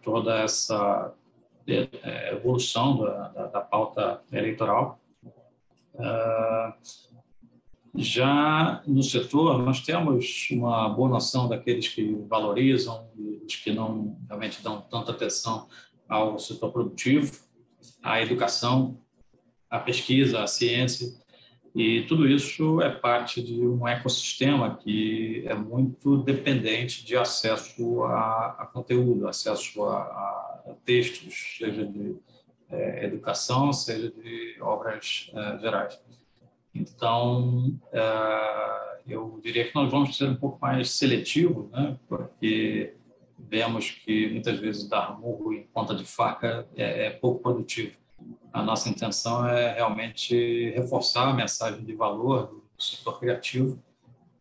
toda 0.03 0.43
essa 0.43 1.11
é, 1.67 2.34
evolução 2.34 2.99
da, 2.99 3.27
da, 3.29 3.47
da 3.47 3.61
pauta 3.61 4.21
eleitoral. 4.31 4.99
Já 7.96 8.82
no 8.88 9.04
setor, 9.04 9.60
nós 9.60 9.82
temos 9.82 10.48
uma 10.50 10.89
boa 10.89 11.10
noção 11.10 11.48
daqueles 11.48 11.88
que 11.88 12.16
valorizam 12.28 13.08
e 13.16 13.44
os 13.46 13.56
que 13.56 13.72
não 13.72 14.18
realmente 14.28 14.64
dão 14.64 14.82
tanta 14.82 15.12
atenção 15.12 15.68
ao 16.10 16.39
setor 16.39 16.72
produtivo, 16.72 17.32
à 18.02 18.20
educação, 18.20 19.00
à 19.70 19.78
pesquisa, 19.78 20.44
à 20.44 20.48
ciência. 20.48 21.14
E 21.76 22.04
tudo 22.08 22.28
isso 22.28 22.82
é 22.82 22.89
parte 22.89 23.44
de 23.44 23.62
um 23.62 23.88
ecossistema 23.88 24.76
que 24.76 25.44
é 25.46 25.54
muito 25.54 26.18
dependente 26.18 27.06
de 27.06 27.16
acesso 27.16 28.04
a, 28.04 28.56
a 28.60 28.66
conteúdo, 28.66 29.28
acesso 29.28 29.84
a, 29.84 29.98
a, 29.98 30.76
textos, 30.84 31.58
seja 31.60 31.86
de 31.86 32.16
é, 32.70 33.06
educação, 33.06 33.72
seja 33.72 34.12
de 34.12 34.58
obras 34.62 35.32
é, 35.34 35.60
gerais. 35.60 36.00
Então, 36.74 37.80
é, 37.91 39.01
eu 39.07 39.39
diria 39.43 39.67
que 39.67 39.76
nós 39.76 39.91
vamos 39.91 40.17
ser 40.17 40.30
um 40.30 40.36
pouco 40.36 40.59
mais 40.59 40.89
seletivos, 40.91 41.69
né? 41.71 41.97
porque 42.07 42.95
vemos 43.38 43.91
que 43.91 44.30
muitas 44.32 44.59
vezes 44.59 44.88
dar 44.88 45.19
murro 45.19 45.53
em 45.53 45.63
ponta 45.63 45.93
de 45.93 46.03
faca 46.03 46.67
é, 46.76 47.07
é 47.07 47.09
pouco 47.11 47.41
produtivo. 47.41 47.95
A 48.51 48.63
nossa 48.63 48.89
intenção 48.89 49.47
é 49.47 49.74
realmente 49.74 50.71
reforçar 50.71 51.30
a 51.30 51.34
mensagem 51.34 51.84
de 51.84 51.93
valor 51.93 52.63
do 52.76 52.84
setor 52.84 53.19
criativo 53.19 53.82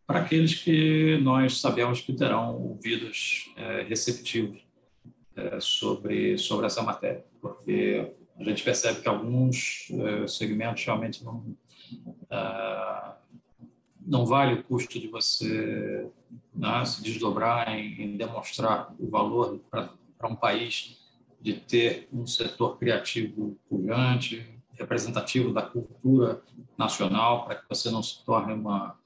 para 0.06 0.20
aqueles 0.20 0.54
que 0.54 1.18
nós 1.22 1.60
sabemos 1.60 2.00
que 2.00 2.12
terão 2.12 2.56
ouvidos 2.56 3.52
é, 3.56 3.82
receptivos 3.82 4.58
é, 5.34 5.58
sobre, 5.60 6.38
sobre 6.38 6.66
essa 6.66 6.82
matéria, 6.82 7.24
porque 7.40 8.12
a 8.38 8.44
gente 8.44 8.62
percebe 8.62 9.00
que 9.00 9.08
alguns 9.08 9.88
segmentos 10.26 10.84
realmente 10.84 11.24
não, 11.24 11.44
ah, 12.32 13.14
não 14.00 14.24
vale 14.24 14.54
o 14.54 14.64
custo 14.64 14.98
de 14.98 15.06
você 15.06 16.08
né, 16.54 16.84
se 16.86 17.02
desdobrar 17.02 17.68
em, 17.68 18.02
em, 18.02 18.16
demonstrar 18.16 18.94
o 18.98 19.06
valor 19.06 19.60
para 19.70 20.28
um 20.28 20.34
país 20.34 20.98
de 21.40 21.52
ter 21.52 22.08
um 22.10 22.26
setor 22.26 22.78
criativo 22.78 23.58
pujante, 23.68 24.46
representativo 24.78 25.52
da 25.52 25.60
cultura 25.60 26.42
nacional, 26.78 27.44
para 27.44 27.56
que 27.56 27.68
você 27.68 27.90
não 27.90 28.02
se 28.02 28.24
torne 28.24 28.54
uma 28.54 28.98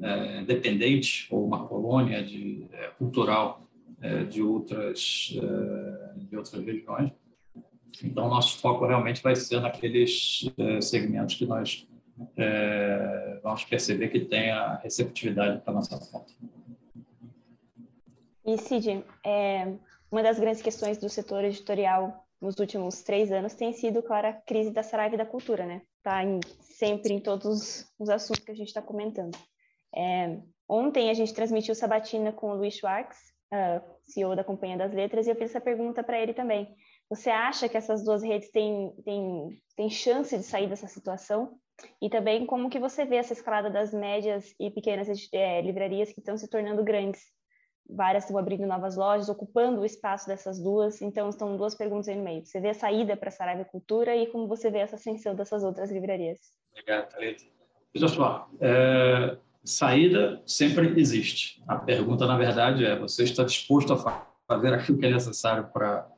é, 0.00 0.42
dependente 0.44 1.26
ou 1.30 1.44
uma 1.44 1.66
colônia 1.66 2.22
de, 2.22 2.66
é, 2.70 2.88
cultural 2.98 3.66
é, 4.00 4.22
de, 4.22 4.42
outras, 4.42 5.36
é, 5.36 6.18
de 6.18 6.36
outras 6.36 6.64
regiões. 6.64 7.10
Então, 8.02 8.28
nosso 8.28 8.58
foco 8.58 8.86
realmente 8.86 9.22
vai 9.22 9.34
ser 9.34 9.60
naqueles 9.60 10.50
é, 10.56 10.80
segmentos 10.80 11.34
que 11.34 11.46
nós 11.46 11.86
é, 12.36 13.40
vamos 13.42 13.64
perceber 13.64 14.08
que 14.08 14.20
tem 14.20 14.50
a 14.50 14.76
receptividade 14.76 15.60
para 15.60 15.72
a 15.72 15.74
nossa 15.74 15.98
conta. 15.98 16.32
E, 18.46 18.58
Cid, 18.58 19.04
é, 19.24 19.72
uma 20.10 20.22
das 20.22 20.38
grandes 20.38 20.62
questões 20.62 20.98
do 20.98 21.08
setor 21.08 21.44
editorial 21.44 22.24
nos 22.40 22.58
últimos 22.58 23.02
três 23.02 23.32
anos 23.32 23.54
tem 23.54 23.72
sido, 23.72 24.02
claro, 24.02 24.28
a 24.28 24.32
crise 24.32 24.70
da 24.70 24.82
Saraiva 24.82 25.16
da 25.16 25.24
cultura, 25.24 25.64
né? 25.64 25.82
Está 25.96 26.20
sempre 26.60 27.14
em 27.14 27.20
todos 27.20 27.90
os 27.98 28.08
assuntos 28.10 28.44
que 28.44 28.52
a 28.52 28.54
gente 28.54 28.68
está 28.68 28.82
comentando. 28.82 29.36
É, 29.96 30.38
ontem 30.68 31.08
a 31.08 31.14
gente 31.14 31.32
transmitiu 31.32 31.74
Sabatina 31.74 32.32
com 32.32 32.50
o 32.50 32.56
Luiz 32.56 32.74
Schwartz, 32.74 33.16
uh, 33.52 33.82
CEO 34.02 34.36
da 34.36 34.44
Companhia 34.44 34.76
das 34.76 34.92
Letras, 34.92 35.26
e 35.26 35.30
eu 35.30 35.36
fiz 35.36 35.50
essa 35.50 35.60
pergunta 35.60 36.02
para 36.04 36.20
ele 36.20 36.34
também. 36.34 36.74
Você 37.08 37.30
acha 37.30 37.68
que 37.68 37.76
essas 37.76 38.04
duas 38.04 38.22
redes 38.22 38.50
têm, 38.50 38.92
têm, 39.04 39.58
têm 39.76 39.88
chance 39.88 40.36
de 40.36 40.42
sair 40.42 40.68
dessa 40.68 40.86
situação? 40.86 41.58
E 42.00 42.08
também 42.08 42.46
como 42.46 42.70
que 42.70 42.78
você 42.78 43.04
vê 43.04 43.16
essa 43.16 43.32
escalada 43.32 43.68
das 43.68 43.92
médias 43.92 44.54
e 44.60 44.70
pequenas 44.70 45.08
é, 45.32 45.60
livrarias 45.60 46.12
que 46.12 46.20
estão 46.20 46.36
se 46.36 46.48
tornando 46.48 46.84
grandes 46.84 47.20
várias 47.88 48.24
estão 48.24 48.38
abrindo 48.38 48.66
novas 48.66 48.96
lojas, 48.96 49.28
ocupando 49.28 49.80
o 49.80 49.84
espaço 49.84 50.26
dessas 50.26 50.58
duas. 50.58 51.02
Então, 51.02 51.28
estão 51.28 51.56
duas 51.56 51.74
perguntas 51.74 52.08
aí 52.08 52.16
no 52.16 52.24
meio. 52.24 52.44
Você 52.44 52.60
vê 52.60 52.70
a 52.70 52.74
saída 52.74 53.16
para 53.16 53.28
a 53.28 53.32
Saraiva 53.32 53.64
Cultura 53.64 54.16
e 54.16 54.26
como 54.28 54.48
você 54.48 54.70
vê 54.70 54.78
essa 54.78 54.96
ascensão 54.96 55.34
dessas 55.34 55.62
outras 55.62 55.90
livrarias? 55.90 56.38
Obrigado, 56.72 57.08
Thalita. 57.10 57.44
Só, 58.08 58.48
é, 58.60 59.36
saída 59.62 60.42
sempre 60.46 60.98
existe. 60.98 61.62
A 61.68 61.76
pergunta, 61.76 62.26
na 62.26 62.36
verdade, 62.36 62.84
é: 62.84 62.98
você 62.98 63.22
está 63.22 63.44
disposto 63.44 63.92
a 63.92 64.26
fazer 64.48 64.74
aquilo 64.74 64.98
que 64.98 65.06
é 65.06 65.10
necessário 65.10 65.70
para 65.72 66.10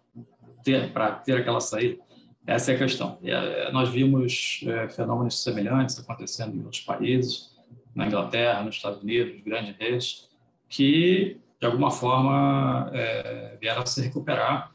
ter, 0.64 0.92
para 0.92 1.12
ter 1.16 1.40
aquela 1.40 1.60
saída? 1.60 2.02
Essa 2.46 2.72
é 2.72 2.74
a 2.76 2.78
questão. 2.78 3.18
É, 3.24 3.72
nós 3.72 3.88
vimos 3.88 4.60
é, 4.66 4.88
fenômenos 4.88 5.42
semelhantes 5.42 5.98
acontecendo 5.98 6.54
em 6.54 6.62
outros 6.62 6.80
países, 6.80 7.56
na 7.94 8.06
Inglaterra, 8.06 8.62
nos 8.62 8.76
Estados 8.76 9.02
Unidos, 9.02 9.42
grandes 9.42 9.74
redes, 9.76 10.28
que 10.68 11.40
de 11.58 11.66
alguma 11.66 11.90
forma 11.90 12.90
é, 12.94 13.56
vieram 13.60 13.82
a 13.82 13.86
se 13.86 14.00
recuperar. 14.02 14.70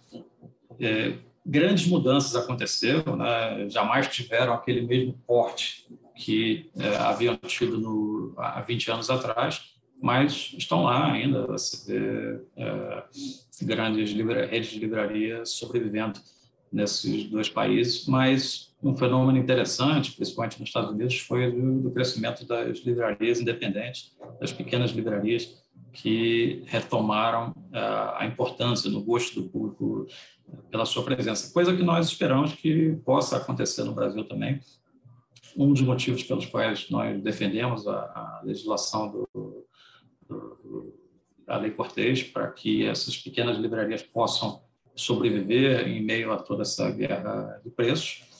É, 0.79 1.13
grandes 1.45 1.87
mudanças 1.87 2.35
aconteceram, 2.35 3.15
né? 3.15 3.69
jamais 3.69 4.07
tiveram 4.07 4.53
aquele 4.53 4.81
mesmo 4.81 5.13
porte 5.25 5.87
que 6.15 6.69
é, 6.77 6.95
haviam 6.97 7.35
tido 7.37 7.79
no, 7.79 8.33
há 8.37 8.61
20 8.61 8.91
anos 8.91 9.09
atrás, 9.09 9.73
mas 10.01 10.53
estão 10.57 10.83
lá 10.83 11.11
ainda. 11.11 11.47
Você 11.47 11.93
vê 11.93 12.41
é, 12.57 13.03
grandes 13.63 14.11
redes 14.13 14.69
de 14.71 14.79
livrarias 14.79 15.51
sobrevivendo 15.51 16.19
nesses 16.71 17.25
dois 17.25 17.49
países, 17.49 18.05
mas 18.07 18.73
um 18.81 18.95
fenômeno 18.95 19.37
interessante, 19.37 20.13
principalmente 20.13 20.59
nos 20.59 20.69
Estados 20.69 20.91
Unidos, 20.91 21.19
foi 21.19 21.51
do, 21.51 21.81
do 21.81 21.91
crescimento 21.91 22.45
das 22.45 22.79
livrarias 22.79 23.39
independentes, 23.39 24.15
das 24.39 24.51
pequenas 24.51 24.91
livrarias, 24.91 25.61
que 25.93 26.63
retomaram 26.67 27.49
uh, 27.49 28.15
a 28.15 28.25
importância 28.25 28.89
no 28.89 29.03
gosto 29.03 29.41
do 29.41 29.49
público 29.49 30.07
pela 30.69 30.85
sua 30.85 31.03
presença, 31.03 31.51
coisa 31.53 31.75
que 31.75 31.83
nós 31.83 32.07
esperamos 32.07 32.53
que 32.53 32.93
possa 33.05 33.37
acontecer 33.37 33.83
no 33.83 33.93
Brasil 33.93 34.23
também. 34.25 34.59
Um 35.55 35.73
dos 35.73 35.81
motivos 35.81 36.23
pelos 36.23 36.45
quais 36.45 36.89
nós 36.89 37.21
defendemos 37.21 37.85
a, 37.87 37.93
a 37.93 38.41
legislação 38.43 39.11
do, 39.11 39.67
do, 40.27 40.95
da 41.45 41.57
Lei 41.57 41.71
Cortês 41.71 42.23
para 42.23 42.49
que 42.49 42.85
essas 42.85 43.17
pequenas 43.17 43.57
livrarias 43.57 44.01
possam 44.01 44.61
sobreviver 44.95 45.87
em 45.87 46.01
meio 46.01 46.31
a 46.31 46.37
toda 46.37 46.63
essa 46.63 46.89
guerra 46.91 47.59
de 47.63 47.69
preços 47.69 48.31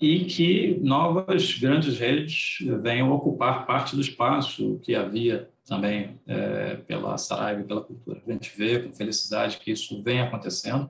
e 0.00 0.24
que 0.24 0.78
novas 0.82 1.58
grandes 1.58 1.98
redes 1.98 2.58
venham 2.82 3.10
ocupar 3.12 3.66
parte 3.66 3.94
do 3.94 4.00
espaço 4.00 4.78
que 4.82 4.94
havia 4.94 5.48
também 5.66 6.20
é, 6.26 6.76
pela 6.76 7.16
Saraiva 7.18 7.60
e 7.60 7.64
pela 7.64 7.80
cultura. 7.80 8.22
A 8.26 8.32
gente 8.32 8.52
vê 8.56 8.78
com 8.78 8.92
felicidade 8.92 9.58
que 9.58 9.70
isso 9.70 10.02
vem 10.02 10.20
acontecendo. 10.20 10.88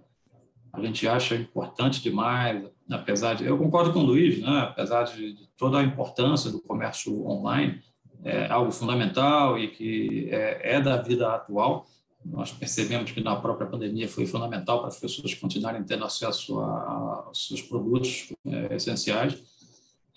A 0.72 0.80
gente 0.80 1.08
acha 1.08 1.34
importante 1.34 2.02
demais, 2.02 2.68
apesar 2.90 3.34
de. 3.34 3.46
Eu 3.46 3.56
concordo 3.56 3.92
com 3.92 4.00
o 4.00 4.04
Luiz, 4.04 4.40
né? 4.42 4.58
apesar 4.68 5.04
de, 5.04 5.32
de 5.32 5.48
toda 5.56 5.78
a 5.78 5.82
importância 5.82 6.50
do 6.50 6.60
comércio 6.60 7.26
online, 7.26 7.80
é 8.22 8.46
algo 8.50 8.70
fundamental 8.70 9.58
e 9.58 9.68
que 9.68 10.28
é, 10.30 10.76
é 10.76 10.80
da 10.80 11.00
vida 11.00 11.32
atual. 11.32 11.86
Nós 12.30 12.52
percebemos 12.52 13.12
que 13.12 13.20
na 13.20 13.36
própria 13.36 13.68
pandemia 13.68 14.08
foi 14.08 14.26
fundamental 14.26 14.80
para 14.80 14.88
as 14.88 14.98
pessoas 14.98 15.34
continuarem 15.34 15.82
tendo 15.84 16.04
acesso 16.04 16.60
a, 16.60 17.24
aos 17.26 17.46
seus 17.46 17.62
produtos 17.62 18.32
é, 18.44 18.74
essenciais 18.74 19.42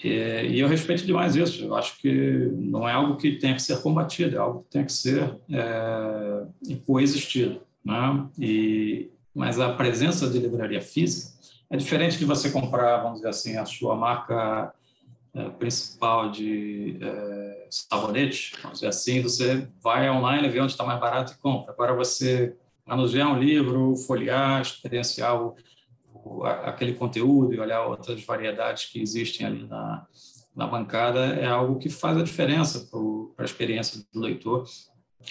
é, 0.03 0.45
e 0.45 0.59
eu 0.59 0.67
respeito 0.67 1.05
demais 1.05 1.35
isso. 1.35 1.63
Eu 1.63 1.75
acho 1.75 1.97
que 1.99 2.49
não 2.53 2.87
é 2.87 2.93
algo 2.93 3.17
que 3.17 3.33
tenha 3.33 3.53
que 3.53 3.61
ser 3.61 3.81
combatido, 3.81 4.35
é 4.35 4.39
algo 4.39 4.63
que 4.63 4.69
tem 4.69 4.85
que 4.85 4.93
ser 4.93 5.37
é, 5.51 6.77
coexistido. 6.85 7.61
Né? 7.83 8.27
E, 8.39 9.09
mas 9.35 9.59
a 9.59 9.73
presença 9.73 10.29
de 10.29 10.39
livraria 10.39 10.81
física 10.81 11.37
é 11.69 11.77
diferente 11.77 12.17
de 12.17 12.25
você 12.25 12.49
comprar, 12.49 13.03
vamos 13.03 13.17
dizer 13.17 13.29
assim, 13.29 13.57
a 13.57 13.65
sua 13.65 13.95
marca 13.95 14.73
é, 15.33 15.49
principal 15.49 16.31
de 16.31 16.97
é, 17.01 17.48
sabonete, 17.69 18.53
vamos 18.61 18.79
dizer 18.79 18.87
assim, 18.87 19.21
você 19.21 19.67
vai 19.81 20.09
online, 20.09 20.49
vê 20.49 20.59
onde 20.59 20.71
está 20.71 20.83
mais 20.83 20.99
barato 20.99 21.33
e 21.33 21.37
compra. 21.37 21.73
Agora 21.73 21.93
você 21.93 22.55
manusear 22.85 23.31
um 23.31 23.39
livro, 23.39 23.95
folhear, 23.95 24.61
experienciar 24.61 25.37
aquele 26.65 26.93
conteúdo 26.93 27.53
e 27.53 27.59
olhar 27.59 27.85
outras 27.85 28.23
variedades 28.23 28.85
que 28.85 29.01
existem 29.01 29.45
ali 29.45 29.67
na, 29.67 30.05
na 30.55 30.67
bancada 30.67 31.19
é 31.19 31.45
algo 31.45 31.79
que 31.79 31.89
faz 31.89 32.17
a 32.17 32.23
diferença 32.23 32.89
para 33.35 33.45
a 33.45 33.45
experiência 33.45 34.03
do 34.11 34.19
leitor. 34.19 34.65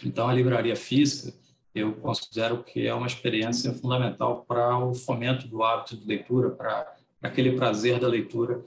Então, 0.05 0.28
a 0.28 0.32
livraria 0.32 0.76
física, 0.76 1.36
eu 1.74 1.93
considero 1.95 2.62
que 2.62 2.86
é 2.86 2.95
uma 2.95 3.07
experiência 3.07 3.72
fundamental 3.72 4.45
para 4.47 4.78
o 4.78 4.95
fomento 4.95 5.47
do 5.47 5.62
hábito 5.62 5.97
de 5.97 6.07
leitura, 6.07 6.51
para 6.51 6.97
aquele 7.22 7.53
prazer 7.53 7.99
da 7.99 8.09
leitura 8.09 8.64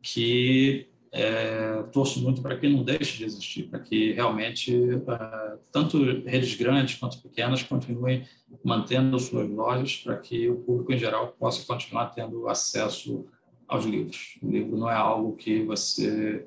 que 0.00 0.88
é, 1.16 1.80
torço 1.92 2.20
muito 2.20 2.42
para 2.42 2.58
que 2.58 2.68
não 2.68 2.82
deixe 2.82 3.18
de 3.18 3.24
existir, 3.24 3.68
para 3.68 3.78
que 3.78 4.12
realmente 4.12 4.74
é, 4.74 5.58
tanto 5.70 6.02
redes 6.26 6.56
grandes 6.56 6.96
quanto 6.96 7.22
pequenas 7.22 7.62
continuem 7.62 8.26
mantendo 8.64 9.16
suas 9.20 9.48
lojas 9.48 9.96
para 9.98 10.16
que 10.16 10.48
o 10.48 10.56
público 10.56 10.92
em 10.92 10.98
geral 10.98 11.28
possa 11.38 11.64
continuar 11.64 12.06
tendo 12.06 12.48
acesso 12.48 13.24
aos 13.68 13.84
livros. 13.84 14.38
O 14.42 14.50
livro 14.50 14.76
não 14.76 14.90
é 14.90 14.96
algo 14.96 15.36
que 15.36 15.62
você 15.62 16.46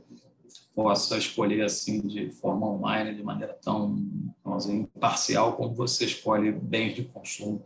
possa 0.75 1.17
escolher 1.17 1.63
assim 1.63 2.01
de 2.01 2.29
forma 2.31 2.67
online, 2.67 3.15
de 3.15 3.23
maneira 3.23 3.57
tão 3.63 3.95
dizer, 4.57 4.73
imparcial 4.73 5.55
como 5.55 5.73
você 5.73 6.05
escolhe 6.05 6.51
bens 6.51 6.93
de 6.93 7.03
consumo 7.05 7.65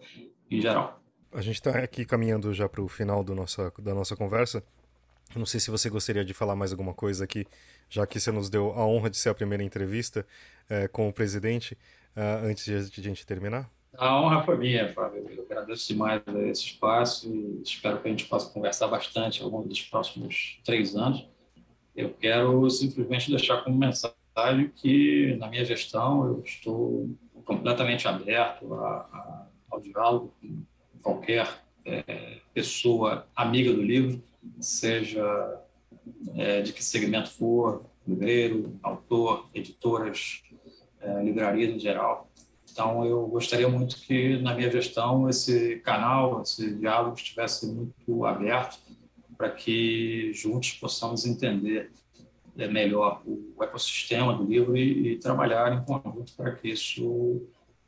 em 0.49 0.61
geral. 0.61 1.01
A 1.33 1.41
gente 1.41 1.55
está 1.55 1.71
aqui 1.79 2.05
caminhando 2.05 2.53
já 2.53 2.69
para 2.69 2.81
o 2.81 2.87
final 2.87 3.23
do 3.23 3.33
nossa, 3.33 3.73
da 3.79 3.95
nossa 3.95 4.15
conversa. 4.15 4.63
Não 5.36 5.45
sei 5.45 5.59
se 5.59 5.71
você 5.71 5.89
gostaria 5.89 6.25
de 6.25 6.34
falar 6.34 6.55
mais 6.55 6.71
alguma 6.71 6.93
coisa 6.93 7.23
aqui, 7.23 7.45
já 7.89 8.05
que 8.05 8.19
você 8.19 8.32
nos 8.32 8.49
deu 8.49 8.71
a 8.73 8.86
honra 8.86 9.09
de 9.09 9.17
ser 9.17 9.29
a 9.29 9.34
primeira 9.34 9.63
entrevista 9.63 10.25
é, 10.69 10.88
com 10.88 11.07
o 11.07 11.13
presidente, 11.13 11.77
uh, 12.15 12.45
antes 12.45 12.65
de 12.65 12.99
a 12.99 13.03
gente 13.03 13.25
terminar. 13.25 13.69
A 13.97 14.21
honra 14.21 14.43
foi 14.43 14.57
minha, 14.57 14.93
Fábio. 14.93 15.25
Eu 15.29 15.43
agradeço 15.43 15.88
demais 15.88 16.21
esse 16.49 16.65
espaço 16.65 17.34
e 17.34 17.61
espero 17.61 17.99
que 18.01 18.07
a 18.07 18.11
gente 18.11 18.25
possa 18.25 18.51
conversar 18.51 18.88
bastante 18.88 19.41
ao 19.41 19.49
longo 19.49 19.67
dos 19.67 19.82
próximos 19.82 20.59
três 20.63 20.95
anos. 20.95 21.27
Eu 21.95 22.13
quero 22.13 22.69
simplesmente 22.69 23.29
deixar 23.29 23.63
como 23.63 23.77
mensagem 23.77 24.71
que, 24.75 25.36
na 25.38 25.47
minha 25.47 25.65
gestão, 25.65 26.25
eu 26.25 26.41
estou 26.45 27.09
completamente 27.43 28.07
aberto 28.07 28.73
a, 28.75 28.88
a, 28.88 29.47
ao 29.69 29.82
diálogo 29.82 30.34
com 30.39 30.99
qualquer 31.01 31.49
é, 31.86 32.38
pessoa 32.53 33.27
amiga 33.36 33.73
do 33.73 33.82
livro 33.82 34.23
seja 34.59 35.61
é, 36.35 36.61
de 36.61 36.73
que 36.73 36.83
segmento 36.83 37.31
for, 37.31 37.85
livreiro, 38.07 38.79
autor, 38.81 39.49
editoras, 39.53 40.41
é, 40.99 41.23
livrarias 41.23 41.75
em 41.75 41.79
geral. 41.79 42.29
Então, 42.71 43.05
eu 43.05 43.27
gostaria 43.27 43.67
muito 43.67 43.97
que, 43.97 44.37
na 44.37 44.55
minha 44.55 44.71
gestão, 44.71 45.29
esse 45.29 45.77
canal, 45.79 46.41
esse 46.41 46.73
diálogo 46.75 47.17
estivesse 47.17 47.67
muito 47.67 48.25
aberto 48.25 48.79
para 49.37 49.49
que 49.49 50.31
juntos 50.33 50.73
possamos 50.73 51.25
entender 51.25 51.91
é, 52.57 52.67
melhor 52.67 53.21
o 53.25 53.61
ecossistema 53.63 54.33
do 54.33 54.43
livro 54.43 54.77
e, 54.77 55.13
e 55.13 55.17
trabalhar 55.17 55.73
em 55.73 55.83
conjunto 55.83 56.33
para 56.33 56.55
que 56.55 56.69
isso 56.69 57.41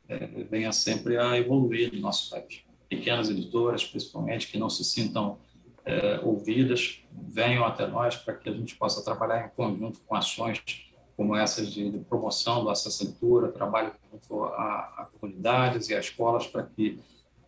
é, 0.08 0.18
venha 0.50 0.72
sempre 0.72 1.16
a 1.16 1.38
evoluir 1.38 1.92
no 1.94 2.00
nosso 2.00 2.30
país. 2.30 2.62
Pequenas 2.88 3.30
editoras, 3.30 3.84
principalmente, 3.84 4.48
que 4.48 4.58
não 4.58 4.68
se 4.68 4.84
sintam 4.84 5.38
é, 5.84 6.20
ouvidas 6.22 7.02
venham 7.12 7.64
até 7.64 7.86
nós 7.86 8.16
para 8.16 8.34
que 8.34 8.48
a 8.48 8.52
gente 8.52 8.74
possa 8.76 9.04
trabalhar 9.04 9.46
em 9.46 9.48
conjunto 9.50 10.00
com 10.06 10.14
ações 10.14 10.62
como 11.16 11.36
essas 11.36 11.72
de, 11.72 11.90
de 11.90 11.98
promoção 12.00 12.64
do 12.64 12.70
acesso 12.70 13.04
à 13.04 13.06
leitura, 13.06 13.52
trabalho 13.52 13.92
junto 14.10 14.44
a, 14.44 14.78
a 14.98 15.08
comunidades 15.18 15.88
e 15.88 15.94
a 15.94 16.00
escolas 16.00 16.46
para 16.46 16.64
que 16.64 17.00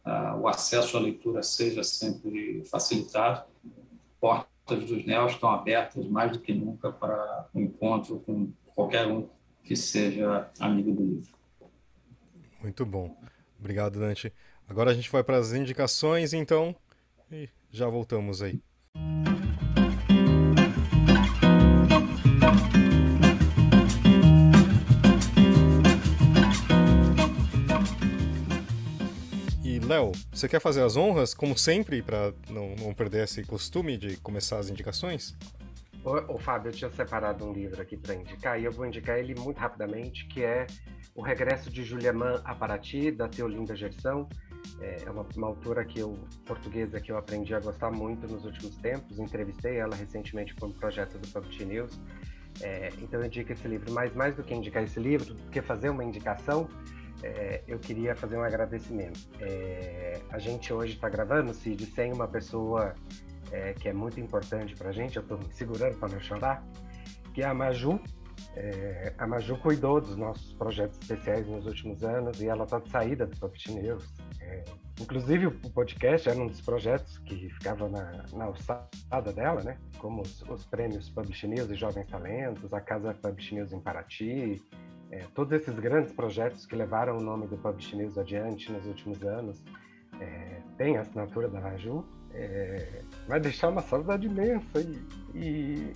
uh, 0.04 0.38
o 0.40 0.46
acesso 0.46 0.96
à 0.96 1.00
leitura 1.00 1.42
seja 1.42 1.82
sempre 1.82 2.62
facilitado. 2.70 3.44
Portas 4.20 4.84
dos 4.84 5.04
NEOs 5.04 5.32
estão 5.32 5.50
abertas 5.50 6.06
mais 6.06 6.32
do 6.32 6.38
que 6.38 6.54
nunca 6.54 6.92
para 6.92 7.48
um 7.54 7.62
encontro 7.62 8.20
com 8.20 8.52
qualquer 8.74 9.06
um 9.06 9.28
que 9.64 9.74
seja 9.74 10.48
amigo 10.60 10.92
do 10.92 11.02
livro. 11.02 11.34
Muito 12.62 12.86
bom. 12.86 13.16
Obrigado, 13.58 13.98
Dante. 13.98 14.32
Agora 14.68 14.90
a 14.90 14.94
gente 14.94 15.10
vai 15.10 15.24
para 15.24 15.38
as 15.38 15.52
indicações, 15.52 16.32
então. 16.32 16.74
E 17.30 17.48
já 17.70 17.88
voltamos 17.88 18.42
aí. 18.42 18.60
E 29.64 29.80
Léo, 29.80 30.12
você 30.32 30.48
quer 30.48 30.60
fazer 30.60 30.82
as 30.82 30.96
honras, 30.96 31.34
como 31.34 31.56
sempre, 31.56 32.00
para 32.02 32.32
não, 32.48 32.74
não 32.76 32.94
perder 32.94 33.24
esse 33.24 33.44
costume 33.44 33.96
de 33.96 34.16
começar 34.18 34.58
as 34.58 34.70
indicações? 34.70 35.36
Ô, 36.06 36.34
ô, 36.34 36.38
Fábio, 36.38 36.68
eu 36.70 36.72
tinha 36.72 36.90
separado 36.90 37.44
um 37.44 37.52
livro 37.52 37.82
aqui 37.82 37.96
para 37.96 38.14
indicar 38.14 38.60
e 38.60 38.64
eu 38.64 38.70
vou 38.70 38.86
indicar 38.86 39.18
ele 39.18 39.34
muito 39.34 39.58
rapidamente, 39.58 40.24
que 40.26 40.40
é 40.40 40.66
O 41.16 41.20
Regresso 41.20 41.68
de 41.68 41.82
Juliaman 41.82 42.40
a 42.44 42.54
Paraty, 42.54 43.10
da 43.10 43.28
Teolinda 43.28 43.74
Gerson. 43.74 44.28
É, 44.80 45.04
é 45.06 45.10
uma, 45.10 45.26
uma 45.36 45.46
autora 45.48 45.84
que 45.84 46.00
eu, 46.00 46.18
portuguesa 46.44 47.00
que 47.00 47.10
eu 47.10 47.18
aprendi 47.18 47.54
a 47.54 47.60
gostar 47.60 47.90
muito 47.90 48.26
nos 48.26 48.44
últimos 48.44 48.76
tempos. 48.76 49.18
Entrevistei 49.18 49.76
ela 49.76 49.94
recentemente 49.94 50.54
para 50.54 50.68
um 50.68 50.72
projeto 50.72 51.18
do 51.18 51.28
Publish 51.28 51.64
News. 51.64 52.00
É, 52.60 52.90
então 53.00 53.20
eu 53.20 53.26
indico 53.26 53.52
esse 53.52 53.66
livro. 53.68 53.92
Mas 53.92 54.14
mais 54.14 54.34
do 54.34 54.42
que 54.42 54.54
indicar 54.54 54.82
esse 54.82 54.98
livro, 54.98 55.34
do 55.34 55.50
que 55.50 55.60
fazer 55.60 55.90
uma 55.90 56.04
indicação, 56.04 56.68
é, 57.22 57.62
eu 57.66 57.78
queria 57.78 58.14
fazer 58.14 58.36
um 58.36 58.42
agradecimento. 58.42 59.20
É, 59.40 60.20
a 60.30 60.38
gente 60.38 60.72
hoje 60.72 60.94
está 60.94 61.08
gravando, 61.08 61.52
Cid, 61.54 61.86
sem 61.86 62.12
uma 62.12 62.28
pessoa 62.28 62.94
é, 63.50 63.72
que 63.74 63.88
é 63.88 63.92
muito 63.92 64.20
importante 64.20 64.74
para 64.74 64.90
a 64.90 64.92
gente, 64.92 65.16
eu 65.16 65.22
estou 65.22 65.38
me 65.38 65.52
segurando 65.52 65.96
para 65.98 66.08
não 66.08 66.20
chorar, 66.20 66.64
que 67.32 67.42
é 67.42 67.46
a 67.46 67.54
Maju. 67.54 68.00
É, 68.54 69.12
a 69.18 69.26
Maju 69.26 69.56
cuidou 69.58 70.00
dos 70.00 70.16
nossos 70.16 70.52
projetos 70.54 70.98
especiais 71.00 71.46
nos 71.46 71.66
últimos 71.66 72.02
anos 72.02 72.40
e 72.40 72.48
ela 72.48 72.64
está 72.64 72.78
de 72.78 72.90
saída 72.90 73.26
do 73.26 73.36
Publish 73.38 73.72
News. 73.72 74.04
É, 74.46 74.64
inclusive, 75.00 75.46
o 75.46 75.70
podcast 75.70 76.28
era 76.28 76.38
um 76.38 76.46
dos 76.46 76.60
projetos 76.60 77.18
que 77.18 77.50
ficava 77.50 77.88
na, 77.88 78.24
na 78.32 78.44
alçada 78.44 79.32
dela, 79.34 79.62
né? 79.62 79.76
como 79.98 80.22
os, 80.22 80.42
os 80.42 80.64
prêmios 80.64 81.10
Publish 81.10 81.46
News 81.46 81.70
e 81.70 81.74
Jovens 81.74 82.06
Talentos, 82.06 82.72
a 82.72 82.80
Casa 82.80 83.12
Publish 83.14 83.54
News 83.54 83.72
em 83.72 83.80
Paraty, 83.80 84.62
é, 85.10 85.24
todos 85.34 85.52
esses 85.52 85.74
grandes 85.78 86.12
projetos 86.12 86.64
que 86.64 86.76
levaram 86.76 87.18
o 87.18 87.20
nome 87.20 87.46
do 87.46 87.56
Publish 87.58 87.96
News 87.96 88.16
adiante 88.16 88.70
nos 88.70 88.86
últimos 88.86 89.22
anos, 89.22 89.62
é, 90.20 90.60
tem 90.78 90.96
a 90.96 91.00
assinatura 91.00 91.48
da 91.48 91.58
Raju, 91.58 92.04
é, 92.32 93.02
vai 93.26 93.40
deixar 93.40 93.68
uma 93.68 93.82
saudade 93.82 94.26
imensa 94.26 94.80
e, 94.80 95.04
e, 95.34 95.92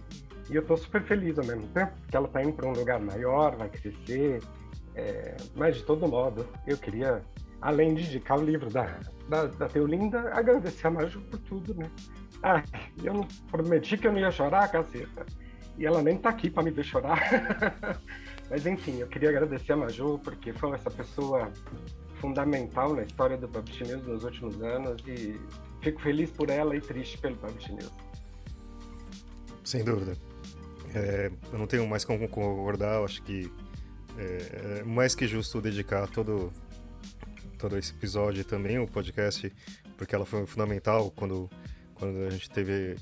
e 0.50 0.56
eu 0.56 0.62
estou 0.62 0.76
super 0.76 1.02
feliz 1.02 1.38
ao 1.38 1.44
mesmo 1.44 1.66
tempo, 1.68 1.92
porque 2.00 2.16
ela 2.16 2.26
está 2.26 2.42
indo 2.42 2.52
para 2.52 2.68
um 2.68 2.72
lugar 2.72 3.00
maior, 3.00 3.56
vai 3.56 3.68
crescer, 3.68 4.42
é, 4.94 5.36
mas 5.54 5.76
de 5.76 5.84
todo 5.84 6.06
modo, 6.08 6.46
eu 6.66 6.76
queria, 6.76 7.22
além 7.60 7.94
de 7.94 8.04
indicar 8.04 8.38
o 8.38 8.44
livro 8.44 8.70
da, 8.70 8.98
da, 9.28 9.46
da 9.46 9.68
Teolinda, 9.68 10.32
agradecer 10.32 10.86
a 10.86 10.90
Maju 10.90 11.20
por 11.22 11.38
tudo, 11.40 11.74
né? 11.74 11.90
Ah, 12.42 12.62
eu 13.02 13.14
não 13.14 13.28
prometi 13.50 13.98
que 13.98 14.06
eu 14.06 14.12
não 14.12 14.18
ia 14.18 14.30
chorar, 14.30 14.70
caceta. 14.70 15.26
E 15.76 15.86
ela 15.86 16.02
nem 16.02 16.16
tá 16.16 16.30
aqui 16.30 16.50
para 16.50 16.62
me 16.62 16.70
ver 16.70 16.84
chorar. 16.84 17.20
Mas 18.50 18.66
enfim, 18.66 18.98
eu 18.98 19.06
queria 19.06 19.30
agradecer 19.30 19.72
a 19.72 19.76
Maju, 19.76 20.18
porque 20.18 20.52
foi 20.52 20.72
essa 20.72 20.90
pessoa 20.90 21.50
fundamental 22.20 22.94
na 22.94 23.02
história 23.02 23.36
do 23.36 23.48
Publish 23.48 23.84
News 23.84 24.06
nos 24.06 24.24
últimos 24.24 24.62
anos 24.62 25.02
e 25.06 25.40
fico 25.80 26.00
feliz 26.02 26.30
por 26.30 26.50
ela 26.50 26.76
e 26.76 26.80
triste 26.80 27.18
pelo 27.18 27.36
Publish 27.36 27.72
News. 27.72 27.92
Sem 29.64 29.84
dúvida. 29.84 30.16
É, 30.94 31.30
eu 31.52 31.58
não 31.58 31.66
tenho 31.66 31.86
mais 31.86 32.04
como 32.04 32.28
concordar, 32.28 33.02
acho 33.04 33.22
que 33.22 33.50
é, 34.18 34.80
é 34.80 34.84
mais 34.84 35.14
que 35.14 35.26
justo 35.26 35.60
dedicar 35.60 36.08
todo, 36.08 36.52
todo 37.60 37.76
esse 37.76 37.92
episódio 37.92 38.42
também 38.42 38.78
o 38.78 38.86
podcast, 38.86 39.52
porque 39.98 40.14
ela 40.14 40.24
foi 40.24 40.46
fundamental 40.46 41.10
quando, 41.10 41.48
quando 41.94 42.24
a 42.26 42.30
gente 42.30 42.48
teve, 42.48 42.96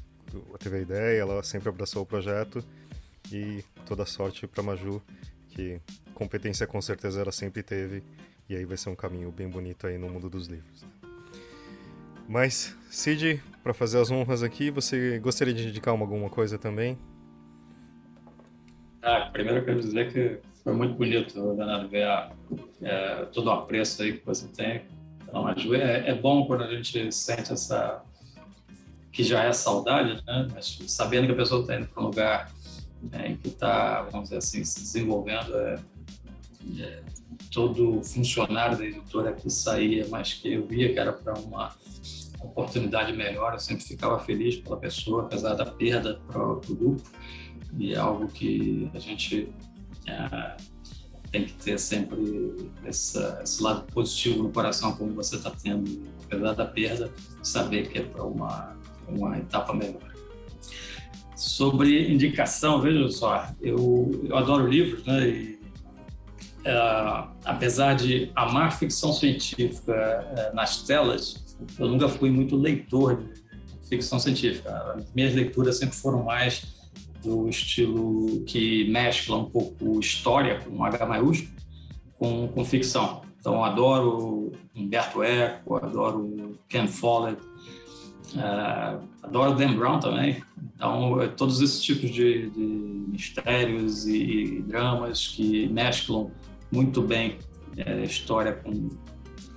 teve 0.58 0.76
a 0.76 0.80
ideia, 0.80 1.20
ela 1.20 1.42
sempre 1.44 1.68
abraçou 1.68 2.02
o 2.02 2.06
projeto 2.06 2.64
e 3.30 3.64
toda 3.86 4.04
sorte 4.04 4.46
para 4.48 4.62
Maju 4.62 5.00
que 5.50 5.80
competência 6.12 6.66
com 6.66 6.82
certeza 6.82 7.20
ela 7.20 7.30
sempre 7.30 7.62
teve, 7.62 8.02
e 8.48 8.56
aí 8.56 8.64
vai 8.64 8.76
ser 8.76 8.90
um 8.90 8.96
caminho 8.96 9.30
bem 9.30 9.48
bonito 9.48 9.86
aí 9.86 9.96
no 9.96 10.08
mundo 10.08 10.28
dos 10.28 10.48
livros. 10.48 10.84
Mas, 12.28 12.76
Cid, 12.90 13.40
para 13.62 13.72
fazer 13.72 14.00
as 14.00 14.10
honras 14.10 14.42
aqui, 14.42 14.70
você 14.70 15.18
gostaria 15.20 15.54
de 15.54 15.68
indicar 15.68 15.94
uma, 15.94 16.04
alguma 16.04 16.28
coisa 16.28 16.58
também? 16.58 16.98
Ah, 19.00 19.30
primeiro 19.32 19.60
eu 19.60 19.64
quero 19.64 19.80
dizer 19.80 20.12
que 20.12 20.40
foi 20.68 20.76
muito 20.76 20.96
bonito, 20.96 21.34
Leonardo, 21.34 21.88
ver 21.88 22.06
é, 22.82 23.24
todo 23.32 23.46
o 23.46 23.50
apreço 23.50 24.02
aí 24.02 24.18
que 24.18 24.26
você 24.26 24.46
tem. 24.48 24.82
Então, 25.22 25.48
é, 25.48 26.10
é 26.10 26.14
bom 26.14 26.46
quando 26.46 26.64
a 26.64 26.66
gente 26.66 27.10
sente 27.10 27.54
essa 27.54 28.02
que 29.10 29.24
já 29.24 29.44
é 29.44 29.52
saudade, 29.54 30.22
né? 30.26 30.46
Mas 30.52 30.78
sabendo 30.86 31.26
que 31.26 31.32
a 31.32 31.36
pessoa 31.36 31.62
está 31.62 31.74
indo 31.74 31.86
para 31.86 32.02
um 32.02 32.06
lugar 32.06 32.52
né, 33.02 33.30
em 33.30 33.36
que 33.36 33.48
está, 33.48 34.02
vamos 34.02 34.24
dizer 34.28 34.36
assim, 34.36 34.62
se 34.62 34.80
desenvolvendo. 34.80 35.56
É, 35.56 35.80
é, 36.80 37.02
todo 37.50 38.02
funcionário 38.04 38.76
da 38.76 38.84
editora 38.84 39.32
que 39.32 39.48
saía, 39.48 40.06
mas 40.10 40.34
que 40.34 40.52
eu 40.52 40.66
via 40.66 40.92
que 40.92 40.98
era 40.98 41.14
para 41.14 41.32
uma 41.38 41.74
oportunidade 42.40 43.14
melhor, 43.14 43.54
eu 43.54 43.58
sempre 43.58 43.84
ficava 43.84 44.18
feliz 44.18 44.56
pela 44.56 44.76
pessoa, 44.76 45.22
apesar 45.22 45.54
da 45.54 45.64
perda 45.64 46.20
para 46.26 46.46
o 46.46 46.60
grupo, 46.60 47.02
e 47.78 47.94
é 47.94 47.96
algo 47.96 48.28
que 48.28 48.90
a 48.92 48.98
gente 48.98 49.48
tem 51.30 51.44
que 51.44 51.52
ter 51.52 51.78
sempre 51.78 52.70
essa, 52.84 53.40
esse 53.42 53.62
lado 53.62 53.90
positivo 53.92 54.42
no 54.42 54.50
coração, 54.50 54.92
como 54.96 55.12
você 55.12 55.36
está 55.36 55.50
tendo, 55.50 56.08
apesar 56.24 56.54
da 56.54 56.64
perda, 56.64 57.12
saber 57.42 57.88
que 57.88 57.98
é 57.98 58.02
para 58.02 58.24
uma, 58.24 58.76
uma 59.06 59.36
etapa 59.36 59.74
melhor. 59.74 60.08
Sobre 61.36 62.12
indicação, 62.12 62.80
veja 62.80 63.08
só, 63.10 63.46
eu, 63.60 64.26
eu 64.28 64.36
adoro 64.36 64.66
livros, 64.66 65.04
né? 65.04 65.28
E, 65.28 65.58
é, 66.64 66.72
apesar 67.44 67.94
de 67.94 68.32
amar 68.34 68.76
ficção 68.76 69.12
científica 69.12 69.94
é, 69.94 70.52
nas 70.52 70.82
telas, 70.82 71.56
eu 71.78 71.88
nunca 71.88 72.08
fui 72.08 72.30
muito 72.30 72.56
leitor 72.56 73.22
de 73.82 73.88
ficção 73.88 74.18
científica. 74.18 74.70
As 74.96 75.12
minhas 75.14 75.34
leituras 75.34 75.78
sempre 75.78 75.96
foram 75.96 76.24
mais 76.24 76.77
do 77.22 77.48
estilo 77.48 78.44
que 78.44 78.88
mescla 78.90 79.38
um 79.38 79.44
pouco 79.44 79.98
história, 80.00 80.60
com 80.60 80.84
H 80.84 81.06
maiúsculo, 81.06 81.50
com, 82.18 82.48
com 82.48 82.64
ficção. 82.64 83.22
Então, 83.40 83.64
adoro 83.64 84.52
Humberto 84.74 85.22
Eco, 85.22 85.76
adoro 85.76 86.58
Ken 86.68 86.86
Follett, 86.86 87.40
uh, 88.34 89.00
adoro 89.22 89.54
Dan 89.54 89.76
Brown 89.76 90.00
também. 90.00 90.42
Então, 90.74 91.20
é 91.20 91.28
todos 91.28 91.60
esses 91.60 91.82
tipos 91.82 92.10
de, 92.10 92.50
de 92.50 92.60
mistérios 92.60 94.06
e, 94.06 94.58
e, 94.58 94.62
dramas 94.62 95.28
que 95.28 95.68
mesclam 95.68 96.30
muito 96.70 97.00
bem 97.02 97.38
é, 97.76 98.02
história 98.02 98.52
com 98.52 98.90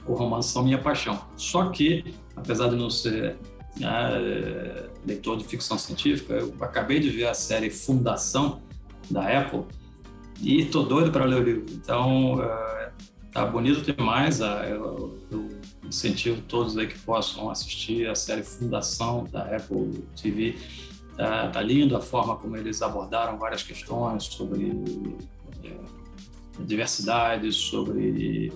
o 0.05 0.13
romance 0.13 0.49
são 0.49 0.63
minha 0.63 0.77
paixão. 0.77 1.19
Só 1.35 1.69
que, 1.69 2.13
apesar 2.35 2.69
de 2.69 2.75
não 2.75 2.89
ser 2.89 3.37
né, 3.77 4.89
leitor 5.05 5.37
de 5.37 5.45
ficção 5.45 5.77
científica, 5.77 6.33
eu 6.33 6.53
acabei 6.61 6.99
de 6.99 7.09
ver 7.09 7.27
a 7.27 7.33
série 7.33 7.69
Fundação 7.69 8.61
da 9.09 9.39
Apple 9.39 9.63
e 10.41 10.65
tô 10.65 10.83
doido 10.83 11.11
para 11.11 11.25
ler 11.25 11.41
o 11.41 11.43
livro. 11.43 11.65
Então, 11.71 12.35
uh, 12.35 12.91
tá 13.31 13.45
bonito 13.45 13.81
demais. 13.81 14.39
Uh, 14.39 14.43
eu, 14.43 15.19
eu 15.31 15.49
incentivo 15.83 16.41
todos 16.47 16.77
aí 16.77 16.87
que 16.87 16.97
possam 16.99 17.49
assistir 17.49 18.07
a 18.07 18.15
série 18.15 18.43
Fundação 18.43 19.25
da 19.25 19.43
Apple 19.43 20.03
TV. 20.19 20.55
Tá, 21.15 21.49
tá 21.49 21.61
lindo 21.61 21.95
a 21.95 22.01
forma 22.01 22.35
como 22.37 22.55
eles 22.55 22.81
abordaram 22.81 23.37
várias 23.37 23.61
questões 23.61 24.23
sobre 24.23 24.71
é, 25.63 25.73
diversidade, 26.63 27.51
sobre 27.51 28.51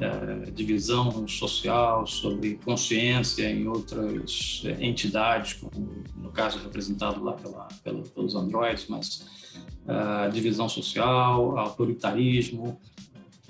é, 0.00 0.50
divisão 0.52 1.26
social, 1.26 2.06
sobre 2.06 2.54
consciência 2.64 3.50
em 3.50 3.66
outras 3.66 4.62
é, 4.64 4.84
entidades, 4.84 5.54
como 5.54 6.04
no 6.16 6.30
caso 6.30 6.58
representado 6.60 7.22
lá 7.22 7.32
pela, 7.32 7.66
pela, 7.82 8.02
pelos 8.02 8.34
androides, 8.36 8.86
mas 8.88 9.26
uh, 9.86 10.30
divisão 10.30 10.68
social, 10.68 11.58
autoritarismo, 11.58 12.80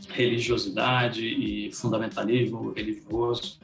religiosidade 0.09 1.27
e 1.27 1.71
fundamentalismo 1.73 2.73
religioso. 2.73 3.59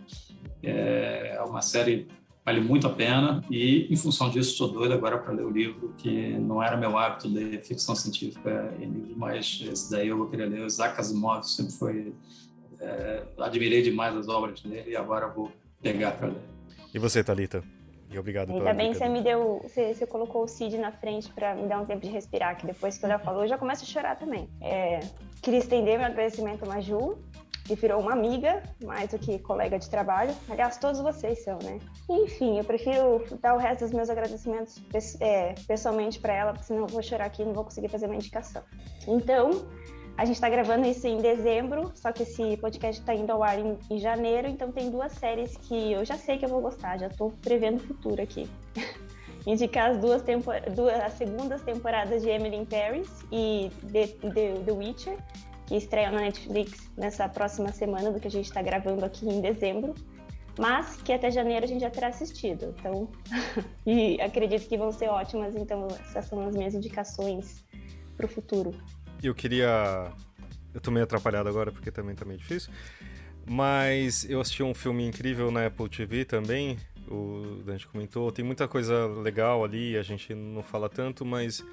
É 0.63 1.43
uma 1.47 1.63
série 1.63 2.07
vale 2.45 2.61
muito 2.61 2.87
a 2.87 2.91
pena 2.91 3.43
e 3.51 3.87
em 3.91 3.97
função 3.97 4.29
disso 4.29 4.51
estou 4.51 4.69
doido 4.69 4.93
agora 4.93 5.19
para 5.19 5.33
ler 5.33 5.47
o 5.47 5.51
livro 5.51 5.95
que 5.97 6.37
não 6.39 6.63
era 6.63 6.77
meu 6.77 6.99
hábito 6.99 7.27
ler 7.27 7.63
ficção 7.63 7.95
científica 7.95 8.75
em 8.79 9.15
mas 9.17 9.65
esse 9.67 9.91
daí 9.91 10.09
eu 10.09 10.19
vou 10.19 10.27
querer 10.27 10.47
ler 10.47 10.61
o 10.63 10.67
Isaac 10.67 11.01
Asimov 11.01 11.45
sempre 11.45 11.73
foi 11.73 12.15
é, 12.85 13.23
admirei 13.39 13.83
demais 13.83 14.17
as 14.17 14.29
obras 14.29 14.61
dele 14.61 14.91
e 14.91 14.97
agora 14.97 15.29
vou 15.29 15.51
pegar 15.83 16.13
para 16.13 16.29
ler 16.29 16.43
e 16.95 16.99
você 16.99 17.25
Talita 17.25 17.63
e 18.11 18.19
obrigado 18.19 18.53
Ainda 18.53 18.73
bem 18.73 18.93
que 18.93 18.99
você 18.99 19.09
me 19.09 19.23
deu, 19.23 19.61
você, 19.63 19.93
você, 19.93 20.07
colocou 20.07 20.45
o 20.45 20.49
Cid 20.49 20.79
na 20.79 20.93
frente 20.93 21.33
para 21.33 21.55
me 21.55 21.67
dar 21.67 21.81
um 21.81 21.87
tempo 21.87 22.03
de 22.03 22.13
respirar, 22.13 22.57
que 22.57 22.67
depois 22.67 22.97
que 22.97 23.05
o 23.05 23.09
Léo 23.09 23.19
falou, 23.19 23.43
eu 23.43 23.49
já 23.49 23.59
começo 23.59 23.83
a 23.83 23.87
chorar 23.87 24.17
também. 24.17 24.49
É, 24.61 25.01
queria 25.43 25.59
estender 25.59 25.99
meu 25.99 26.07
agradecimento 26.07 26.65
a 26.65 26.69
Maju, 26.69 27.19
que 27.65 27.75
virou 27.75 28.01
uma 28.01 28.13
amiga, 28.13 28.63
mais 28.85 29.11
do 29.11 29.19
que 29.19 29.39
colega 29.39 29.79
de 29.79 29.89
trabalho. 29.89 30.35
Aliás, 30.49 30.77
todos 30.77 31.01
vocês 31.01 31.43
são, 31.43 31.59
né? 31.63 31.79
Enfim, 32.09 32.59
eu 32.59 32.65
prefiro 32.65 33.25
dar 33.41 33.55
o 33.55 33.59
resto 33.59 33.81
dos 33.85 33.93
meus 33.93 34.11
agradecimentos 34.11 34.81
é, 35.21 35.55
pessoalmente 35.67 36.21
para 36.21 36.35
ela, 36.35 36.53
porque 36.53 36.67
senão 36.67 36.83
eu 36.83 36.89
vou 36.89 37.03
chorar 37.03 37.25
aqui 37.25 37.43
e 37.43 37.47
não 37.47 37.55
vou 37.55 37.65
conseguir 37.65 37.89
fazer 37.89 38.07
uma 38.07 38.15
indicação. 38.15 38.63
Então, 39.09 39.67
a 40.17 40.25
gente 40.25 40.37
está 40.37 40.49
gravando 40.49 40.87
isso 40.87 41.07
em 41.07 41.19
dezembro, 41.19 41.91
só 41.95 42.13
que 42.13 42.23
esse 42.23 42.57
podcast 42.59 43.01
está 43.01 43.15
indo 43.15 43.33
ao 43.33 43.43
ar 43.43 43.59
em, 43.59 43.77
em, 43.91 43.99
janeiro, 43.99 44.47
então 44.47 44.71
tem 44.71 44.91
duas 44.91 45.13
séries 45.13 45.57
que 45.57 45.93
eu 45.93 46.05
já 46.05 46.17
sei 46.17 46.39
que 46.39 46.45
eu 46.45 46.49
vou 46.49 46.61
gostar, 46.61 46.99
já 46.99 47.09
estou 47.09 47.33
prevendo 47.43 47.77
o 47.77 47.81
futuro 47.81 48.23
aqui. 48.23 48.49
indicar 49.47 49.91
as 49.91 49.99
duas, 49.99 50.23
duas 50.75 51.01
as 51.01 51.13
segundas 51.15 51.63
temporadas 51.63 52.23
de 52.23 52.31
Emily 52.31 52.57
in 52.57 52.65
Paris 52.65 53.09
e 53.31 53.71
The, 53.93 54.07
The, 54.07 54.53
The 54.65 54.73
Witcher, 54.73 55.19
que 55.67 55.77
estreia 55.77 56.11
na 56.11 56.21
Netflix 56.21 56.91
nessa 56.97 57.29
próxima 57.29 57.73
semana 57.73 58.11
do 58.11 58.21
que 58.21 58.29
a 58.29 58.31
gente 58.31 58.47
está 58.47 58.63
gravando 58.63 59.05
aqui 59.05 59.29
em 59.29 59.41
dezembro, 59.41 59.95
mas 60.59 60.97
que 61.03 61.13
até 61.13 61.31
janeiro 61.31 61.65
a 61.65 61.69
gente 61.69 61.81
já 61.81 61.91
terá 61.91 62.09
assistido. 62.09 62.75
Então, 62.79 63.09
e 63.87 64.21
acredito 64.21 64.69
que 64.69 64.79
vão 64.79 64.93
ser 64.93 65.09
ótimas. 65.09 65.55
Então, 65.57 65.89
essas 65.89 66.27
são 66.27 66.47
as 66.47 66.55
minhas 66.55 66.75
indicações 66.75 67.65
para 68.17 68.27
o 68.27 68.29
futuro. 68.29 68.73
Eu 69.27 69.35
queria, 69.35 70.13
eu 70.73 70.81
tô 70.81 70.91
meio 70.91 71.05
atrapalhado 71.05 71.49
agora 71.49 71.73
porque 71.73 71.91
também 71.91 72.15
tá 72.15 72.25
meio 72.25 72.39
difícil. 72.39 72.73
Mas 73.47 74.29
eu 74.29 74.41
assisti 74.41 74.63
um 74.63 74.75
filme 74.75 75.07
incrível 75.07 75.51
na 75.51 75.67
Apple 75.67 75.89
TV 75.89 76.25
também, 76.25 76.79
o 77.09 77.63
Dante 77.65 77.87
comentou. 77.87 78.31
Tem 78.33 78.45
muita 78.45 78.67
coisa 78.67 79.07
legal 79.07 79.65
ali, 79.65 79.97
a 79.97 80.03
gente 80.03 80.35
não 80.35 80.63
fala 80.63 80.89
tanto, 80.89 81.25
mas 81.25 81.65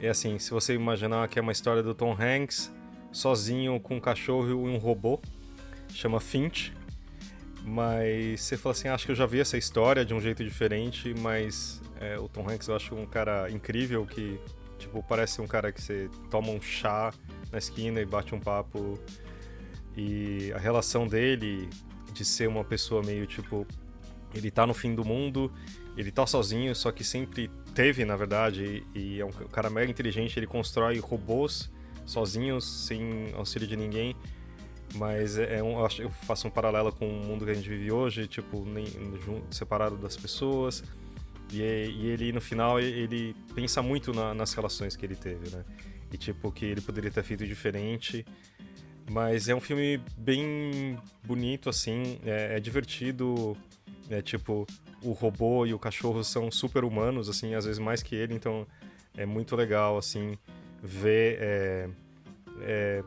é 0.00 0.08
assim, 0.08 0.38
se 0.38 0.50
você 0.50 0.74
imaginar 0.74 1.28
que 1.28 1.38
é 1.38 1.42
uma 1.42 1.52
história 1.52 1.82
do 1.82 1.94
Tom 1.94 2.16
Hanks 2.18 2.72
sozinho 3.12 3.78
com 3.78 3.96
um 3.96 4.00
cachorro 4.00 4.48
e 4.48 4.54
um 4.54 4.76
robô, 4.76 5.20
chama 5.88 6.20
Finch. 6.20 6.72
Mas 7.64 8.40
você 8.40 8.56
fala 8.56 8.72
assim, 8.72 8.88
acho 8.88 9.06
que 9.06 9.12
eu 9.12 9.16
já 9.16 9.26
vi 9.26 9.38
essa 9.38 9.56
história 9.56 10.04
de 10.04 10.12
um 10.12 10.20
jeito 10.20 10.42
diferente, 10.42 11.14
mas 11.18 11.80
é, 12.00 12.18
o 12.18 12.28
Tom 12.28 12.48
Hanks 12.48 12.66
eu 12.66 12.74
acho 12.74 12.94
um 12.94 13.06
cara 13.06 13.48
incrível 13.50 14.04
que, 14.04 14.40
tipo, 14.92 15.02
parece 15.02 15.40
um 15.40 15.46
cara 15.46 15.72
que 15.72 15.80
você 15.80 16.10
toma 16.30 16.50
um 16.50 16.60
chá 16.60 17.12
na 17.50 17.58
esquina 17.58 18.00
e 18.00 18.04
bate 18.04 18.34
um 18.34 18.40
papo 18.40 18.98
e 19.96 20.52
a 20.54 20.58
relação 20.58 21.08
dele 21.08 21.68
de 22.12 22.24
ser 22.24 22.46
uma 22.46 22.62
pessoa 22.62 23.02
meio 23.02 23.26
tipo. 23.26 23.66
Ele 24.34 24.50
tá 24.50 24.66
no 24.66 24.72
fim 24.72 24.94
do 24.94 25.04
mundo, 25.04 25.52
ele 25.94 26.10
tá 26.10 26.26
sozinho, 26.26 26.74
só 26.74 26.90
que 26.90 27.04
sempre 27.04 27.50
teve, 27.74 28.02
na 28.02 28.16
verdade, 28.16 28.82
e 28.94 29.20
é 29.20 29.24
um 29.24 29.30
cara 29.30 29.68
mega 29.68 29.90
inteligente, 29.90 30.38
ele 30.38 30.46
constrói 30.46 30.98
robôs 30.98 31.70
sozinhos, 32.06 32.86
sem 32.86 33.30
auxílio 33.34 33.68
de 33.68 33.76
ninguém. 33.76 34.16
Mas 34.94 35.38
é, 35.38 35.58
é 35.58 35.62
um, 35.62 35.78
eu, 35.98 36.10
faço 36.10 36.48
um 36.48 36.50
paralelo 36.50 36.92
com 36.92 37.06
o 37.06 37.12
mundo 37.12 37.44
que 37.44 37.50
a 37.50 37.54
gente 37.54 37.68
vive 37.68 37.92
hoje, 37.92 38.26
tipo, 38.26 38.64
nem, 38.64 38.86
separado 39.50 39.98
das 39.98 40.16
pessoas. 40.16 40.82
E, 41.52 41.60
e, 41.60 42.06
ele, 42.06 42.32
no 42.32 42.40
final, 42.40 42.80
ele 42.80 43.34
pensa 43.54 43.82
muito 43.82 44.12
na, 44.12 44.34
nas 44.34 44.52
relações 44.54 44.96
que 44.96 45.04
ele 45.04 45.16
teve, 45.16 45.54
né? 45.54 45.64
E, 46.10 46.16
tipo, 46.16 46.50
que 46.50 46.64
ele 46.64 46.80
poderia 46.80 47.10
ter 47.10 47.22
feito 47.22 47.46
diferente. 47.46 48.24
Mas 49.10 49.48
é 49.48 49.54
um 49.54 49.60
filme 49.60 50.00
bem 50.16 50.98
bonito, 51.24 51.68
assim, 51.68 52.18
é, 52.24 52.56
é 52.56 52.60
divertido. 52.60 53.56
É 54.10 54.20
tipo, 54.20 54.66
o 55.02 55.12
robô 55.12 55.64
e 55.64 55.72
o 55.72 55.78
cachorro 55.78 56.22
são 56.22 56.50
super 56.50 56.84
humanos, 56.84 57.28
assim, 57.28 57.54
às 57.54 57.64
vezes 57.64 57.78
mais 57.78 58.02
que 58.02 58.14
ele, 58.14 58.34
então 58.34 58.66
é 59.16 59.24
muito 59.24 59.56
legal, 59.56 59.96
assim, 59.96 60.36
ver. 60.82 61.38
É, 61.40 61.88
é, 62.62 63.04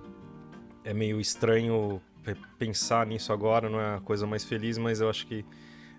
é 0.83 0.93
meio 0.93 1.19
estranho 1.19 2.01
pensar 2.57 3.05
nisso 3.05 3.31
agora, 3.31 3.69
não 3.69 3.79
é 3.79 3.95
a 3.95 3.99
coisa 3.99 4.25
mais 4.25 4.43
feliz, 4.43 4.77
mas 4.77 5.01
eu 5.01 5.09
acho 5.09 5.27
que 5.27 5.45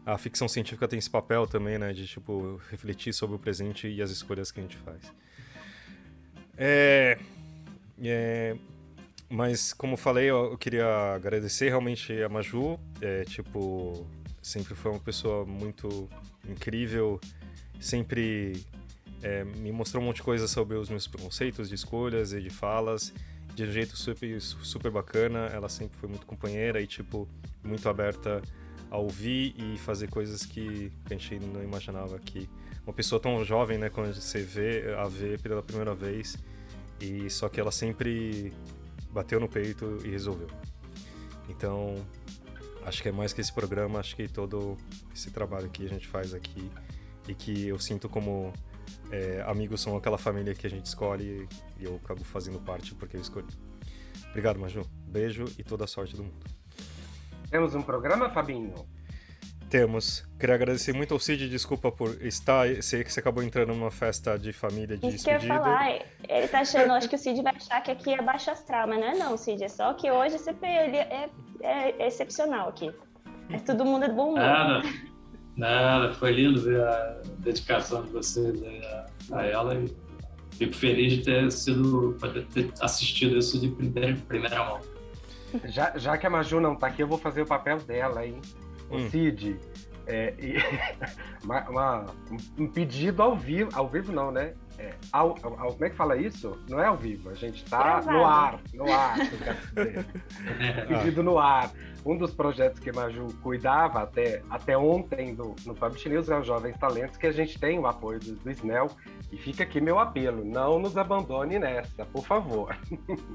a 0.07 0.17
ficção 0.17 0.47
científica 0.47 0.87
tem 0.87 1.01
esse 1.01 1.11
papel 1.11 1.49
também, 1.49 1.79
né, 1.79 1.93
de 1.93 2.07
tipo 2.07 2.61
refletir 2.71 3.13
sobre 3.13 3.35
o 3.35 3.39
presente 3.41 3.89
e 3.89 4.01
as 4.01 4.11
escolhas 4.13 4.53
que 4.53 4.61
a 4.61 4.63
gente 4.63 4.77
faz. 4.77 5.13
É, 6.57 7.19
é, 8.01 8.57
mas, 9.29 9.73
como 9.73 9.97
falei, 9.97 10.31
eu 10.31 10.57
queria 10.57 11.15
agradecer 11.15 11.69
realmente 11.69 12.13
a 12.23 12.29
Maju. 12.29 12.79
É, 13.01 13.25
tipo, 13.25 14.07
sempre 14.41 14.77
foi 14.77 14.93
uma 14.93 15.01
pessoa 15.01 15.45
muito 15.45 16.09
incrível, 16.49 17.21
sempre 17.81 18.65
é, 19.23 19.43
me 19.43 19.73
mostrou 19.73 20.01
um 20.01 20.07
monte 20.07 20.17
de 20.17 20.23
coisa 20.23 20.47
sobre 20.47 20.77
os 20.77 20.89
meus 20.89 21.09
preconceitos 21.09 21.69
de 21.69 21.75
escolhas 21.75 22.33
e 22.33 22.41
de 22.41 22.51
falas, 22.51 23.13
de 23.57 23.65
um 23.65 23.73
jeito 23.73 23.97
super, 23.97 24.41
super 24.41 24.91
bacana. 24.93 25.47
Ela 25.53 25.69
sempre 25.69 25.99
foi 25.99 26.09
muito 26.09 26.25
companheira 26.25 26.81
e, 26.81 26.87
tipo, 26.87 27.29
muito 27.65 27.89
aberta 27.89 28.41
a 28.91 28.97
ouvir 28.97 29.55
e 29.57 29.79
fazer 29.79 30.09
coisas 30.09 30.45
que 30.45 30.93
a 31.05 31.09
gente 31.11 31.39
não 31.41 31.63
imaginava 31.63 32.19
que 32.19 32.49
uma 32.87 32.93
pessoa 32.93 33.21
tão 33.21 33.45
jovem, 33.45 33.79
né, 33.79 33.91
quando 33.91 34.15
você 34.15 34.43
vê, 34.43 34.95
a 34.95 35.09
vê 35.09 35.37
pela 35.39 35.63
primeira 35.63 35.95
vez, 35.95 36.37
e 37.01 37.29
só 37.29 37.49
que 37.49 37.61
ela 37.61 37.73
sempre 37.73 38.53
bateu 39.11 39.41
no 39.41 39.49
peito 39.49 39.99
e 40.05 40.09
resolveu. 40.09 40.49
Então, 41.49 41.95
acho 42.85 43.03
que 43.03 43.09
é 43.09 43.13
mais 43.13 43.33
que 43.33 43.41
esse 43.41 43.53
programa, 43.53 43.99
acho 43.99 44.15
que 44.15 44.29
todo 44.29 44.77
esse 45.13 45.31
trabalho 45.31 45.69
que 45.69 45.85
a 45.85 45.89
gente 45.89 46.07
faz 46.07 46.33
aqui 46.33 46.71
e 47.29 47.35
que 47.35 47.67
eu 47.67 47.79
sinto 47.79 48.09
como 48.09 48.53
é, 49.11 49.43
amigos 49.47 49.81
são 49.81 49.97
aquela 49.97 50.19
família 50.19 50.55
que 50.55 50.67
a 50.67 50.71
gente 50.71 50.87
escolhe 50.87 51.49
e 51.79 51.85
eu 51.85 51.97
acabo 51.97 52.23
fazendo 52.25 52.61
parte 52.61 52.95
porque 52.95 53.17
eu 53.17 53.21
escolhi. 53.21 53.49
Obrigado, 54.31 54.59
Maju. 54.59 54.83
Beijo 55.09 55.45
e 55.59 55.65
toda 55.65 55.85
a 55.85 55.87
sorte 55.87 56.15
do 56.15 56.25
mundo. 56.25 56.56
Temos 57.51 57.75
um 57.75 57.83
programa, 57.83 58.31
Fabinho? 58.31 58.75
Temos. 59.69 60.25
Queria 60.39 60.55
agradecer 60.55 60.93
muito 60.93 61.13
ao 61.13 61.19
Cid, 61.19 61.49
desculpa 61.49 61.91
por 61.91 62.23
estar. 62.25 62.67
Sei 62.83 63.03
que 63.03 63.13
você 63.13 63.21
acabou 63.21 63.43
entrando 63.43 63.75
numa 63.75 63.91
festa 63.91 64.39
de 64.39 64.53
família 64.53 64.97
de 64.97 65.07
Isso 65.07 65.17
despedida. 65.17 65.41
que 65.41 65.47
eu 65.47 65.57
ia 65.57 65.61
falar, 65.61 66.07
ele 66.29 66.49
tá 66.49 66.61
achando, 66.61 66.93
acho 66.93 67.09
que 67.09 67.17
o 67.17 67.19
Cid 67.19 67.43
vai 67.43 67.55
achar 67.55 67.81
que 67.83 67.91
aqui 67.91 68.15
é 68.15 68.23
baixo 68.23 68.51
astral, 68.51 68.87
mas 68.87 69.01
não 69.01 69.09
é 69.09 69.15
não, 69.17 69.37
Cid. 69.37 69.65
É 69.65 69.69
só 69.69 69.93
que 69.95 70.11
hoje 70.11 70.39
você, 70.39 70.51
ele 70.51 70.97
é, 70.97 71.29
é, 71.63 71.95
é 71.99 72.07
excepcional 72.07 72.69
aqui. 72.69 72.93
É 73.51 73.59
todo 73.59 73.85
mundo 73.85 74.05
é 74.05 74.09
bom 74.09 74.31
humor. 74.31 74.39
Nada, 74.39 74.83
nada, 75.57 76.15
foi 76.15 76.33
lindo 76.33 76.61
ver 76.61 76.81
a 76.81 77.23
dedicação 77.39 78.05
de 78.05 78.11
vocês 78.11 78.63
a, 78.63 79.07
a 79.33 79.47
ela 79.47 79.75
e 79.75 79.93
fico 80.53 80.75
feliz 80.75 81.15
de 81.15 81.25
ter 81.25 81.51
sido, 81.51 82.17
ter 82.53 82.73
assistido 82.81 83.37
isso 83.37 83.59
de 83.61 83.69
primeira, 83.69 84.17
primeira 84.29 84.65
mão. 84.65 84.81
Já, 85.65 85.97
já 85.97 86.19
que 86.19 86.27
a 86.27 86.31
Maju 86.31 86.61
não 86.61 86.75
tá 86.75 86.89
aqui, 86.89 87.03
eu 87.03 87.07
vou 87.07 87.19
fazer 87.19 87.43
o 87.43 87.47
papel 87.47 87.79
dela, 87.79 88.27
hein? 88.27 88.41
o 88.91 88.97
hum. 88.97 89.11
Cid, 89.11 89.59
é, 90.07 90.35
e, 90.39 90.57
uma, 91.45 91.69
uma, 91.69 92.07
um 92.59 92.67
pedido 92.67 93.23
ao 93.23 93.37
vivo, 93.37 93.71
ao 93.75 93.89
vivo 93.89 94.13
não, 94.13 94.31
né? 94.31 94.55
É, 94.79 94.95
ao, 95.13 95.31
ao, 95.43 95.73
como 95.73 95.85
é 95.85 95.91
que 95.91 95.97
fala 95.97 96.17
isso? 96.17 96.59
Não 96.69 96.81
é 96.81 96.87
ao 96.87 96.97
vivo, 96.97 97.31
a 97.31 97.35
gente 97.35 97.65
está 97.65 98.03
no 98.03 98.25
ar, 98.25 98.61
no 98.75 98.93
ar, 98.93 99.17
pedido 100.89 101.23
no 101.25 101.39
ar. 101.39 101.71
Um 102.05 102.17
dos 102.17 102.33
projetos 102.33 102.79
que 102.79 102.91
a 102.91 102.93
Maju 102.93 103.27
cuidava 103.43 104.03
até, 104.03 104.43
até 104.49 104.79
ontem 104.79 105.35
do, 105.35 105.57
no 105.65 105.75
Publish 105.75 106.09
News 106.09 106.29
é 106.29 106.39
os 106.39 106.47
Jovens 106.47 106.79
Talentos, 106.79 107.17
que 107.17 107.27
a 107.27 107.33
gente 107.33 107.59
tem 107.59 107.79
o 107.79 107.87
apoio 107.87 108.21
do, 108.21 108.35
do 108.37 108.51
SNEL. 108.51 108.91
E 109.33 109.37
fica 109.37 109.65
aqui 109.65 109.81
meu 109.81 109.99
apelo, 109.99 110.45
não 110.45 110.79
nos 110.79 110.97
abandone 110.97 111.59
nessa, 111.59 112.05
por 112.07 112.25
favor. 112.25 112.77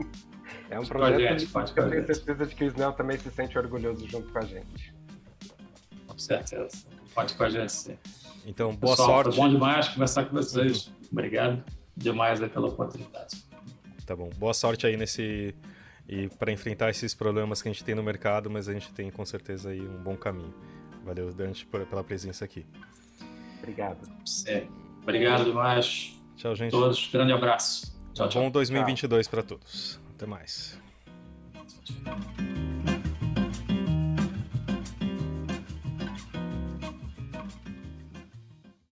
é 0.70 0.80
um 0.80 0.86
projeto 0.86 1.74
que 1.74 1.80
eu 1.80 1.89
tenho 1.89 2.06
certeza 2.06 2.46
de 2.46 2.56
que 2.56 2.64
o 2.64 2.68
SNEL 2.68 2.94
também 2.94 3.18
se 3.18 3.30
sente 3.30 3.58
orgulhoso 3.58 4.08
junto 4.08 4.32
com 4.32 4.39
a 4.39 4.46
gente 4.46 5.02
certeza. 6.22 6.86
Pode 7.14 7.34
com 7.34 7.44
a 7.44 7.50
gente 7.50 7.72
sim. 7.72 7.98
Então, 8.46 8.76
boa 8.76 8.96
Pessoal, 8.96 9.24
sorte. 9.24 9.36
Foi 9.36 9.46
bom 9.46 9.54
demais 9.54 9.89
conversar 9.89 10.26
com 10.26 10.36
vocês. 10.36 10.92
Obrigado 11.12 11.64
demais 11.95 12.39
pela 12.39 12.68
oportunidade. 12.68 13.43
Tá 14.05 14.16
bom. 14.16 14.30
Boa 14.38 14.53
sorte 14.53 14.88
aí 14.88 14.97
nesse 14.97 15.53
e 16.07 16.28
para 16.28 16.51
enfrentar 16.51 16.89
esses 16.89 17.14
problemas 17.14 17.62
que 17.62 17.70
a 17.70 17.72
gente 17.72 17.84
tem 17.84 17.95
no 17.95 18.03
mercado, 18.03 18.49
mas 18.49 18.68
a 18.68 18.74
gente 18.74 18.91
tem 18.93 19.09
com 19.09 19.26
certeza 19.26 19.70
aí 19.70 19.82
um 19.82 20.03
bom 20.03 20.16
caminho. 20.16 20.53
Valeu, 21.05 21.32
Dante, 21.34 21.66
pela 21.66 22.03
presença 22.03 22.43
aqui. 22.45 22.66
Obrigado. 23.59 23.99
Sim. 24.26 24.68
Obrigado 25.01 25.45
demais. 25.45 26.20
Tchau, 26.36 26.55
gente. 26.55 26.72
Todos, 26.72 27.09
grande 27.12 27.32
abraço. 27.32 27.95
Tchau, 28.14 28.28
tchau. 28.28 28.43
Bom 28.43 28.51
2022 28.51 29.28
para 29.28 29.41
todos. 29.41 29.99
Até 30.16 30.26
mais. 30.26 30.80
Tchau. 31.84 32.71